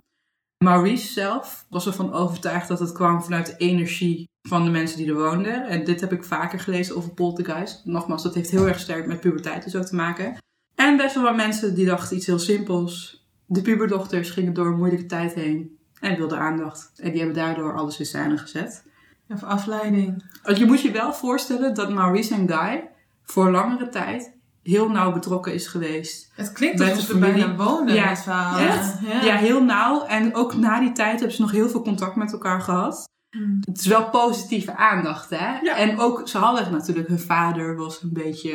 Maurice 0.64 1.12
zelf 1.12 1.66
was 1.70 1.86
ervan 1.86 2.12
overtuigd 2.12 2.68
dat 2.68 2.78
het 2.78 2.92
kwam 2.92 3.22
vanuit 3.22 3.46
de 3.46 3.56
energie 3.56 4.28
van 4.48 4.64
de 4.64 4.70
mensen 4.70 4.98
die 4.98 5.08
er 5.08 5.14
woonden. 5.14 5.66
En 5.66 5.84
dit 5.84 6.00
heb 6.00 6.12
ik 6.12 6.24
vaker 6.24 6.60
gelezen 6.60 6.96
over 6.96 7.14
poltergeist. 7.14 7.84
Nogmaals, 7.84 8.22
dat 8.22 8.34
heeft 8.34 8.50
heel 8.50 8.68
erg 8.68 8.80
sterk 8.80 9.06
met 9.06 9.20
puberteit 9.20 9.64
en 9.64 9.70
zo 9.70 9.82
te 9.82 9.94
maken. 9.94 10.36
En 10.74 10.96
best 10.96 11.14
wel 11.14 11.24
wat 11.24 11.36
mensen 11.36 11.74
die 11.74 11.86
dachten 11.86 12.16
iets 12.16 12.26
heel 12.26 12.38
simpels. 12.38 13.24
De 13.46 13.62
puberdochters 13.62 14.30
gingen 14.30 14.54
door 14.54 14.66
een 14.66 14.78
moeilijke 14.78 15.06
tijd 15.06 15.34
heen 15.34 15.78
en 16.00 16.16
wilden 16.16 16.38
aandacht. 16.38 16.92
En 16.96 17.10
die 17.10 17.18
hebben 17.18 17.36
daardoor 17.36 17.76
alles 17.76 17.98
in 17.98 18.06
scène 18.06 18.38
gezet. 18.38 18.84
Of 19.28 19.42
afleiding. 19.42 20.24
Je 20.54 20.66
moet 20.66 20.82
je 20.82 20.90
wel 20.90 21.12
voorstellen 21.12 21.74
dat 21.74 21.92
Maurice 21.92 22.34
en 22.34 22.48
Guy 22.48 22.96
voor 23.30 23.50
langere 23.50 23.88
tijd 23.88 24.36
heel 24.62 24.90
nauw 24.90 25.12
betrokken 25.12 25.54
is 25.54 25.66
geweest. 25.66 26.32
Het 26.34 26.52
klinkt 26.52 26.80
alsof 26.80 27.04
ze 27.04 27.18
bijna 27.18 27.56
wonen 27.56 27.94
Ja. 27.94 28.10
Echt? 28.10 28.98
Ja. 29.24 29.36
heel 29.36 29.62
nauw. 29.62 30.04
En 30.04 30.34
ook 30.34 30.54
na 30.54 30.80
die 30.80 30.92
tijd 30.92 31.18
hebben 31.18 31.36
ze 31.36 31.42
nog 31.42 31.50
heel 31.50 31.68
veel 31.68 31.82
contact 31.82 32.16
met 32.16 32.32
elkaar 32.32 32.60
gehad. 32.60 33.06
Hmm. 33.30 33.58
Het 33.60 33.78
is 33.78 33.86
wel 33.86 34.10
positieve 34.10 34.76
aandacht, 34.76 35.30
hè? 35.30 35.68
En 35.68 35.98
ook, 35.98 36.28
ze 36.28 36.38
hadden 36.38 36.72
natuurlijk, 36.72 37.08
hun 37.08 37.18
vader 37.18 37.76
was 37.76 38.02
een 38.02 38.12
beetje 38.12 38.50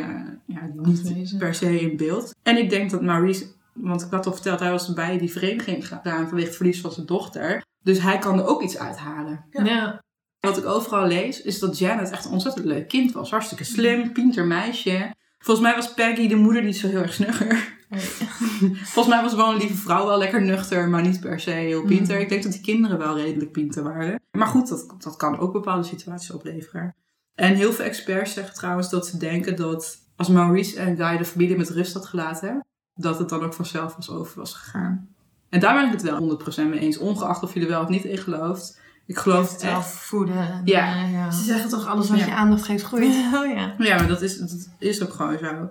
ja, 0.46 0.70
niet 0.74 1.36
per 1.38 1.56
se 1.56 1.80
in 1.80 1.98
beeld. 1.98 2.36
En 2.44 2.58
ik 2.58 2.70
denk 2.70 2.92
dat 2.92 3.02
Maurice, 3.02 3.46
want 3.74 4.02
ik 4.02 4.12
had 4.12 4.26
al 4.26 4.34
verteld, 4.34 4.60
hij 4.60 4.72
was 4.72 4.94
bij 4.94 5.18
die 5.18 5.32
vereniging 5.32 5.88
gedaan 5.88 6.28
vanwege 6.28 6.48
het 6.48 6.56
verlies 6.56 6.82
van 6.82 6.92
zijn 6.92 7.06
dochter. 7.06 7.64
Dus 7.84 8.02
hij 8.02 8.18
kan 8.18 8.40
er 8.40 8.46
ook 8.46 8.62
iets 8.62 8.78
uithalen. 8.78 9.46
Ja. 9.52 10.03
Wat 10.48 10.58
ik 10.58 10.66
overal 10.66 11.08
lees, 11.08 11.42
is 11.42 11.60
dat 11.60 11.78
Janet 11.78 12.10
echt 12.10 12.26
een 12.26 12.32
ontzettend 12.32 12.66
leuk 12.66 12.88
kind 12.88 13.12
was. 13.12 13.30
Hartstikke 13.30 13.64
slim, 13.64 14.12
pinter 14.12 14.46
meisje. 14.46 15.14
Volgens 15.38 15.68
mij 15.68 15.76
was 15.76 15.94
Peggy 15.94 16.28
de 16.28 16.36
moeder 16.36 16.64
niet 16.64 16.78
zo 16.78 16.88
heel 16.88 17.02
erg 17.02 17.14
snugger. 17.14 17.78
Volgens 18.94 19.16
mij 19.16 19.22
was 19.24 19.36
wel 19.36 19.52
een 19.52 19.58
lieve 19.58 19.76
vrouw, 19.76 20.06
wel 20.06 20.18
lekker 20.18 20.42
nuchter, 20.42 20.90
maar 20.90 21.02
niet 21.02 21.20
per 21.20 21.40
se 21.40 21.52
heel 21.52 21.84
pinter. 21.84 22.20
Ik 22.20 22.30
denk 22.30 22.44
dat 22.44 22.52
die 22.52 22.62
kinderen 22.62 22.98
wel 22.98 23.18
redelijk 23.18 23.52
pinter 23.52 23.84
waren. 23.84 24.20
Maar 24.32 24.48
goed, 24.48 24.70
dat, 24.70 24.96
dat 24.98 25.16
kan 25.16 25.40
ook 25.40 25.54
bepaalde 25.54 25.88
situaties 25.88 26.32
opleveren. 26.32 26.96
En 27.36 27.56
heel 27.56 27.74
veel 27.74 27.86
experts 27.86 28.34
zeggen 28.34 28.56
trouwens 28.56 28.90
dat 28.90 29.08
ze 29.08 29.18
denken 29.18 29.56
dat 29.56 29.98
als 30.16 30.28
Maurice 30.28 30.80
en 30.80 30.98
Guy 30.98 31.18
de 31.18 31.26
familie 31.26 31.58
met 31.58 31.70
rust 31.70 31.94
had 31.94 32.06
gelaten, 32.06 32.66
dat 32.96 33.20
het 33.20 33.30
dan 33.30 33.44
ook 33.44 33.54
vanzelf 33.54 33.96
was 33.96 34.10
over 34.10 34.40
was 34.40 34.54
gegaan. 34.54 35.16
En 35.50 35.60
daar 35.60 35.74
ben 35.74 35.86
ik 35.86 35.92
het 35.92 36.02
wel 36.02 36.40
100% 36.66 36.70
mee 36.70 36.80
eens, 36.80 36.98
ongeacht 36.98 37.44
of 37.44 37.54
je 37.54 37.60
er 37.60 37.68
wel 37.68 37.82
of 37.82 37.90
niet 37.90 38.06
in 38.06 38.18
gelooft. 38.18 38.82
Ik 39.06 39.18
geloof 39.18 39.52
het 39.52 39.62
echt. 39.62 39.88
voeden. 39.88 40.62
Ja. 40.66 41.04
ja. 41.06 41.32
Ze 41.32 41.44
zeggen 41.44 41.70
toch 41.70 41.88
alles 41.88 42.10
wat 42.10 42.20
Ja. 42.20 42.26
je 42.26 42.34
aandacht 42.34 42.64
geeft 42.64 42.84
groeit. 42.84 43.14
Oh 43.36 43.54
ja. 43.56 43.76
Ja, 43.78 43.96
maar 43.96 44.08
dat 44.08 44.22
is, 44.22 44.38
dat 44.38 44.68
is 44.80 45.04
ook 45.04 45.14
gewoon 45.14 45.38
zo. 45.38 45.70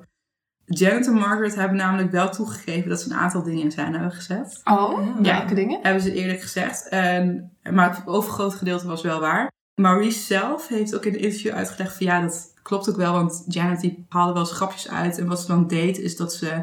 Janet 0.64 1.06
en 1.06 1.12
Margaret 1.14 1.54
hebben 1.54 1.76
namelijk 1.76 2.10
wel 2.10 2.30
toegegeven 2.30 2.88
dat 2.88 3.00
ze 3.00 3.10
een 3.10 3.16
aantal 3.16 3.42
dingen 3.42 3.62
in 3.62 3.70
scène 3.70 3.90
hebben 3.98 4.12
gezet. 4.12 4.60
Oh, 4.64 5.06
Ja. 5.22 5.38
welke 5.38 5.54
dingen? 5.54 5.78
Hebben 5.82 6.02
ze 6.02 6.12
eerlijk 6.12 6.40
gezegd. 6.40 6.88
En, 6.88 7.50
maar 7.70 7.90
het 7.96 8.06
overgrote 8.06 8.56
gedeelte 8.56 8.86
was 8.86 9.02
wel 9.02 9.20
waar. 9.20 9.50
Maurice 9.80 10.20
zelf 10.20 10.68
heeft 10.68 10.94
ook 10.94 11.04
in 11.04 11.12
de 11.12 11.18
interview 11.18 11.52
uitgelegd 11.52 11.96
van 11.96 12.06
ja, 12.06 12.20
dat 12.20 12.52
klopt 12.62 12.90
ook 12.90 12.96
wel. 12.96 13.12
Want 13.12 13.44
Janet 13.48 13.80
die 13.80 14.04
haalde 14.08 14.32
wel 14.32 14.42
eens 14.42 14.52
grapjes 14.52 14.88
uit. 14.88 15.18
En 15.18 15.26
wat 15.26 15.40
ze 15.40 15.46
dan 15.46 15.66
deed 15.66 15.98
is 15.98 16.16
dat 16.16 16.34
ze... 16.34 16.62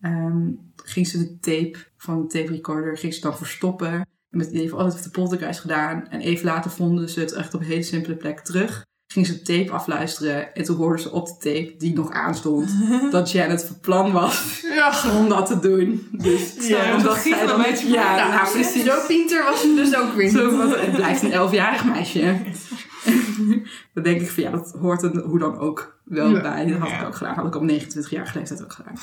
ehm, 0.00 0.48
ging 0.84 1.06
ze 1.06 1.18
de 1.18 1.38
tape 1.38 1.78
van 1.96 2.20
de 2.20 2.26
tape 2.26 2.52
recorder 2.52 2.98
ging 2.98 3.14
ze 3.14 3.20
dan 3.20 3.36
verstoppen. 3.36 4.06
Met, 4.30 4.50
die 4.50 4.60
heeft 4.60 4.72
altijd 4.72 5.04
de 5.04 5.10
poltergeist 5.10 5.60
gedaan. 5.60 6.06
En 6.10 6.20
even 6.20 6.44
later 6.44 6.70
vonden 6.70 7.08
ze 7.08 7.20
het 7.20 7.32
echt 7.32 7.54
op 7.54 7.60
een 7.60 7.66
hele 7.66 7.82
simpele 7.82 8.14
plek 8.16 8.40
terug. 8.40 8.84
Ging 9.12 9.26
ze 9.26 9.32
de 9.32 9.42
tape 9.42 9.70
afluisteren. 9.70 10.54
En 10.54 10.64
toen 10.64 10.76
hoorden 10.76 11.00
ze 11.02 11.10
op 11.12 11.26
de 11.26 11.32
tape, 11.38 11.74
die 11.78 11.94
nog 11.94 12.10
aanstond, 12.10 12.70
dat 13.10 13.30
Janet 13.32 13.64
van 13.64 13.80
plan 13.80 14.12
was 14.12 14.62
om 15.18 15.28
dat 15.28 15.46
te 15.46 15.58
doen. 15.58 16.08
Dus 16.12 16.68
Ja, 16.68 16.90
omdat 16.96 17.14
dat 17.14 17.16
zij 17.16 17.46
dan 17.46 17.60
met 17.60 17.80
Ja, 17.80 18.16
Nou, 18.16 18.30
nou, 18.30 18.50
precies. 18.52 18.84
Zo 18.84 18.98
pinter 19.06 19.44
was 19.44 19.60
ze 19.60 19.74
dus 19.74 19.96
ook 19.96 20.12
weer 20.12 20.30
Zo, 20.30 20.56
want 20.56 20.76
het 20.80 20.92
blijft 20.92 21.22
een 21.22 21.32
elfjarig 21.32 21.84
meisje. 21.84 22.36
dan 23.94 24.02
denk 24.02 24.20
ik 24.20 24.30
van 24.30 24.42
ja, 24.42 24.50
dat 24.50 24.74
hoort 24.80 25.02
er 25.02 25.20
hoe 25.22 25.38
dan 25.38 25.58
ook 25.58 26.00
wel 26.04 26.30
Ja. 26.34 26.40
bij. 26.40 26.66
Dat 26.66 26.78
had 26.78 27.00
ik 27.00 27.06
ook 27.06 27.14
gedaan. 27.16 27.34
Had 27.34 27.46
ik 27.46 27.54
op 27.56 27.62
29 27.62 28.10
jaar 28.12 28.32
leeftijd 28.34 28.62
ook 28.62 28.72
gedaan. 28.72 28.94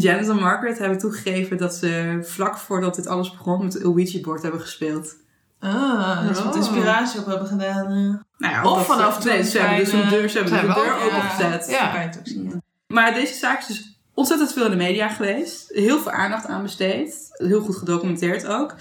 Janet 0.00 0.28
en 0.28 0.36
Margaret 0.40 0.78
hebben 0.78 0.98
toegegeven 0.98 1.56
dat 1.56 1.74
ze 1.74 2.18
vlak 2.22 2.56
voordat 2.58 2.94
dit 2.94 3.06
alles 3.06 3.30
begon 3.30 3.62
met 3.62 3.72
de 3.72 3.84
Ouija-board 3.84 4.42
hebben 4.42 4.60
gespeeld. 4.60 5.16
Ah, 5.60 6.26
dat 6.26 6.36
ze 6.36 6.42
wat 6.44 6.52
Oh. 6.52 6.58
inspiratie 6.58 7.20
op 7.20 7.26
hebben 7.26 7.46
gedaan. 7.48 7.86
eh. 7.86 7.92
Nou 8.38 8.54
ja, 8.54 8.64
Of 8.70 8.76
dat- 8.76 8.86
vanaf 8.86 9.24
nee, 9.24 9.36
toen 9.36 9.44
ze 9.46 9.58
hebben 9.58 9.78
dus 9.78 9.92
een 9.92 10.08
deur, 10.08 10.28
ze 10.28 10.38
hebben 10.38 10.54
zijn 10.58 10.66
dus 10.66 10.74
we 10.74 10.80
een 10.80 10.86
deur 10.86 10.94
ook, 10.94 11.10
ja. 11.10 11.16
opengezet. 11.16 11.70
Ja. 11.70 11.90
Kan 11.90 12.00
je 12.00 12.06
het 12.06 12.18
ook 12.18 12.26
zien. 12.26 12.62
Maar 12.86 13.14
deze 13.14 13.34
zaak 13.34 13.60
is 13.60 13.66
dus 13.66 13.98
ontzettend 14.14 14.52
veel 14.52 14.64
in 14.64 14.70
de 14.70 14.76
media 14.76 15.08
geweest. 15.08 15.68
Heel 15.68 15.98
veel 15.98 16.10
aandacht 16.12 16.46
aan 16.46 16.62
besteed. 16.62 17.28
Heel 17.32 17.60
goed 17.60 17.76
gedocumenteerd 17.76 18.46
ook. 18.46 18.74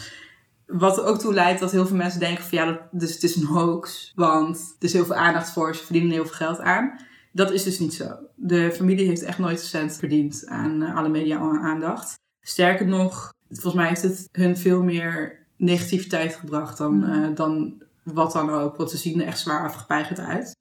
Wat 0.65 0.97
er 0.97 1.03
ook 1.05 1.19
toe 1.19 1.33
leidt 1.33 1.59
dat 1.59 1.71
heel 1.71 1.87
veel 1.87 1.95
mensen 1.95 2.19
denken 2.19 2.43
van 2.43 2.57
ja, 2.57 2.65
dat, 2.65 2.79
dus 2.91 3.13
het 3.13 3.23
is 3.23 3.35
een 3.35 3.45
hoax. 3.45 4.11
Want 4.15 4.57
er 4.57 4.85
is 4.85 4.93
heel 4.93 5.05
veel 5.05 5.15
aandacht 5.15 5.51
voor, 5.51 5.75
ze 5.75 5.83
verdienen 5.83 6.11
heel 6.11 6.25
veel 6.25 6.35
geld 6.47 6.59
aan. 6.59 6.99
Dat 7.31 7.51
is 7.51 7.63
dus 7.63 7.79
niet 7.79 7.93
zo. 7.93 8.17
De 8.35 8.71
familie 8.71 9.07
heeft 9.07 9.23
echt 9.23 9.37
nooit 9.37 9.59
een 9.59 9.65
cent 9.65 9.97
verdiend 9.97 10.45
aan 10.47 10.83
eh, 10.83 10.95
alle 10.95 11.09
media-aandacht. 11.09 12.19
Sterker 12.41 12.87
nog, 12.87 13.33
volgens 13.49 13.73
mij 13.73 13.87
heeft 13.87 14.01
het 14.01 14.27
hun 14.31 14.57
veel 14.57 14.83
meer 14.83 15.39
negativiteit 15.55 16.35
gebracht 16.35 16.77
dan, 16.77 17.05
eh, 17.05 17.35
dan 17.35 17.81
wat 18.03 18.31
dan 18.31 18.49
ook. 18.49 18.75
Want 18.75 18.91
ze 18.91 18.97
zien 18.97 19.21
er 19.21 19.27
echt 19.27 19.39
zwaar 19.39 19.63
afgepeigerd 19.63 20.19
uit. 20.19 20.55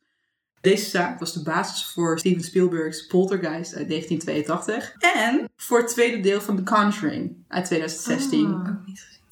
Deze 0.61 0.91
zaak 0.91 1.19
was 1.19 1.33
de 1.33 1.43
basis 1.43 1.87
voor 1.87 2.19
Steven 2.19 2.45
Spielberg's 2.45 3.07
Poltergeist 3.07 3.75
uit 3.75 3.89
1982. 3.89 4.95
En 4.99 5.51
voor 5.57 5.79
het 5.79 5.89
tweede 5.89 6.21
deel 6.21 6.41
van 6.41 6.57
The 6.57 6.63
Conjuring 6.63 7.37
uit 7.49 7.65
2016. 7.65 8.55
Ah. 8.55 8.69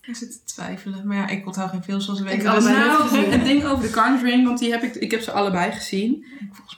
Ik 0.08 0.16
zit 0.16 0.30
te 0.30 0.54
twijfelen. 0.54 1.06
Maar 1.06 1.16
ja, 1.16 1.28
ik 1.28 1.46
onthoud 1.46 1.70
geen 1.70 1.82
film 1.82 2.00
zoals 2.00 2.20
we 2.20 2.30
Ik 2.30 2.36
weten. 2.36 2.50
allebei 2.50 2.74
Dus- 2.74 3.10
Nou, 3.10 3.24
het 3.36 3.44
ding 3.44 3.64
over 3.64 3.84
The 3.86 3.92
Conjuring, 3.92 4.46
want 4.46 4.58
die 4.58 4.70
heb 4.70 4.82
ik, 4.82 4.94
ik 4.94 5.10
heb 5.10 5.20
ze 5.20 5.32
allebei 5.32 5.72
gezien. 5.72 6.24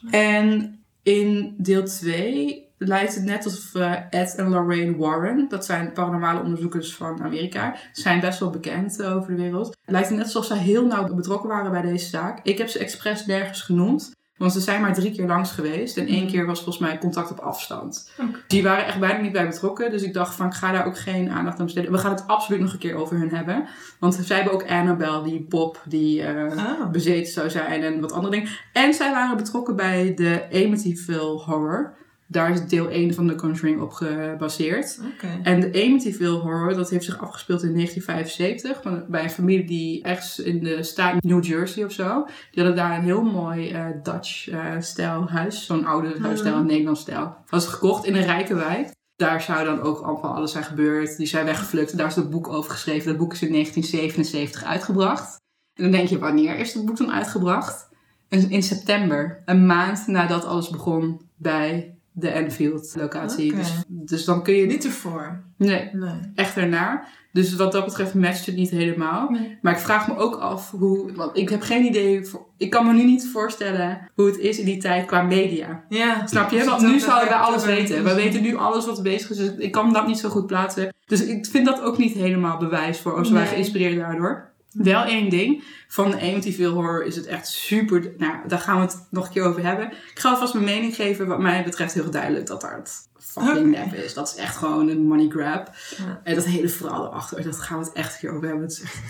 Mij. 0.00 0.36
En 0.36 0.78
in 1.02 1.54
deel 1.58 1.84
2 1.84 2.68
lijkt 2.78 3.14
het 3.14 3.24
net 3.24 3.44
alsof 3.44 3.74
Ed 4.10 4.34
en 4.36 4.48
Lorraine 4.48 4.96
Warren, 4.96 5.48
dat 5.48 5.64
zijn 5.64 5.92
paranormale 5.92 6.42
onderzoekers 6.42 6.94
van 6.94 7.22
Amerika, 7.22 7.76
zijn 7.92 8.20
best 8.20 8.38
wel 8.40 8.50
bekend 8.50 9.00
eh, 9.00 9.16
over 9.16 9.36
de 9.36 9.42
wereld. 9.42 9.76
Lijkt 9.84 10.08
het 10.08 10.16
net 10.16 10.26
alsof 10.26 10.44
zij 10.44 10.58
heel 10.58 10.86
nauw 10.86 11.14
betrokken 11.14 11.48
waren 11.48 11.70
bij 11.70 11.82
deze 11.82 12.08
zaak. 12.08 12.40
Ik 12.42 12.58
heb 12.58 12.68
ze 12.68 12.78
expres 12.78 13.26
nergens 13.26 13.62
genoemd. 13.62 14.18
Want 14.40 14.52
ze 14.52 14.60
zijn 14.60 14.80
maar 14.80 14.94
drie 14.94 15.12
keer 15.12 15.26
langs 15.26 15.50
geweest. 15.52 15.96
En 15.96 16.06
één 16.06 16.26
keer 16.26 16.46
was 16.46 16.62
volgens 16.62 16.78
mij 16.78 16.98
contact 16.98 17.30
op 17.30 17.38
afstand. 17.38 18.10
Die 18.46 18.62
waren 18.62 18.86
echt 18.86 18.98
bijna 19.00 19.20
niet 19.20 19.32
bij 19.32 19.46
betrokken. 19.48 19.90
Dus 19.90 20.02
ik 20.02 20.12
dacht 20.14 20.34
van, 20.34 20.46
ik 20.46 20.52
ga 20.54 20.72
daar 20.72 20.86
ook 20.86 20.98
geen 20.98 21.30
aandacht 21.30 21.58
aan 21.58 21.64
besteden. 21.64 21.92
We 21.92 21.98
gaan 21.98 22.10
het 22.10 22.26
absoluut 22.26 22.60
nog 22.60 22.72
een 22.72 22.78
keer 22.78 22.94
over 22.94 23.16
hun 23.18 23.34
hebben. 23.34 23.64
Want 23.98 24.14
zij 24.14 24.36
hebben 24.36 24.54
ook 24.54 24.68
Annabelle, 24.70 25.22
die 25.22 25.40
pop, 25.48 25.82
die 25.84 26.22
Oh. 26.22 26.90
bezeten 26.90 27.32
zou 27.32 27.50
zijn 27.50 27.82
en 27.82 28.00
wat 28.00 28.12
andere 28.12 28.34
dingen. 28.34 28.48
En 28.72 28.94
zij 28.94 29.10
waren 29.12 29.36
betrokken 29.36 29.76
bij 29.76 30.14
de 30.14 30.44
Amityville 30.52 31.20
Horror. 31.44 31.94
Daar 32.32 32.50
is 32.50 32.66
deel 32.66 32.88
1 32.88 33.14
van 33.14 33.26
The 33.28 33.34
Conjuring 33.34 33.80
op 33.80 33.92
gebaseerd. 33.92 35.00
Oké. 35.14 35.40
En 35.42 35.60
de 35.60 35.66
Amityville 35.86 36.38
Horror, 36.38 36.74
dat 36.74 36.90
heeft 36.90 37.04
zich 37.04 37.18
afgespeeld 37.20 37.62
in 37.62 37.72
1975. 37.72 38.82
van- 38.82 39.04
Bij 39.08 39.22
een 39.22 39.30
familie 39.30 39.64
die 39.66 40.02
ergens 40.02 40.38
in 40.38 40.62
de 40.64 40.82
staat 40.82 41.22
New 41.22 41.44
Jersey 41.44 41.84
of 41.84 41.92
zo. 41.92 42.24
Die 42.50 42.62
hadden 42.64 42.76
daar 42.76 42.96
een 42.98 43.04
heel 43.04 43.22
mooi 43.22 43.70
eh, 43.70 43.86
Dutch-stijl 44.02 45.28
huis. 45.28 45.66
Zo'n 45.66 45.84
oude 45.84 46.14
huisstijl, 46.20 46.54
een 46.56 46.66
Nederlands 46.66 47.00
stijl. 47.00 47.20
Dat 47.24 47.50
was 47.50 47.66
gekocht 47.66 48.04
in 48.04 48.14
een 48.14 48.24
rijke 48.24 48.54
wijk. 48.54 48.90
Daar 49.16 49.42
zou 49.42 49.64
dan 49.64 49.80
ook 49.80 50.00
allemaal 50.00 50.34
alles 50.34 50.52
zijn 50.52 50.64
gebeurd. 50.64 51.16
Die 51.16 51.26
zijn 51.26 51.44
weggevlucht. 51.44 51.96
Daar 51.96 52.06
is 52.06 52.16
het 52.16 52.30
boek 52.30 52.48
over 52.48 52.70
geschreven. 52.70 53.08
Dat 53.08 53.16
boek 53.18 53.32
is 53.32 53.42
in 53.42 53.52
1977 53.52 54.64
uitgebracht. 54.64 55.36
En 55.74 55.82
dan 55.82 55.92
denk 55.92 56.08
je, 56.08 56.18
wanneer 56.18 56.56
is 56.58 56.74
het 56.74 56.84
boek 56.84 56.96
dan 56.96 57.12
uitgebracht? 57.12 57.88
In 58.28 58.62
september. 58.62 59.42
Een 59.44 59.66
maand 59.66 60.06
nadat 60.06 60.44
alles 60.44 60.68
begon 60.70 61.20
bij 61.36 61.94
de 62.12 62.28
Enfield 62.28 62.94
locatie. 62.98 63.52
Oké. 63.52 63.60
Dus, 63.60 63.82
dus 63.88 64.24
dan 64.24 64.42
kun 64.42 64.54
je 64.54 64.66
Niet 64.66 64.84
ervoor. 64.84 65.40
Nee, 65.56 65.88
Nee. 65.92 66.14
echt 66.34 66.56
ernaar. 66.56 67.18
Dus 67.32 67.56
wat 67.56 67.72
dat 67.72 67.84
betreft 67.84 68.14
matcht 68.14 68.46
het 68.46 68.54
niet 68.56 68.70
helemaal. 68.70 69.30
Nee. 69.30 69.58
Maar 69.62 69.72
ik 69.72 69.78
vraag 69.78 70.08
me 70.08 70.16
ook 70.16 70.34
af 70.36 70.70
hoe... 70.70 71.12
Want 71.14 71.36
ik 71.36 71.48
heb 71.48 71.60
geen 71.62 71.84
idee... 71.84 72.28
ik 72.56 72.70
kan 72.70 72.86
me 72.86 72.92
nu 72.92 73.04
niet 73.04 73.28
voorstellen 73.32 74.10
hoe 74.14 74.26
het 74.26 74.38
is 74.38 74.58
in 74.58 74.64
die 74.64 74.76
tijd 74.76 75.06
qua 75.06 75.22
media. 75.22 75.84
Ja. 75.88 76.26
Snap 76.26 76.50
je? 76.50 76.64
Want 76.64 76.82
nu 76.82 76.98
zouden 76.98 77.28
wij 77.28 77.38
dat- 77.38 77.46
alles 77.46 77.64
weten. 77.64 78.04
We 78.04 78.14
weten 78.14 78.42
nu 78.42 78.56
alles 78.56 78.86
wat 78.86 79.02
bezig 79.02 79.30
is. 79.30 79.36
Dus 79.36 79.50
ik 79.58 79.72
kan 79.72 79.92
dat 79.92 80.06
niet 80.06 80.18
zo 80.18 80.28
goed 80.28 80.46
plaatsen. 80.46 80.94
Dus 81.06 81.24
ik 81.26 81.46
vind 81.46 81.66
dat 81.66 81.82
ook 81.82 81.98
niet 81.98 82.14
helemaal 82.14 82.56
bewijs 82.58 82.98
voor 83.00 83.14
als 83.16 83.30
wij 83.30 83.42
Nee. 83.42 83.50
geïnspireerd 83.50 83.96
daardoor. 83.96 84.49
Wel 84.72 85.04
één 85.04 85.28
ding. 85.30 85.64
Van 85.88 86.10
de 86.10 86.20
Amityville 86.20 86.68
Horror 86.68 87.04
is 87.04 87.16
het 87.16 87.26
echt 87.26 87.48
super... 87.48 88.12
Nou, 88.16 88.34
daar 88.48 88.58
gaan 88.58 88.76
we 88.76 88.82
het 88.82 89.06
nog 89.10 89.26
een 89.26 89.32
keer 89.32 89.42
over 89.44 89.62
hebben. 89.64 89.86
Ik 89.92 90.18
ga 90.18 90.30
alvast 90.30 90.52
mijn 90.54 90.64
mening 90.64 90.94
geven. 90.94 91.26
Wat 91.26 91.38
mij 91.38 91.64
betreft 91.64 91.94
heel 91.94 92.10
duidelijk 92.10 92.46
dat 92.46 92.60
daar 92.60 92.76
het 92.76 93.08
fucking 93.18 93.70
nep 93.70 93.94
is. 93.94 94.14
Dat 94.14 94.28
is 94.28 94.34
echt 94.34 94.56
gewoon 94.56 94.88
een 94.88 95.06
money 95.06 95.28
grab. 95.28 95.70
Ja. 95.96 96.20
En 96.24 96.34
dat 96.34 96.44
hele 96.44 96.68
verhaal 96.68 97.06
erachter. 97.06 97.42
Dat 97.42 97.60
gaan 97.60 97.78
we 97.78 97.84
het 97.84 97.94
echt 97.94 98.12
een 98.12 98.18
keer 98.20 98.30
over 98.30 98.46
hebben. 98.46 98.62
Het 98.62 98.72
is 98.72 98.82
echt 98.82 99.02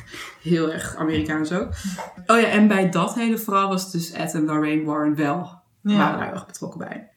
heel 0.43 0.73
erg 0.73 0.97
Amerikaans 0.97 1.53
ook. 1.53 1.69
Oh 2.27 2.41
ja, 2.41 2.47
en 2.47 2.69
bij 2.69 2.91
dat 2.91 3.15
hele 3.15 3.39
verhaal 3.39 3.69
was 3.69 3.91
dus 3.93 4.11
Ed 4.11 4.35
en 4.35 4.45
Lorraine 4.45 4.85
Warren 4.85 5.15
wel 5.15 5.61
Ja. 5.83 5.97
waren 5.97 6.19
daar 6.19 6.33
erg 6.33 6.47
betrokken 6.47 6.79
bij. 6.79 7.10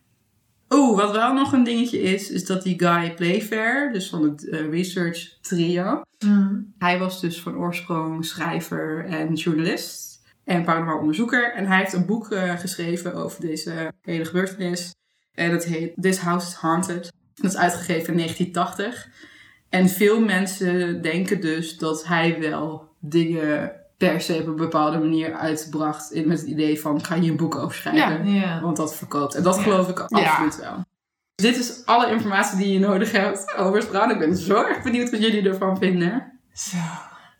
Oeh, 0.74 0.98
wat 0.98 1.12
wel 1.12 1.34
nog 1.34 1.54
een 1.54 1.64
dingetje 1.64 2.02
is, 2.02 2.30
is 2.30 2.46
dat 2.46 2.64
die 2.64 2.80
Guy 2.80 3.14
Playfair, 3.14 3.92
dus 3.94 4.10
van 4.10 4.24
het 4.24 4.50
eh, 4.50 4.70
research 4.70 5.38
trio, 5.42 6.02
Mm. 6.26 6.74
hij 6.78 7.00
was 7.00 7.22
dus 7.22 7.42
van 7.42 7.58
oorsprong 7.58 8.26
schrijver 8.26 9.06
en 9.06 9.34
journalist 9.34 10.22
en 10.44 10.64
paranormaal 10.64 11.00
onderzoeker. 11.00 11.54
En 11.54 11.66
hij 11.66 11.78
heeft 11.78 11.94
een 11.94 12.06
boek 12.06 12.32
eh, 12.32 12.60
geschreven 12.60 13.14
over 13.14 13.42
deze 13.42 13.92
hele 14.02 14.26
gebeurtenis. 14.26 14.96
En 15.34 15.52
dat 15.52 15.64
heet 15.64 15.94
This 16.02 16.18
House 16.18 16.48
is 16.48 16.54
Haunted. 16.54 17.12
Dat 17.34 17.52
is 17.52 17.58
uitgegeven 17.58 18.14
in 18.14 18.18
1980. 18.18 19.10
En 19.70 19.90
veel 19.90 20.20
mensen 20.22 21.02
denken 21.02 21.42
dus 21.42 21.78
dat 21.78 22.08
hij 22.08 22.40
wel 22.40 22.90
dingen 23.00 23.72
per 24.10 24.22
se 24.22 24.38
op 24.42 24.48
een 24.48 24.56
bepaalde 24.56 24.98
manier 24.98 25.34
uitbracht. 25.34 26.12
in- 26.12 26.28
Met 26.28 26.40
het 26.40 26.48
idee 26.50 26.82
van, 26.82 27.04
ga 27.04 27.16
je 27.16 27.30
een 27.30 27.38
boek 27.38 27.56
over 27.56 27.76
schrijven? 27.76 28.28
Ja. 28.34 28.62
Want 28.62 28.78
dat 28.78 28.96
verkoopt. 28.96 29.36
En 29.36 29.44
dat 29.44 29.58
geloof 29.60 29.88
ik 29.90 30.00
absoluut 30.00 30.56
wel. 30.56 30.86
Dit 31.36 31.58
is 31.58 31.86
alle 31.86 32.10
informatie 32.12 32.58
die 32.58 32.74
je 32.74 32.80
nodig 32.80 33.12
hebt 33.12 33.54
over 33.58 33.76
het 33.80 33.86
verhaal. 33.88 34.10
Ik 34.10 34.20
ben 34.20 34.36
zo 34.38 34.56
erg 34.64 34.82
benieuwd 34.84 35.10
wat 35.12 35.22
jullie 35.22 35.50
ervan 35.50 35.78
vinden. 35.78 36.40
Zo. 36.54 36.78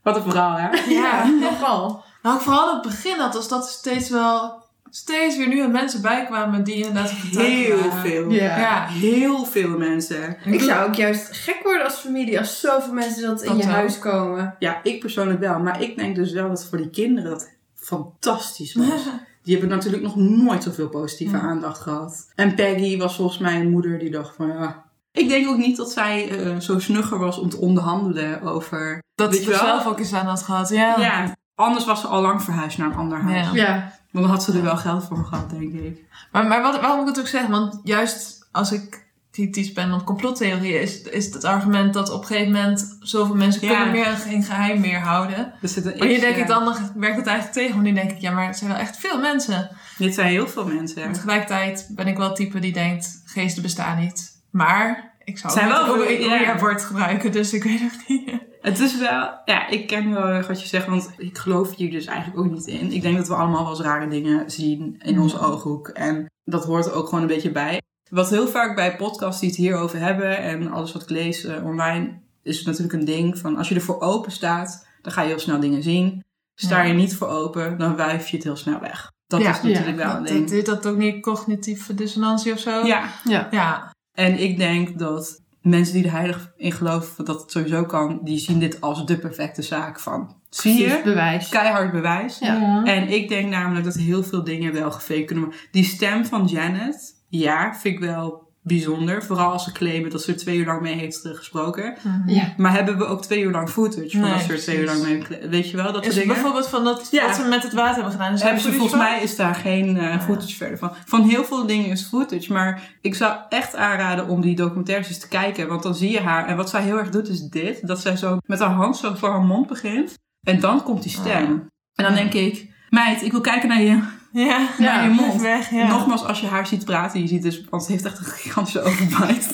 Wat 0.04 0.16
een 0.16 0.22
verhaal, 0.24 0.56
hè? 0.58 0.70
Ja. 0.92 1.28
Nogal. 1.50 2.04
Nou, 2.22 2.42
vooral 2.42 2.74
het 2.74 2.82
begin 2.82 3.20
had, 3.20 3.34
was 3.34 3.48
dat 3.48 3.68
steeds 3.70 4.10
wel... 4.10 4.63
Steeds 4.96 5.38
weer 5.38 5.48
nieuwe 5.48 5.68
mensen 5.68 6.02
bijkwamen 6.02 6.64
die 6.64 6.76
inderdaad 6.76 7.10
Heel 7.10 7.78
waren. 7.78 8.02
veel. 8.02 8.30
Ja. 8.32 8.58
Ja. 8.60 8.88
Heel 8.88 9.46
veel 9.46 9.78
mensen. 9.78 10.38
Ik 10.46 10.62
zou 10.62 10.88
ook 10.88 10.96
juist 10.96 11.30
gek 11.32 11.60
worden 11.64 11.84
als 11.84 11.96
familie 11.96 12.40
als 12.40 12.60
zoveel 12.60 12.94
mensen 12.94 13.22
dat 13.24 13.42
in 13.42 13.50
Dat 13.50 13.58
je 13.60 13.66
wel. 13.66 13.74
huis 13.76 14.00
komen. 14.00 14.56
Ja, 14.60 14.80
ik 14.84 15.00
persoonlijk 15.00 15.40
wel. 15.40 15.60
Maar 15.60 15.82
ik 15.82 15.98
denk 15.98 16.16
dus 16.16 16.32
wel 16.32 16.48
dat 16.48 16.66
voor 16.66 16.78
die 16.78 16.90
kinderen 16.90 17.30
dat 17.30 17.50
fantastisch 17.76 18.74
was. 18.74 19.02
Die 19.44 19.58
hebben 19.58 19.76
natuurlijk 19.76 20.04
nog 20.04 20.16
nooit 20.16 20.64
zoveel 20.64 20.90
positieve 20.90 21.38
aandacht 21.38 21.82
gehad. 21.82 22.32
En 22.36 22.56
Peggy 22.56 22.98
was 22.98 23.16
volgens 23.16 23.38
mij 23.38 23.60
een 23.60 23.70
moeder 23.70 24.00
die 24.00 24.10
dacht 24.12 24.36
van 24.36 24.48
ja... 24.48 24.84
Ik 25.12 25.30
denk 25.30 25.48
ook 25.48 25.58
niet 25.58 25.78
dat 25.78 25.92
zij 25.92 26.30
eh, 26.30 26.60
zo 26.60 26.80
snugger 26.80 27.20
was 27.20 27.38
om 27.38 27.50
te 27.50 27.58
onderhandelen 27.58 28.42
over... 28.42 29.04
Dat 29.16 29.36
ze 29.36 29.52
er 29.52 29.58
zelf 29.58 29.86
ook 29.88 30.00
eens 30.00 30.14
aan 30.14 30.26
had 30.26 30.42
gehad. 30.44 30.70
Ja. 30.70 31.00
Ja, 31.00 31.36
anders 31.56 31.86
was 31.86 32.02
ze 32.02 32.08
al 32.08 32.22
lang 32.22 32.44
verhuisd 32.44 32.78
naar 32.78 32.88
een 32.88 32.98
ander 32.98 33.22
huis. 33.22 33.52
Ja. 33.52 33.52
Ja. 33.54 33.92
Want 34.12 34.26
dan 34.26 34.36
had 34.36 34.44
ze 34.44 34.54
er 34.54 34.64
wel 34.64 34.78
geld 34.78 35.06
voor 35.06 35.26
gehad, 35.26 35.50
denk 35.50 35.74
ik. 35.74 36.04
Maar, 36.32 36.48
maar 36.48 36.62
wat, 36.62 36.82
waarom 36.82 37.00
ik 37.02 37.08
het 37.08 37.20
ook 37.20 37.28
zeg, 37.28 37.48
want 37.48 37.80
juist 37.84 38.48
als 38.52 38.72
ik 38.72 39.08
kritisch 39.32 39.74
ben 39.74 39.94
op 39.94 40.06
complottheorieën, 40.06 40.82
is, 40.82 41.02
is 41.02 41.34
het 41.34 41.44
argument 41.44 41.94
dat 41.94 42.12
op 42.12 42.22
een 42.22 42.28
gegeven 42.28 42.52
moment 42.52 42.98
zoveel 43.00 43.36
mensen 43.36 43.68
Ja. 43.68 43.76
kunnen 43.76 43.92
meer 43.92 44.06
geen 44.06 44.44
geheim 44.44 44.80
meer 44.82 45.00
houden. 45.00 45.54
Er 45.62 45.70
zit 45.70 45.86
een 45.86 45.98
Maar 45.98 46.08
hier 46.08 46.20
denk 46.20 46.36
ja. 46.36 46.42
ik 46.42 46.48
dan, 46.48 46.64
werkt 46.96 47.18
het 47.18 47.28
eigenlijk 47.28 47.58
tegen, 47.58 47.72
want 47.74 47.84
nu 47.84 47.94
denk 47.94 48.12
ik, 48.12 48.18
ja, 48.18 48.32
maar 48.32 48.48
het 48.48 48.58
zijn 48.58 48.70
wel 48.70 48.80
echt 48.80 48.98
veel 48.98 49.20
mensen. 49.20 49.70
Dit 49.98 50.14
zijn 50.14 50.28
heel 50.28 50.48
veel 50.48 50.66
mensen. 50.66 51.04
Maar 51.04 51.14
tegelijkertijd 51.14 51.88
ben 51.90 52.08
ik 52.08 52.18
wel 52.18 52.28
het 52.28 52.36
type 52.36 52.60
die 52.60 52.74
denkt, 52.74 53.22
geesten 53.26 53.62
bestaan 53.64 54.00
niet. 54.00 54.42
Maar 54.50 55.14
ik 55.24 55.38
zou 55.38 55.54
Zijn 55.54 55.74
ook 55.74 55.86
wel 55.86 56.10
ja. 56.10 56.30
Ouija-bord 56.32 56.84
gebruiken, 56.84 57.32
dus 57.32 57.54
ik 57.54 57.64
weet 57.64 57.80
het 57.80 58.04
niet. 58.08 58.42
Het 58.64 58.80
is 58.80 58.98
wel, 58.98 59.32
ja, 59.46 59.68
ik 59.68 59.88
ken 59.88 60.14
wel 60.14 60.28
erg 60.28 60.48
wat 60.48 60.62
je 60.62 60.68
zegt, 60.68 60.88
want 60.88 61.10
ik 61.18 61.38
geloof 61.38 61.76
hier 61.76 61.92
dus 61.92 62.06
eigenlijk 62.06 62.40
ook 62.40 62.52
niet 62.52 62.68
in. 62.68 62.92
Ik 62.92 63.02
denk 63.02 63.18
dat 63.18 63.28
we 63.28 63.36
allemaal 63.36 63.62
wel 63.62 63.70
eens 63.70 63.80
rare 63.82 64.08
dingen 64.08 64.52
zien 64.52 64.96
in 65.00 65.20
onze 65.20 65.40
ooghoek. 65.40 65.88
En 65.88 66.26
dat 66.44 66.66
hoort 66.66 66.86
er 66.86 66.94
ook 66.94 67.06
gewoon 67.06 67.22
een 67.22 67.28
beetje 67.28 67.52
bij. 67.52 67.82
Wat 68.10 68.30
heel 68.30 68.48
vaak 68.48 68.76
bij 68.76 68.96
podcasts 68.96 69.40
die 69.40 69.50
het 69.50 69.58
hierover 69.58 70.00
hebben 70.00 70.38
en 70.38 70.72
alles 70.72 70.92
wat 70.94 71.02
ik 71.02 71.10
lees 71.10 71.44
eh, 71.44 71.66
online, 71.66 72.20
is 72.44 72.64
natuurlijk 72.64 72.94
een 72.94 73.06
ding 73.06 73.38
van 73.38 73.58
als 73.58 73.70
je 73.70 73.76
ervoor 73.76 74.00
open 74.02 74.32
staat, 74.32 74.88
dan 75.02 75.12
ga 75.12 75.22
je 75.22 75.28
heel 75.28 75.40
snel 75.40 75.60
dingen 75.60 75.84
zien. 75.84 76.24
Sta 76.56 76.82
Ja. 76.82 76.88
je 76.88 76.94
niet 76.94 77.16
voor 77.16 77.28
open, 77.28 77.78
dan 77.78 77.96
wuif 77.96 78.28
je 78.28 78.36
het 78.36 78.46
heel 78.46 78.56
snel 78.56 78.80
weg. 78.80 79.12
Dat 79.28 79.42
Ja. 79.42 79.50
is 79.50 79.62
natuurlijk 79.62 79.98
wel 79.98 80.16
een 80.16 80.24
ding. 80.24 80.50
heet 80.50 80.66
dat 80.66 80.88
ook 80.88 80.98
niet 80.98 81.22
cognitieve 81.22 81.94
dissonantie 81.94 82.54
of 82.54 82.60
zo? 82.60 82.86
Ja, 82.86 83.10
Ja. 83.52 83.92
En 84.18 84.40
ik 84.40 84.58
denk 84.58 85.00
dat 85.00 85.42
mensen 85.64 85.94
die 85.94 86.06
er 86.06 86.12
heilig 86.12 86.54
in 86.58 86.72
geloven 86.72 87.26
dat 87.26 87.42
het 87.42 87.52
sowieso 87.52 87.86
kan, 87.86 88.20
die 88.24 88.38
zien 88.38 88.60
dit 88.60 88.82
als 88.82 89.06
de 89.06 89.18
perfecte 89.18 89.62
zaak 89.62 90.00
van. 90.00 90.36
Zie 90.50 90.82
je? 90.82 91.02
bewijs. 91.04 91.50
Keihard 91.50 91.92
bewijs. 91.92 92.40
Ja. 92.40 92.84
En 92.84 93.10
ik 93.10 93.30
denk 93.30 93.50
namelijk 93.50 93.86
dat 93.86 93.96
heel 93.96 94.24
veel 94.24 94.44
dingen 94.44 94.74
wel 94.74 94.92
gefaked 94.92 95.26
kunnen 95.26 95.44
worden. 95.44 95.62
Die 95.72 95.84
stem 95.84 96.26
van 96.26 96.46
Janet, 96.46 97.24
ja, 97.30 97.76
vind 97.76 97.94
ik 97.94 98.00
wel 98.00 98.43
bijzonder. 98.64 99.24
Vooral 99.24 99.52
als 99.52 99.64
ze 99.64 99.72
claimen 99.72 100.10
dat 100.10 100.22
ze 100.22 100.32
er 100.32 100.38
twee 100.38 100.58
uur 100.58 100.66
lang 100.66 100.82
mee 100.82 100.94
heeft 100.96 101.26
eh, 101.26 101.32
gesproken. 101.34 101.96
Ja. 102.26 102.54
Maar 102.58 102.72
hebben 102.74 102.98
we 102.98 103.06
ook 103.06 103.22
twee 103.22 103.42
uur 103.44 103.52
lang 103.52 103.70
footage 103.70 104.10
van 104.10 104.20
Nee, 104.22 104.32
dat 104.32 104.42
ze 104.42 104.52
er 104.54 104.60
twee 104.60 104.78
uur 104.78 104.86
lang 104.86 105.02
mee 105.04 105.14
heeft 105.16 105.48
Weet 105.50 105.70
je 105.70 105.78
wel, 105.78 105.92
dat 105.94 106.04
soort 106.04 106.16
dingen. 106.16 106.34
bijvoorbeeld 106.34 106.68
van 106.68 106.84
dat, 106.84 107.08
Ja. 107.12 107.26
wat 107.26 107.36
ze 107.36 107.44
met 107.48 107.64
het 107.64 107.74
water 107.74 107.94
hebben 107.94 108.12
gedaan? 108.12 108.34
Is 108.34 108.42
Hebben 108.42 108.62
ze, 108.62 108.72
volgens 108.72 109.02
mij 109.02 109.22
is 109.22 109.36
daar 109.36 109.56
geen 109.56 109.98
eh, 109.98 110.22
footage 110.22 110.56
verder 110.56 110.78
van. 110.78 110.92
Van 111.06 111.22
heel 111.30 111.46
veel 111.46 111.66
dingen 111.66 111.90
is 111.90 112.04
footage. 112.04 112.54
Maar 112.54 112.82
ik 113.02 113.16
zou 113.16 113.36
echt 113.50 113.76
aanraden 113.76 114.28
om 114.28 114.42
die 114.42 114.56
documentaires 114.56 115.08
eens 115.08 115.20
te 115.20 115.28
kijken. 115.28 115.68
Want 115.68 115.84
dan 115.84 115.96
zie 115.96 116.12
je 116.12 116.20
haar. 116.22 116.48
En 116.48 116.56
wat 116.58 116.70
zij 116.70 116.82
heel 116.82 116.98
erg 116.98 117.10
doet 117.10 117.30
is 117.30 117.42
dit. 117.42 117.88
Dat 117.88 118.00
zij 118.02 118.16
zo 118.18 118.38
met 118.46 118.60
haar 118.60 118.70
hand 118.74 118.98
zo 118.98 119.14
voor 119.16 119.30
haar 119.30 119.42
mond 119.44 119.68
begint. 119.68 120.14
En 120.48 120.60
dan 120.60 120.84
komt 120.84 121.04
die 121.04 121.12
stem. 121.12 121.68
En 121.94 122.04
dan 122.04 122.14
denk 122.14 122.34
ik... 122.34 122.72
Meid, 122.90 123.22
ik 123.22 123.32
wil 123.32 123.42
kijken 123.42 123.70
naar 123.70 123.82
je, 123.82 124.04
Ja, 124.34 124.68
naar 124.78 125.04
je 125.04 125.10
mond. 125.10 125.42
Weg, 125.42 125.70
ja. 125.70 125.88
Nogmaals, 125.88 126.24
als 126.26 126.40
je 126.42 126.48
haar 126.48 126.68
ziet 126.68 126.86
praten. 126.86 127.22
Je 127.22 127.28
ziet 127.28 127.42
dus... 127.42 127.64
Want 127.70 127.84
ze 127.84 127.92
heeft 127.92 128.06
echt 128.06 128.18
een 128.20 128.26
gigantische 128.26 128.82
overbite. 128.82 129.48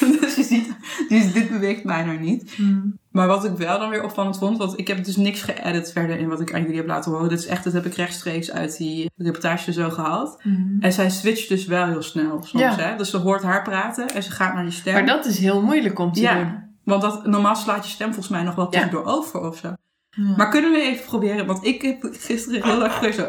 dus 0.20 0.34
je 0.36 0.42
ziet 0.42 0.76
die, 1.08 1.32
dit 1.32 1.50
beweegt 1.50 1.84
bijna 1.84 2.12
niet. 2.12 2.52
Hmm. 2.56 2.98
Maar 3.10 3.26
wat 3.26 3.44
ik 3.44 3.56
wel 3.56 3.78
dan 3.78 3.88
weer 3.90 4.02
opvallend 4.04 4.38
vond, 4.38 4.58
want 4.58 4.78
ik 4.78 4.88
heb 4.88 5.04
dus 5.04 5.16
niks 5.16 5.42
geëdit 5.42 5.92
verder 5.92 6.18
in 6.18 6.28
wat 6.28 6.40
ik 6.40 6.54
aan 6.54 6.60
jullie 6.62 6.76
heb 6.76 6.86
laten 6.86 7.12
horen. 7.12 7.28
Dit 7.28 7.38
is 7.38 7.46
echt, 7.46 7.64
dat 7.64 7.72
heb 7.72 7.86
ik 7.86 7.94
rechtstreeks 7.94 8.50
uit 8.50 8.76
die 8.76 9.10
reportage 9.16 9.72
zo 9.72 9.90
gehaald. 9.90 10.38
Hmm. 10.42 10.76
En 10.80 10.92
zij 10.92 11.10
switcht 11.10 11.48
dus 11.48 11.66
wel 11.66 11.86
heel 11.86 12.02
snel 12.02 12.42
soms, 12.42 12.62
Ja. 12.62 12.74
hè. 12.76 12.96
Dus 12.96 13.10
ze 13.10 13.16
hoort 13.16 13.42
haar 13.42 13.62
praten 13.62 14.08
en 14.08 14.22
ze 14.22 14.30
gaat 14.30 14.54
naar 14.54 14.62
die 14.64 14.72
stem. 14.72 14.92
Maar 14.92 15.06
dat 15.06 15.26
is 15.26 15.38
heel 15.38 15.62
moeilijk 15.62 15.98
om 15.98 16.12
te 16.12 16.20
doen. 16.20 16.28
ja, 16.30 16.68
want 16.84 17.02
dat, 17.02 17.26
normaal 17.26 17.56
slaat 17.56 17.84
je 17.84 17.90
stem 17.90 18.06
volgens 18.06 18.28
mij 18.28 18.42
nog 18.42 18.54
wel 18.54 18.64
Ja. 18.64 18.70
tussendoor 18.70 19.04
over 19.04 19.40
of 19.40 19.56
zo. 19.56 19.74
Ja. 20.16 20.34
Maar 20.36 20.48
kunnen 20.50 20.70
we 20.72 20.80
even 20.80 21.04
proberen, 21.04 21.46
want 21.46 21.64
ik 21.66 21.82
heb 21.82 22.08
gisteren 22.12 22.64
heel 22.64 22.90
geweest 22.90 23.18
zo... 23.18 23.28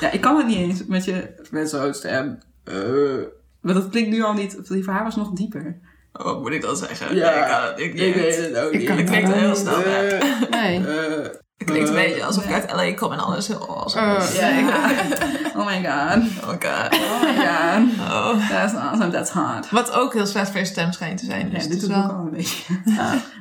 Ja, 0.00 0.10
ik 0.10 0.20
kan 0.20 0.36
het 0.36 0.46
niet 0.46 0.56
eens 0.56 0.86
met 0.86 1.04
je, 1.04 1.34
met 1.50 1.68
zo'n 1.70 1.94
stem. 1.94 2.38
Eh, 2.64 2.74
maar 3.60 3.74
dat 3.74 3.88
klinkt 3.88 4.10
nu 4.10 4.22
al 4.22 4.32
niet, 4.32 4.68
die 4.68 4.84
van 4.84 4.94
haar 4.94 5.04
was 5.04 5.16
nog 5.16 5.30
dieper. 5.32 5.78
Oh, 6.12 6.24
Wat 6.24 6.40
moet 6.40 6.52
ik 6.52 6.62
dan 6.62 6.76
zeggen? 6.76 7.16
Ja, 7.16 7.30
ik 7.32 7.48
kan 7.50 7.62
het 7.70 7.80
ik, 7.80 7.94
Ik 7.94 8.14
weet 8.14 8.36
het 8.36 8.56
ook 8.58 8.72
Ik 8.72 8.78
niet. 8.78 8.88
kan 8.88 8.96
het 8.96 9.06
klinkt 9.10 9.32
heel 9.32 9.54
snel. 9.56 9.82
Eh, 9.82 10.50
Nee. 10.50 10.86
eh, 10.86 11.26
klinkt 11.66 11.88
een 11.88 11.96
eh, 11.96 12.02
beetje 12.04 12.24
alsof 12.24 12.44
ik 12.44 12.52
uit 12.52 12.72
LA 12.72 12.94
kom 12.94 13.12
en 13.12 13.18
alles 13.18 13.46
heel 13.48 13.68
awesome 13.76 14.16
is. 14.16 14.38
Ja, 14.38 14.48
oh 15.56 15.66
my 15.66 15.84
god. 15.84 16.22
Oh 16.42 16.48
my 16.48 16.58
god. 16.60 16.94
Oh 16.94 17.22
my 17.22 17.34
god. 17.46 18.08
Oh. 18.10 18.48
That's 18.48 18.74
awesome, 18.74 19.10
that's 19.10 19.30
hard. 19.30 19.70
Wat 19.70 19.92
ook 19.92 20.12
heel 20.14 20.26
slecht 20.26 20.50
voor 20.50 20.58
je 20.60 20.66
stem 20.66 20.92
schijnt 20.92 21.18
te 21.18 21.24
zijn. 21.24 21.46
Ja, 21.50 21.54
Dus 21.54 21.62
dit 21.62 21.72
het 21.72 21.82
is 21.82 21.88
doe 21.88 21.96
ik 21.96 22.02
ook 22.04 22.10
al 22.10 22.18
een 22.18 22.30
beetje. 22.30 22.64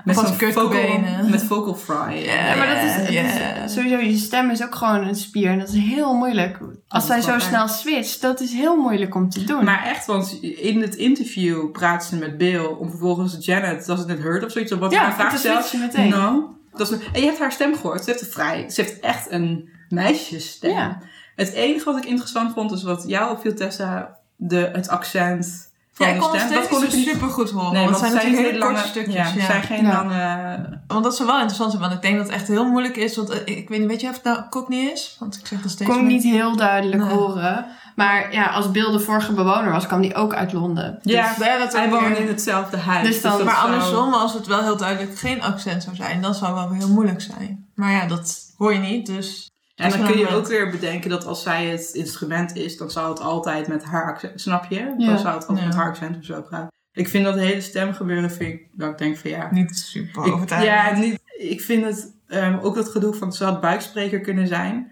Als 0.16 0.28
zo'n 0.28 0.38
Kurt 0.38 0.54
vocal, 0.54 1.00
met 1.30 1.44
vocal 1.44 1.76
fry. 1.76 2.14
Ja, 2.26 2.34
Ja, 2.34 2.56
maar 2.56 2.68
dat 2.68 2.84
is, 2.84 2.94
het 2.96 3.10
Ja. 3.10 3.22
is 3.64 3.74
sowieso, 3.74 3.98
je 3.98 4.18
stem 4.18 4.50
is 4.50 4.64
ook 4.64 4.76
gewoon 4.76 5.08
een 5.08 5.16
spier. 5.16 5.50
En 5.52 5.60
dat 5.60 5.68
is 5.70 5.76
heel 5.76 6.14
moeilijk. 6.14 6.58
Als 6.88 7.06
zij 7.06 7.22
zo 7.22 7.40
snel 7.40 7.68
switcht, 7.68 8.22
dat 8.22 8.40
is 8.40 8.52
heel 8.54 8.76
moeilijk 8.76 9.16
om 9.16 9.30
te 9.30 9.44
doen. 9.44 9.64
Maar 9.64 9.84
echt, 9.86 10.06
want 10.06 10.32
in 10.42 10.82
het 10.82 10.96
interview 10.96 11.72
praat 11.72 12.06
ze 12.06 12.16
met 12.16 12.38
Bill 12.38 12.66
om 12.66 12.90
vervolgens 12.90 13.46
Janet, 13.46 13.86
doesn't 13.86 14.10
it 14.10 14.20
hurt 14.20 14.46
of 14.46 14.52
zoiets, 14.52 14.72
of 14.72 14.80
wat 14.80 14.92
Ja, 14.92 15.00
haar 15.02 15.14
vraag 15.14 15.32
dat 15.32 15.40
stelt. 15.40 15.66
switch 15.66 15.72
je 15.72 15.78
meteen. 15.78 16.10
No. 16.10 16.56
Dat 16.78 16.92
is, 16.92 16.98
en 17.14 17.20
je 17.22 17.26
hebt 17.26 17.40
haar 17.40 17.52
stem 17.52 17.76
gehoord. 17.76 18.04
Ze 18.04 18.10
heeft, 18.10 18.22
een 18.22 18.32
vrij, 18.32 18.70
ze 18.70 18.82
heeft 18.82 19.00
echt 19.00 19.32
een 19.32 19.70
meisjesstem. 19.90 20.72
Ja. 20.72 20.98
Het 21.36 21.52
enige 21.52 21.86
wat 21.86 21.98
ik 21.98 22.06
interessant 22.06 22.54
vond, 22.54 22.72
is 22.72 22.84
wat 22.84 23.04
jou 23.08 23.32
opviel, 23.32 23.54
Tessa, 23.56 24.18
de, 24.36 24.70
het 24.74 24.88
accent 24.90 25.70
van 25.94 26.08
Ja, 26.08 26.14
ik 26.14 26.20
de 26.20 26.26
kon 26.26 26.38
het 26.38 26.48
stem. 26.48 26.64
steeds 26.64 26.82
niet 26.82 26.90
ik 26.90 26.96
niet- 26.96 27.08
super 27.08 27.28
goed 27.30 27.50
horen. 27.50 27.72
Nee, 27.74 27.84
want 27.84 27.90
het 27.90 28.00
zijn 28.00 28.12
zij 28.12 28.22
natuurlijk 28.24 28.48
hele 28.48 28.60
lange 28.60 28.74
korte 28.74 28.90
stukjes. 28.90 29.16
Ja, 29.16 29.32
Ja, 29.36 29.46
zijn 29.46 29.64
geen 29.64 29.86
Ja. 29.86 29.92
lange... 30.04 30.80
Want 30.88 31.04
dat 31.04 31.16
zou 31.16 31.28
wel 31.28 31.38
interessant 31.38 31.72
zijn, 31.72 31.84
want 31.84 31.94
ik 31.96 32.02
denk 32.02 32.18
dat 32.18 32.26
het 32.26 32.36
echt 32.36 32.48
heel 32.48 32.66
moeilijk 32.70 32.96
is. 32.96 33.16
Want 33.16 33.30
eh, 33.30 33.58
ik 33.58 33.70
weet 33.70 33.80
niet, 33.80 33.88
weet 33.88 34.02
je 34.02 34.08
of 34.10 34.14
het 34.16 34.24
nou 34.24 34.40
Cockney 34.50 34.80
is? 34.92 35.16
Want 35.20 35.36
ik 35.36 35.48
zeg 35.48 35.62
dat 35.62 35.72
steeds 35.72 35.90
kon 35.90 36.00
ik 36.00 36.06
niet 36.08 36.24
heel 36.24 36.56
duidelijk 36.56 37.04
Nee. 37.04 37.14
horen. 37.14 37.66
Maar 37.98 38.34
ja, 38.34 38.46
als 38.46 38.72
Bill 38.72 38.92
de 38.92 39.00
vorige 39.00 39.34
bewoner 39.34 39.72
was, 39.72 39.88
kwam 39.88 40.02
die 40.02 40.16
ook 40.16 40.34
uit 40.34 40.54
Londen. 40.54 41.00
Ja, 41.02 41.34
Dus 41.36 41.46
ja, 41.46 41.58
dat 41.58 41.74
hij 41.74 41.90
woonde 41.90 42.10
weer- 42.10 42.20
in 42.20 42.28
hetzelfde 42.28 42.78
huis. 42.78 43.08
Dus 43.08 43.22
dan- 43.22 43.38
dat 43.38 43.46
Maar 43.46 43.56
zou- 43.56 43.68
andersom, 43.68 44.14
als 44.14 44.34
het 44.34 44.48
wel 44.48 44.64
heel 44.64 44.78
duidelijk 44.78 45.18
geen 45.18 45.42
accent 45.42 45.84
zou 45.84 45.96
zijn, 45.96 46.22
dan 46.22 46.34
zou 46.36 46.52
het 46.52 46.60
wel 46.60 46.70
weer 46.70 46.78
heel 46.80 46.94
moeilijk 46.94 47.22
zijn. 47.22 47.66
Maar 47.76 47.92
ja, 47.92 48.06
dat 48.06 48.54
hoor 48.58 48.74
je 48.74 48.80
niet, 48.80 49.06
dus... 49.06 49.50
En 49.76 49.90
dan 49.90 50.04
kun 50.06 50.18
je 50.18 50.30
ook 50.30 50.48
weer 50.48 50.70
bedenken 50.72 51.10
dat 51.10 51.26
als 51.26 51.42
zij 51.44 51.66
het 51.66 51.90
instrument 51.94 52.56
is, 52.56 52.78
dan 52.78 52.92
zou 52.92 53.10
het 53.10 53.20
altijd 53.20 53.68
met 53.68 53.84
haar 53.84 54.12
accent, 54.14 54.42
snap 54.42 54.66
je? 54.70 54.94
Ja. 54.98 55.06
Dan 55.08 55.20
zou 55.20 55.34
het 55.36 55.48
altijd 55.48 55.60
Ja. 55.60 55.66
met 55.66 55.76
haar 55.76 55.90
accent 55.90 56.18
of 56.18 56.24
zo 56.26 56.42
praten. 56.42 56.72
Ik 56.94 57.08
vind 57.08 57.26
dat 57.26 57.36
hele 57.36 57.62
stemgebeuren, 57.62 58.32
vind 58.32 58.54
ik, 58.54 58.68
dat 58.74 58.90
ik 58.90 58.98
denk 58.98 59.18
van 59.18 59.30
ja. 59.30 59.48
Niet 59.52 59.78
super 59.78 60.26
Ik, 60.26 60.34
overtuigend. 60.34 60.98
ja, 60.98 61.04
niet, 61.04 61.20
ik 61.38 61.62
vind 61.62 61.86
het, 61.86 62.14
ehm, 62.28 62.58
ook 62.62 62.76
dat 62.76 62.90
gedoe 62.90 63.14
van, 63.14 63.34
zou 63.34 63.52
het 63.52 63.62
buikspreker 63.62 64.20
kunnen 64.20 64.48
zijn? 64.48 64.92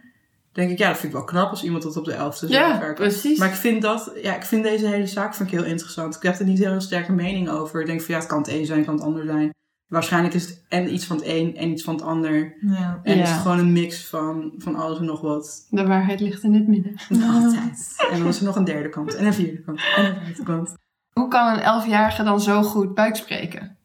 Denk 0.55 0.69
ik, 0.71 0.77
ja, 0.77 0.87
dat 0.87 0.97
vind 0.97 1.11
ik 1.13 1.17
wel 1.17 1.27
knap 1.27 1.49
als 1.49 1.63
iemand 1.63 1.83
dat 1.83 1.97
op 1.97 2.05
de 2.05 2.13
elfde 2.13 2.47
zou 2.47 2.59
Ja, 2.61 2.79
werken. 2.79 2.95
precies. 2.95 3.39
Maar 3.39 3.47
ik 3.47 3.53
vind 3.55 3.81
dat, 3.81 4.11
ja, 4.21 4.35
ik 4.35 4.43
vind 4.45 4.63
deze 4.63 4.87
hele 4.87 5.07
zaak 5.07 5.35
vind 5.35 5.51
ik 5.51 5.55
heel 5.59 5.65
interessant. 5.67 6.15
Ik 6.15 6.21
heb 6.21 6.39
er 6.39 6.45
niet 6.45 6.57
heel 6.59 6.81
sterke 6.81 7.11
mening 7.11 7.49
over. 7.49 7.81
Ik 7.81 7.87
denk 7.87 8.01
van 8.01 8.13
ja, 8.13 8.19
het 8.19 8.29
kan 8.29 8.37
het 8.37 8.47
een 8.47 8.65
zijn, 8.65 8.77
het 8.77 8.87
kan 8.87 8.95
het 8.95 9.05
ander 9.05 9.25
zijn. 9.25 9.53
Waarschijnlijk 9.87 10.33
is 10.33 10.43
het 10.45 10.63
en 10.69 10.93
iets 10.93 11.05
van 11.05 11.15
het 11.15 11.25
een 11.27 11.55
en 11.57 11.69
iets 11.69 11.83
van 11.83 11.93
het 11.93 12.03
ander. 12.03 12.55
Ja. 12.61 12.99
En 13.03 13.17
Ja. 13.17 13.23
is 13.23 13.29
het 13.29 13.39
gewoon 13.39 13.59
een 13.59 13.71
mix 13.71 14.05
van, 14.07 14.53
van 14.57 14.75
alles 14.75 14.97
en 14.99 15.05
nog 15.05 15.21
wat. 15.21 15.67
De 15.69 15.85
waarheid 15.87 16.19
ligt 16.19 16.43
in 16.43 16.53
het 16.53 16.67
midden. 16.67 16.95
Altijd. 17.33 17.93
En 18.11 18.19
dan 18.19 18.27
is 18.27 18.39
er 18.39 18.45
nog 18.45 18.55
een 18.55 18.63
derde 18.63 18.89
kant. 18.89 19.15
En 19.15 19.25
een 19.25 19.33
vierde 19.33 19.61
kant. 19.61 19.79
En 19.95 20.05
een 20.05 20.15
vijfde 20.23 20.43
kant. 20.43 20.73
Hoe 21.13 21.27
kan 21.27 21.53
een 21.53 21.59
elfjarige 21.59 22.23
dan 22.23 22.41
zo 22.41 22.61
goed 22.63 22.93
buik 22.93 23.15
spreken? 23.15 23.77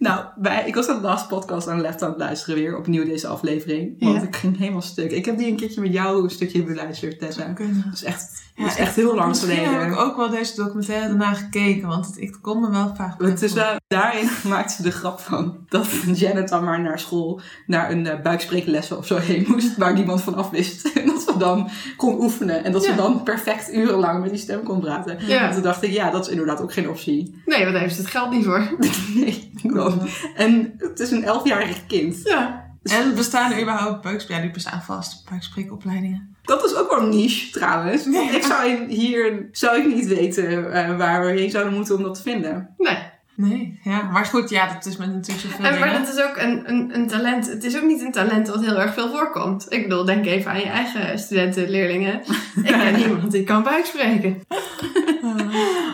Nou, 0.00 0.24
bij, 0.36 0.66
ik 0.66 0.74
was 0.74 0.86
de 0.86 1.00
last 1.00 1.28
podcast 1.28 1.68
aan 1.68 1.80
Left 1.80 2.02
aan 2.02 2.08
het 2.10 2.18
luisteren 2.18 2.54
weer. 2.54 2.76
Opnieuw 2.76 3.04
deze 3.04 3.26
aflevering. 3.26 3.96
Want 3.98 4.20
Ja. 4.20 4.26
ik 4.26 4.36
ging 4.36 4.58
helemaal 4.58 4.82
stuk. 4.82 5.10
Ik 5.10 5.24
heb 5.24 5.38
die 5.38 5.46
een 5.50 5.56
keertje 5.56 5.80
met 5.80 5.92
jou 5.92 6.22
een 6.24 6.30
stukje 6.30 6.62
beluisterd, 6.64 7.18
Tessa. 7.18 7.54
Dat 7.56 7.92
is 7.92 8.04
echt, 8.04 8.42
Ja, 8.60 8.66
dat 8.66 8.78
is 8.78 8.80
echt 8.80 8.96
heel 8.96 9.14
lang 9.14 9.28
Misschien 9.28 9.50
geleden. 9.50 9.80
heb 9.80 9.90
ik 9.92 9.98
ook 9.98 10.16
wel 10.16 10.30
deze 10.30 10.56
documentaire 10.56 11.08
daarna 11.08 11.34
gekeken, 11.34 11.88
want 11.88 12.06
het, 12.06 12.20
ik 12.20 12.38
kon 12.40 12.60
me 12.60 12.70
wel 12.70 12.94
vaak... 12.96 13.22
Het 13.22 13.42
is 13.42 13.54
daarin 13.86 14.28
maakte 14.48 14.74
ze 14.74 14.82
de 14.82 14.90
grap 14.90 15.20
van 15.20 15.56
dat 15.68 15.88
Janet 16.14 16.48
dan 16.48 16.64
maar 16.64 16.80
naar 16.80 16.98
school, 16.98 17.40
naar 17.66 17.90
een 17.90 18.06
uh, 18.06 18.20
buikspreeklessen 18.22 18.98
of 18.98 19.06
zo 19.06 19.16
heen 19.16 19.44
moest, 19.48 19.76
waar 19.76 19.92
niemand 19.92 20.22
van 20.22 20.34
af 20.34 20.50
wist. 20.50 20.88
En 21.00 21.06
dat 21.06 21.20
ze 21.20 21.36
dan 21.38 21.70
kon 21.96 22.20
oefenen 22.20 22.64
en 22.64 22.72
dat 22.72 22.84
ze 22.84 22.94
dan 22.94 23.22
perfect 23.22 23.72
urenlang 23.74 24.20
met 24.20 24.30
die 24.30 24.38
stem 24.38 24.62
kon 24.62 24.80
praten. 24.80 25.18
Ja. 25.26 25.48
En 25.48 25.54
toen 25.54 25.62
dacht 25.62 25.82
ik, 25.82 25.90
ja, 25.90 26.10
dat 26.10 26.24
is 26.24 26.30
inderdaad 26.30 26.60
ook 26.60 26.72
geen 26.72 26.88
optie. 26.88 27.42
Nee, 27.44 27.60
want 27.60 27.72
daar 27.72 27.80
heeft 27.80 27.94
ze 27.94 28.00
het 28.00 28.10
geld 28.10 28.30
niet 28.30 28.44
voor. 28.44 28.76
nee, 29.14 29.50
gewoon. 29.56 30.08
En 30.36 30.74
het 30.76 31.00
is 31.00 31.10
een 31.10 31.24
elfjarig 31.24 31.86
kind. 31.86 32.20
Ja. 32.22 32.69
En 32.82 33.14
bestaan 33.14 33.52
er 33.52 33.60
überhaupt 33.62 34.00
buiksprekers? 34.02 34.36
Ja, 34.36 34.40
die 34.40 34.50
bestaan 34.50 34.82
vast, 34.82 35.28
buikspreekopleidingen. 35.30 36.36
Dat 36.42 36.64
is 36.64 36.74
ook 36.74 36.90
wel 36.90 37.00
een 37.02 37.08
niche 37.08 37.50
trouwens. 37.50 38.04
Want 38.06 38.32
ik 38.34 38.42
zou 38.42 38.68
in- 38.68 38.88
hier 38.88 39.48
zou 39.52 39.78
ik 39.78 39.94
niet 39.94 40.06
weten 40.06 40.72
eh, 40.72 40.96
waar 40.96 41.20
we 41.24 41.30
heen 41.40 41.50
zouden 41.50 41.74
moeten 41.74 41.96
om 41.96 42.02
dat 42.02 42.14
te 42.14 42.22
vinden. 42.22 42.74
Nee. 42.78 42.98
Nee, 43.34 43.80
ja. 43.84 44.02
Maar 44.02 44.24
goed, 44.26 44.50
ja, 44.50 44.72
dat 44.74 44.86
is 44.86 44.96
met 44.96 45.12
natuurlijk 45.12 45.46
zoveel 45.48 45.64
En, 45.64 45.78
maar 45.78 45.92
dat 45.98 46.08
is 46.08 46.22
ook 46.24 46.36
een, 46.36 46.70
een, 46.70 46.90
een 46.94 47.06
talent. 47.08 47.46
Het 47.46 47.64
is 47.64 47.76
ook 47.76 47.82
niet 47.84 48.00
een 48.00 48.12
talent 48.12 48.48
wat 48.48 48.64
heel 48.64 48.80
erg 48.80 48.94
veel 48.94 49.08
voorkomt. 49.10 49.66
Ik 49.68 49.82
bedoel, 49.88 50.04
denk 50.04 50.26
even 50.26 50.50
aan 50.50 50.58
je 50.58 50.66
eigen 50.66 51.18
studenten, 51.18 51.70
leerlingen. 51.70 52.20
Ik 52.64 52.64
ken 52.64 52.94
niemand 52.96 53.30
die 53.32 53.44
kan 53.44 53.62
buik 53.62 53.84
spreken. 53.84 54.40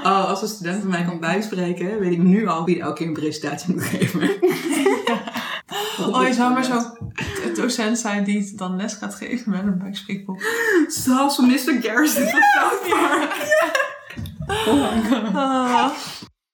Oh, 0.05 0.25
als 0.29 0.43
een 0.43 0.49
student 0.49 0.81
van 0.81 0.91
mij 0.91 1.05
kan 1.05 1.21
buikspreken, 1.21 1.99
weet 1.99 2.13
ik 2.13 2.23
nu 2.23 2.47
al 2.47 2.65
wie 2.65 2.81
elke 2.81 2.95
keer 2.99 3.07
een 3.07 3.13
presentatie 3.13 3.75
moet 3.75 3.83
geven. 3.85 4.21
Oh, 6.13 6.27
je 6.27 6.33
zou 6.33 6.53
maar 6.53 6.65
zo 6.65 6.97
docent 7.55 7.99
zijn 7.99 8.25
die 8.25 8.53
dan 8.57 8.77
les 8.77 8.95
gaat 8.95 9.15
geven 9.15 9.51
met 9.51 9.63
een 9.63 9.79
buikspreekpop. 9.79 10.41
Zoals 10.89 11.39
Mr. 11.39 11.79
Garrison 11.83 12.29
van 12.29 12.41
South 12.55 12.89
Park. 12.89 13.35
Oh 14.67 14.75
my 14.75 15.03
god. 15.09 15.35
Ah. 15.35 15.89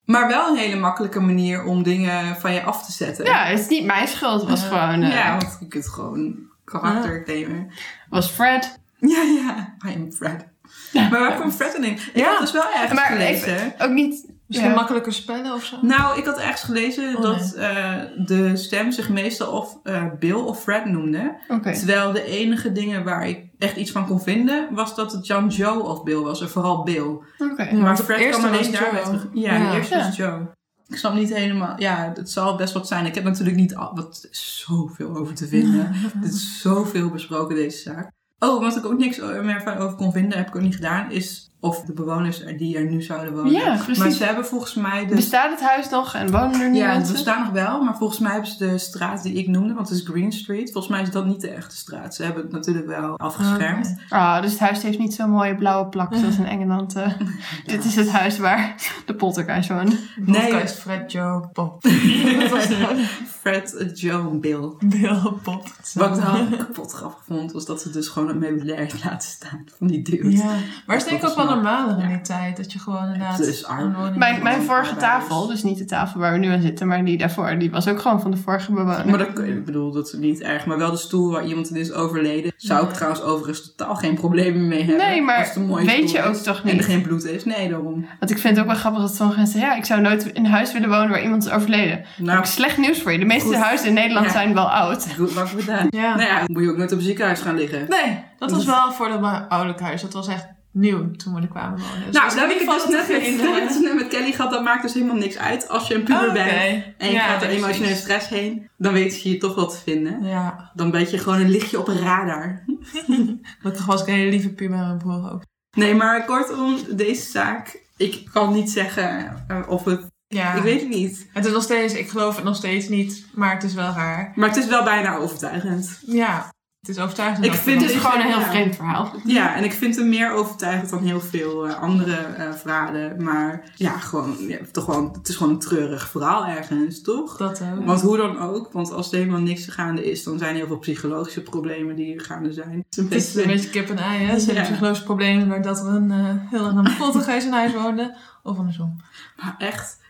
Maar 0.04 0.28
wel 0.28 0.48
een 0.48 0.56
hele 0.56 0.76
makkelijke 0.76 1.20
manier 1.20 1.64
om 1.64 1.82
dingen 1.82 2.36
van 2.40 2.52
je 2.52 2.62
af 2.62 2.84
te 2.86 2.92
zetten. 2.92 3.24
Ja, 3.24 3.44
het 3.44 3.58
is 3.58 3.68
niet 3.68 3.84
mijn 3.84 4.08
schuld. 4.08 4.40
Het 4.40 4.50
was 4.50 4.62
gewoon... 4.62 5.02
eh, 5.02 5.12
Ja, 5.14 5.36
want 5.36 5.56
je 5.60 5.68
kunt 5.68 5.88
gewoon 5.88 6.34
karakter 6.64 7.24
claimen. 7.24 7.70
was 8.10 8.30
Fred. 8.30 8.78
Ja, 8.98 9.22
ja. 9.22 9.74
I 9.90 9.94
am 9.94 10.12
Fred. 10.12 10.46
Maar 10.92 11.10
waar 11.10 11.34
kwam 11.34 11.50
Fred 11.52 11.74
in? 11.74 11.84
Ik 11.84 12.10
Ja. 12.14 12.28
had 12.30 12.40
dus 12.40 12.52
wel 12.52 12.72
ergens 12.74 12.92
Maar 13.00 13.06
gelezen. 13.10 13.54
even, 13.54 13.74
ook 13.78 13.90
niet... 13.90 14.31
Misschien 14.52 14.70
ja. 14.70 14.76
makkelijker 14.76 15.12
spellen 15.12 15.52
of 15.52 15.64
zo? 15.64 15.76
Nou, 15.82 16.18
ik 16.18 16.24
had 16.24 16.38
ergens 16.38 16.62
gelezen 16.62 17.16
Oh, 17.16 17.22
dat 17.22 17.52
eh, 17.52 17.94
de 18.26 18.56
stem 18.56 18.92
zich 18.92 19.08
meestal 19.08 19.52
of 19.52 19.78
eh, 19.82 20.04
Bill 20.18 20.32
of 20.34 20.62
Fred 20.62 20.84
noemde. 20.84 21.34
Terwijl 21.62 22.12
de 22.12 22.24
enige 22.24 22.72
dingen 22.72 23.04
waar 23.04 23.28
ik 23.28 23.50
echt 23.58 23.76
iets 23.76 23.90
van 23.90 24.06
kon 24.06 24.20
vinden, 24.20 24.68
was 24.70 24.94
dat 24.94 25.12
het 25.12 25.26
Jan 25.26 25.48
Joe 25.48 25.82
of 25.82 26.02
Bill 26.02 26.20
was. 26.20 26.40
En 26.40 26.50
vooral 26.50 26.82
Bill. 26.82 27.18
Oké. 27.38 27.72
Maar 27.74 27.96
Fred 27.96 28.28
kwam 28.30 28.44
alleen 28.44 28.72
daar 28.72 28.82
Joe. 28.82 28.92
weer 28.92 29.02
terug. 29.02 29.28
Ja, 29.32 29.56
Ja. 29.56 29.96
was 30.06 30.16
Joe. 30.16 30.50
Ik 30.88 30.96
snap 30.98 31.14
niet 31.14 31.34
helemaal... 31.34 31.74
Ja, 31.80 32.12
het 32.14 32.30
zal 32.30 32.56
best 32.56 32.74
wat 32.74 32.86
zijn. 32.88 33.06
Ik 33.06 33.14
heb 33.14 33.24
natuurlijk 33.24 33.56
niet... 33.56 33.74
Al, 33.74 33.90
wat 33.94 34.26
is 34.30 34.64
zoveel 34.66 35.16
over 35.16 35.34
te 35.34 35.46
vinden. 35.46 35.92
Dit 36.20 36.32
is 36.40 36.60
zoveel 36.60 37.10
besproken, 37.10 37.54
deze 37.56 37.78
zaak. 37.78 38.10
Oh, 38.38 38.60
wat 38.60 38.76
ik 38.76 38.84
ook 38.86 38.98
niks 38.98 39.18
meer 39.42 39.62
van 39.62 39.76
over 39.76 39.96
kon 39.96 40.12
vinden, 40.12 40.38
heb 40.38 40.48
ik 40.48 40.56
ook 40.56 40.62
niet 40.62 40.74
gedaan, 40.74 41.10
is 41.10 41.51
of 41.64 41.80
de 41.80 41.92
bewoners 41.92 42.42
er- 42.44 42.56
die 42.56 42.76
er 42.76 42.90
nu 42.90 43.02
zouden 43.02 43.34
wonen. 43.34 43.52
Ja, 43.52 43.74
precies. 43.76 43.98
Maar 43.98 44.10
ze 44.10 44.24
hebben 44.24 44.46
volgens 44.46 44.74
mij 44.74 45.06
de 45.06 45.14
Bestaat 45.14 45.50
het 45.50 45.60
huis 45.68 45.88
nog 45.88 46.14
en 46.14 46.30
wonen 46.30 46.60
er 46.60 46.70
nu 46.70 46.76
ja, 46.76 46.86
het 46.86 46.94
mensen? 46.96 47.12
bestaat 47.12 47.38
nog 47.38 47.50
wel, 47.52 47.82
maar 47.82 47.96
volgens 47.96 48.18
mij 48.18 48.32
hebben 48.32 48.50
ze 48.50 48.58
de 48.66 48.78
straat 48.78 49.22
die 49.22 49.32
ik 49.34 49.46
noemde, 49.48 49.74
want 49.74 49.88
het 49.88 49.98
is 49.98 50.04
Green 50.06 50.32
Street. 50.32 50.72
Volgens 50.72 50.92
mij 50.92 51.02
is 51.02 51.10
dat 51.10 51.26
niet 51.26 51.40
de 51.40 51.48
echte 51.50 51.76
straat. 51.76 52.14
Ze 52.14 52.22
hebben 52.24 52.42
het 52.42 52.52
natuurlijk 52.52 52.86
wel 52.86 53.18
afgeschermd. 53.18 53.94
Ah, 54.08 54.42
dus 54.42 54.50
het 54.50 54.60
huis 54.60 54.82
heeft 54.82 54.98
niet 54.98 55.14
zo'n 55.14 55.30
mooie 55.30 55.54
blauwe 55.56 55.88
plak 55.88 56.14
zoals 56.20 56.36
in 56.38 56.46
Engeland. 56.46 56.94
eh. 56.96 57.12
Dit 57.66 57.84
is 57.84 57.96
het 57.96 58.10
huis 58.10 58.38
waar 58.38 58.74
de 59.06 59.14
poltergeist 59.14 59.68
woont. 59.68 59.98
Nee. 60.16 60.40
Podcast 60.50 60.74
Fred, 60.78 61.12
Joe, 61.12 61.48
Pop. 61.52 61.82
Fred, 63.40 63.90
Joe 63.94 64.38
Bill. 64.38 64.72
Bill, 64.78 65.20
Pop. 65.42 65.66
Wat 65.94 66.16
ik 66.18 66.22
wel 66.24 66.46
kapot 66.58 66.92
grappig 66.92 67.22
vond, 67.26 67.52
was 67.52 67.66
dat 67.66 67.80
ze 67.82 67.90
dus 67.90 68.08
gewoon 68.08 68.28
het 68.28 68.38
meubilair 68.38 68.92
laten 69.04 69.28
staan 69.28 69.64
van 69.78 69.86
die 69.86 70.02
dude. 70.02 70.30
Ja. 70.36 70.54
Maar 70.86 70.96
is 70.96 71.04
denk 71.04 71.22
ik 71.22 71.28
ook 71.28 71.36
wel 71.36 71.50
normaler 71.54 72.02
in 72.02 72.08
die 72.08 72.20
tijd. 72.20 72.56
Dat 72.56 72.72
je 72.72 72.78
gewoon 72.78 73.02
inderdaad... 73.04 73.38
Het 73.38 73.46
is 73.46 73.64
arm. 73.66 73.94
Mijn, 74.16 74.42
mijn 74.42 74.62
vorige 74.62 74.96
tafel, 74.96 75.46
dus 75.46 75.62
niet 75.62 75.78
de 75.78 75.84
tafel 75.84 76.20
waar 76.20 76.32
we 76.32 76.38
nu 76.38 76.52
aan 76.52 76.60
zitten, 76.60 76.86
maar 76.86 77.04
die 77.04 77.18
daarvoor, 77.18 77.58
die 77.58 77.70
was 77.70 77.88
ook 77.88 78.00
gewoon 78.00 78.20
van 78.20 78.30
de 78.30 78.36
vorige 78.36 78.72
bewoner. 78.72 79.08
Maar 79.08 79.18
dat, 79.18 79.38
ik 79.38 79.64
bedoel, 79.64 79.92
dat 79.92 80.06
is 80.06 80.12
niet 80.12 80.40
erg. 80.40 80.66
Maar 80.66 80.78
wel 80.78 80.90
de 80.90 80.96
stoel 80.96 81.30
waar 81.30 81.44
iemand 81.44 81.70
in 81.70 81.76
is 81.76 81.92
overleden. 81.92 82.52
Zou 82.56 82.86
ik 82.86 82.92
trouwens 82.92 83.22
overigens 83.22 83.74
totaal 83.74 83.94
geen 83.94 84.14
problemen 84.14 84.68
mee 84.68 84.84
hebben. 84.84 85.06
Nee, 85.06 85.22
maar 85.22 85.38
als 85.38 85.46
het 85.48 85.56
een 85.56 85.66
mooie 85.66 85.84
weet 85.86 86.08
stoel 86.08 86.22
je 86.22 86.28
ook 86.28 86.34
is 86.34 86.42
toch 86.42 86.60
En 86.62 86.68
er 86.68 86.74
niet? 86.74 86.84
geen 86.84 87.02
bloed 87.02 87.24
is. 87.24 87.44
Nee, 87.44 87.68
daarom. 87.68 88.06
Want 88.18 88.30
ik 88.30 88.38
vind 88.38 88.56
het 88.56 88.64
ook 88.64 88.70
wel 88.70 88.80
grappig 88.80 89.00
dat 89.00 89.14
sommige 89.14 89.38
mensen 89.38 89.58
zeggen, 89.58 89.76
ja, 89.76 89.82
ik 89.82 89.86
zou 89.86 90.00
nooit 90.00 90.24
in 90.26 90.44
een 90.44 90.50
huis 90.50 90.72
willen 90.72 90.88
wonen 90.88 91.08
waar 91.10 91.22
iemand 91.22 91.44
is 91.46 91.50
overleden. 91.50 92.04
Nou, 92.16 92.30
heb 92.30 92.38
ik 92.38 92.44
slecht 92.44 92.78
nieuws 92.78 93.02
voor 93.02 93.12
je. 93.12 93.18
De 93.18 93.24
meeste 93.24 93.46
Goed. 93.48 93.56
huizen 93.56 93.86
in 93.88 93.94
Nederland 93.94 94.26
Ja. 94.26 94.32
zijn 94.32 94.54
wel 94.54 94.70
oud. 94.70 95.06
goed 95.16 95.34
lang 95.34 95.48
gedaan. 95.48 95.86
Ja. 95.90 96.14
Nou 96.16 96.28
ja, 96.28 96.36
dan 96.38 96.46
moet 96.52 96.62
je 96.62 96.70
ook 96.70 96.76
nooit 96.76 96.92
op 96.92 96.98
een 96.98 97.04
ziekenhuis 97.04 97.40
gaan 97.40 97.54
liggen. 97.56 97.86
Nee, 97.88 98.24
dat 98.38 98.50
was 98.50 98.64
wel 98.64 98.92
voor 98.92 99.08
het 99.08 99.48
ouderlijk 99.48 99.80
huis. 99.80 100.02
Dat 100.02 100.12
was 100.12 100.28
echt 100.28 100.46
nieuw 100.72 101.10
toen 101.10 101.34
we 101.34 101.40
er 101.40 101.48
kwamen 101.48 101.80
wonen. 101.80 102.04
Dus 102.06 102.14
Nou, 102.14 102.28
dat 102.28 102.38
heb 102.38 102.50
ik 102.50 102.68
het 102.68 102.80
dus 102.80 102.88
net 102.88 103.08
in. 103.08 103.38
het 103.38 103.68
dus 103.68 103.80
net 103.80 103.94
met 103.94 104.08
Kelly 104.08 104.32
gehad. 104.32 104.50
Dat 104.50 104.62
maakt 104.64 104.82
dus 104.82 104.94
helemaal 104.94 105.16
niks 105.16 105.38
uit. 105.38 105.68
Als 105.68 105.88
je 105.88 105.94
een 105.94 106.02
puber 106.02 106.26
Oh, 106.28 106.32
bent 106.32 106.84
en 106.98 107.08
je 107.08 107.12
Ja, 107.12 107.26
gaat 107.26 107.42
er 107.42 107.48
emotionele 107.48 107.94
stress 107.94 108.28
heen, 108.28 108.70
dan 108.76 108.92
weet 108.92 109.22
je 109.22 109.28
je 109.30 109.38
toch 109.38 109.54
wel 109.54 109.68
te 109.68 109.76
vinden. 109.76 110.22
Ja, 110.24 110.70
Dan 110.74 110.90
weet 110.90 111.10
je 111.10 111.18
gewoon 111.18 111.40
een 111.40 111.50
lichtje 111.50 111.78
op 111.78 111.88
een 111.88 111.98
radar. 112.00 112.64
gelukkig 113.60 113.86
was 113.86 114.00
ik 114.00 114.06
een 114.06 114.14
hele 114.14 114.30
lieve 114.30 114.52
puber 114.52 114.78
en 114.78 114.86
mijn 114.86 114.98
broer 114.98 115.30
ook. 115.32 115.42
Nee, 115.76 115.94
maar 115.94 116.24
kortom, 116.24 116.76
deze 116.90 117.30
zaak. 117.30 117.80
Ik 117.96 118.28
kan 118.32 118.52
niet 118.52 118.70
zeggen 118.70 119.44
eh, 119.48 119.60
of 119.68 119.84
het. 119.84 120.10
Ja. 120.26 120.54
Ik 120.54 120.62
weet 120.62 120.80
het 120.80 120.88
niet. 120.88 121.28
Het 121.32 121.44
is 121.44 121.52
nog 121.52 121.62
steeds, 121.62 121.94
ik 121.94 122.08
geloof 122.08 122.34
het 122.34 122.44
nog 122.44 122.56
steeds 122.56 122.88
niet, 122.88 123.26
maar 123.34 123.54
het 123.54 123.62
is 123.62 123.74
wel 123.74 123.92
raar. 123.92 124.32
Maar 124.34 124.48
het 124.48 124.56
is 124.58 124.66
wel 124.66 124.84
bijna 124.84 125.16
overtuigend. 125.16 125.98
Ja, 126.06 126.52
het 126.86 126.90
is 126.96 126.98
overtuigend. 126.98 127.44
Ik 127.44 127.50
dat 127.50 127.60
vind 127.60 127.80
Het 127.80 127.90
is 127.90 127.96
het 127.96 128.04
gewoon 128.04 128.26
een 128.26 128.32
heel 128.32 128.40
vreemd 128.50 128.76
verhaal. 128.76 129.12
Ja, 129.24 129.54
en 129.56 129.64
ik 129.64 129.72
vind 129.72 129.96
hem 129.96 130.08
meer 130.08 130.32
overtuigend 130.32 130.90
dan 130.90 131.02
heel 131.04 131.20
veel 131.20 131.68
eh, 131.68 131.80
andere 131.80 132.16
eh, 132.16 132.52
verhalen. 132.52 133.22
Maar 133.22 133.70
ja, 133.74 133.98
gewoon, 133.98 134.36
ja, 134.38 134.58
toch 134.72 134.84
gewoon, 134.84 135.12
het 135.18 135.28
is 135.28 135.36
gewoon 135.36 135.52
een 135.52 135.58
treurig 135.58 136.08
verhaal 136.08 136.46
ergens, 136.46 137.00
toch? 137.02 137.36
Dat 137.36 137.62
ook. 137.76 137.84
Want 137.84 138.00
hoe 138.00 138.16
dan 138.16 138.38
ook, 138.38 138.72
want 138.72 138.92
als 138.92 139.12
er 139.12 139.18
helemaal 139.18 139.40
niks 139.40 139.66
gaande 139.66 140.10
is, 140.10 140.22
dan 140.22 140.38
zijn 140.38 140.50
er 140.50 140.56
heel 140.56 140.66
veel 140.66 140.78
psychologische 140.78 141.42
problemen 141.42 141.96
die 141.96 142.14
er 142.14 142.24
gaande 142.24 142.52
zijn. 142.52 142.70
Het 142.70 142.86
is 142.90 142.96
een 143.04 143.10
is 143.10 143.34
een 143.34 143.34
beetje, 143.34 143.52
beetje 143.52 143.70
kip 143.70 143.88
en 143.90 143.98
ei, 143.98 144.24
hè? 144.24 144.38
Ze 144.38 144.44
hebben 144.44 144.62
Ja. 144.64 144.70
psychologische 144.70 145.04
problemen 145.04 145.48
doordat 145.48 145.78
er 145.78 145.86
een 145.86 146.10
uh, 146.10 146.50
heel 146.50 146.64
erg 146.66 146.74
een 146.74 147.42
in 147.46 147.52
huis 147.52 147.72
woonde. 147.72 148.16
Of 148.42 148.58
andersom. 148.58 148.96
maar 149.36 149.54
echt. 149.58 150.00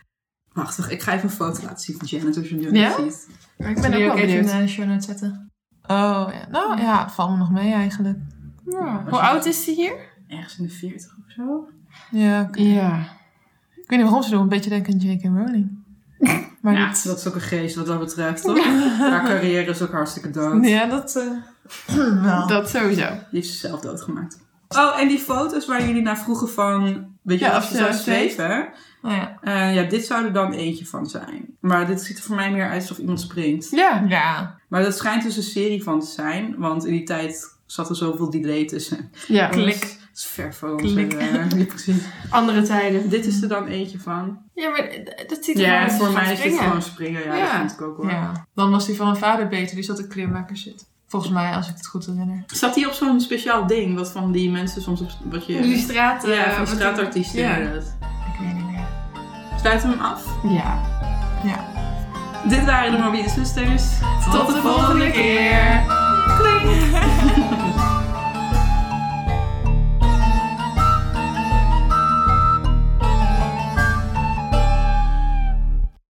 Wacht, 0.53 0.91
ik 0.91 1.01
ga 1.01 1.11
even 1.13 1.23
een 1.29 1.35
foto 1.35 1.63
laten 1.63 1.79
zien 1.85 1.97
van 1.97 2.07
Janet, 2.07 2.37
als 2.37 2.49
je 2.49 2.55
nu 2.55 2.71
Ja? 2.71 2.95
ziet. 2.95 3.27
Maar 3.57 3.69
ik 3.69 3.75
Ik 3.75 3.81
ben 3.81 3.93
ook 3.93 3.99
wel 3.99 4.11
ook 4.11 4.17
even 4.17 4.29
in 4.29 4.45
benieuwd. 4.45 4.61
de 4.61 4.67
show 4.67 4.85
notes 4.87 5.05
zetten. 5.05 5.51
Oh 5.87 6.27
ja, 6.31 6.47
nou 6.49 6.81
ja, 6.81 7.03
het 7.03 7.11
valt 7.11 7.29
me 7.31 7.37
nog 7.37 7.51
mee 7.51 7.73
eigenlijk. 7.73 8.17
Ja. 8.69 9.03
Hoe 9.09 9.19
oud 9.19 9.45
is 9.45 9.63
ze 9.63 9.71
hier? 9.71 9.93
Ergens 10.27 10.57
in 10.57 10.63
de 10.63 10.69
40 10.71 11.11
of 11.25 11.31
zo. 11.31 11.67
Ja, 12.11 12.41
oké. 12.41 12.61
Ja. 12.61 12.97
ik 13.75 13.89
weet 13.89 13.99
niet 13.99 14.01
waarom 14.01 14.23
ze 14.23 14.29
doen, 14.29 14.41
een 14.41 14.49
beetje 14.49 14.69
denken 14.69 14.93
aan 14.93 14.99
J.K. 14.99 15.23
Rowling. 15.23 15.71
Maar 16.61 16.73
Ja, 16.73 16.87
niet. 16.87 17.03
dat 17.03 17.17
is 17.17 17.27
ook 17.27 17.35
een 17.35 17.41
geest 17.41 17.75
wat 17.75 17.85
dat 17.85 17.99
betreft, 17.99 18.43
toch? 18.43 18.63
Haar 18.99 19.25
carrière 19.25 19.69
is 19.71 19.81
ook 19.81 19.91
hartstikke 19.91 20.29
dood. 20.29 20.65
Ja, 20.65 20.85
dat 20.85 21.15
eh. 21.15 22.47
Dat 22.47 22.69
sowieso. 22.69 23.07
Die 23.07 23.17
heeft 23.31 23.47
zichzelf 23.47 23.79
doodgemaakt. 23.79 24.39
Oh, 24.69 24.99
en 24.99 25.07
die 25.07 25.17
foto's 25.19 25.65
waar 25.67 25.85
jullie 25.85 26.01
naar 26.01 26.17
vroegen 26.17 26.49
van... 26.49 26.83
Weet 27.21 27.39
je, 27.39 27.45
Ja, 27.45 27.51
als 27.51 27.63
of 27.63 27.69
je 27.71 27.77
ze 27.77 27.83
zou 27.83 27.93
zweven... 27.93 28.69
Oh 29.03 29.11
ja. 29.11 29.37
eh, 29.41 29.75
ja, 29.75 29.83
dit 29.83 30.05
zou 30.05 30.25
er 30.25 30.33
dan 30.33 30.51
eentje 30.51 30.85
van 30.85 31.05
zijn. 31.07 31.45
Maar 31.59 31.87
dit 31.87 32.01
ziet 32.01 32.17
er 32.17 32.23
voor 32.23 32.35
mij 32.35 32.51
meer 32.51 32.69
uit 32.69 32.81
alsof 32.81 32.97
iemand 32.97 33.19
springt. 33.21 33.69
Ja. 33.71 34.05
Ja. 34.07 34.55
Maar 34.67 34.83
dat 34.83 34.97
schijnt 34.97 35.23
dus 35.23 35.37
een 35.37 35.43
serie 35.43 35.83
van 35.83 35.99
te 35.99 36.05
zijn. 36.05 36.55
Want 36.57 36.85
in 36.85 36.91
die 36.91 37.03
tijd 37.03 37.57
zat 37.65 37.89
er 37.89 37.95
zoveel 37.95 38.29
delay 38.29 38.65
tussen. 38.65 39.11
Ja. 39.27 39.47
Klik. 39.47 39.79
Dat 39.79 40.21
is 40.21 40.25
ver 40.25 40.53
voor 40.53 40.71
ons. 40.81 40.93
Precies. 41.67 42.03
Andere 42.29 42.61
tijden. 42.61 43.09
Dit 43.09 43.25
is 43.25 43.41
er 43.41 43.47
dan 43.47 43.67
eentje 43.67 43.99
van. 43.99 44.37
Ja, 44.53 44.69
maar 44.69 44.89
dat 45.27 45.43
ziet 45.43 45.55
er 45.55 45.61
Ja, 45.61 45.89
voor 45.89 46.11
mij 46.11 46.33
is 46.33 46.41
dit 46.41 46.57
gewoon 46.59 46.81
springen. 46.81 47.23
Ja, 47.23 47.35
Ja. 47.35 47.45
dat 47.51 47.57
vind 47.59 47.71
ik 47.71 47.81
ook 47.81 47.97
hoor. 47.97 48.09
ja. 48.09 48.47
Dan 48.55 48.71
was 48.71 48.85
die 48.85 48.95
van 48.95 49.05
mijn 49.05 49.17
vader 49.17 49.47
beter, 49.47 49.75
die 49.75 49.83
zat 49.85 49.99
in 49.99 50.07
kleermaker 50.07 50.57
zit. 50.57 50.85
Volgens 51.07 51.31
mij, 51.31 51.53
als 51.53 51.69
ik 51.69 51.75
het 51.77 51.87
goed 51.87 52.05
herinner. 52.05 52.43
Zat 52.47 52.75
hij 52.75 52.85
op 52.85 52.91
zo'n 52.91 53.21
speciaal 53.21 53.67
ding? 53.67 53.95
Wat 53.95 54.11
van 54.11 54.31
die 54.31 54.49
mensen 54.51 54.81
soms 54.81 55.01
op... 55.01 55.09
Wat 55.31 55.45
je, 55.45 55.61
Die 55.61 55.77
straat. 55.77 56.25
ja, 56.27 56.45
eh, 56.45 56.57
van 56.57 56.67
straatartiesten 56.67 57.39
Ja. 57.41 57.55
inderdaad. 57.57 57.95
Ik 58.33 58.39
weet 58.39 58.53
niet 58.53 58.65
meer 58.65 58.72
sluiten 59.63 59.89
we 59.89 59.95
hem 59.95 60.05
af? 60.05 60.23
Ja. 60.43 60.81
ja. 61.43 61.65
Dit 62.49 62.65
waren 62.65 62.91
de 62.91 62.97
Mobiele 62.97 63.29
Zusters. 63.29 63.83
Tot, 64.31 64.47
de, 64.47 64.61
volgende, 64.61 65.11
keer. 65.11 65.83
keer. 66.41 67.01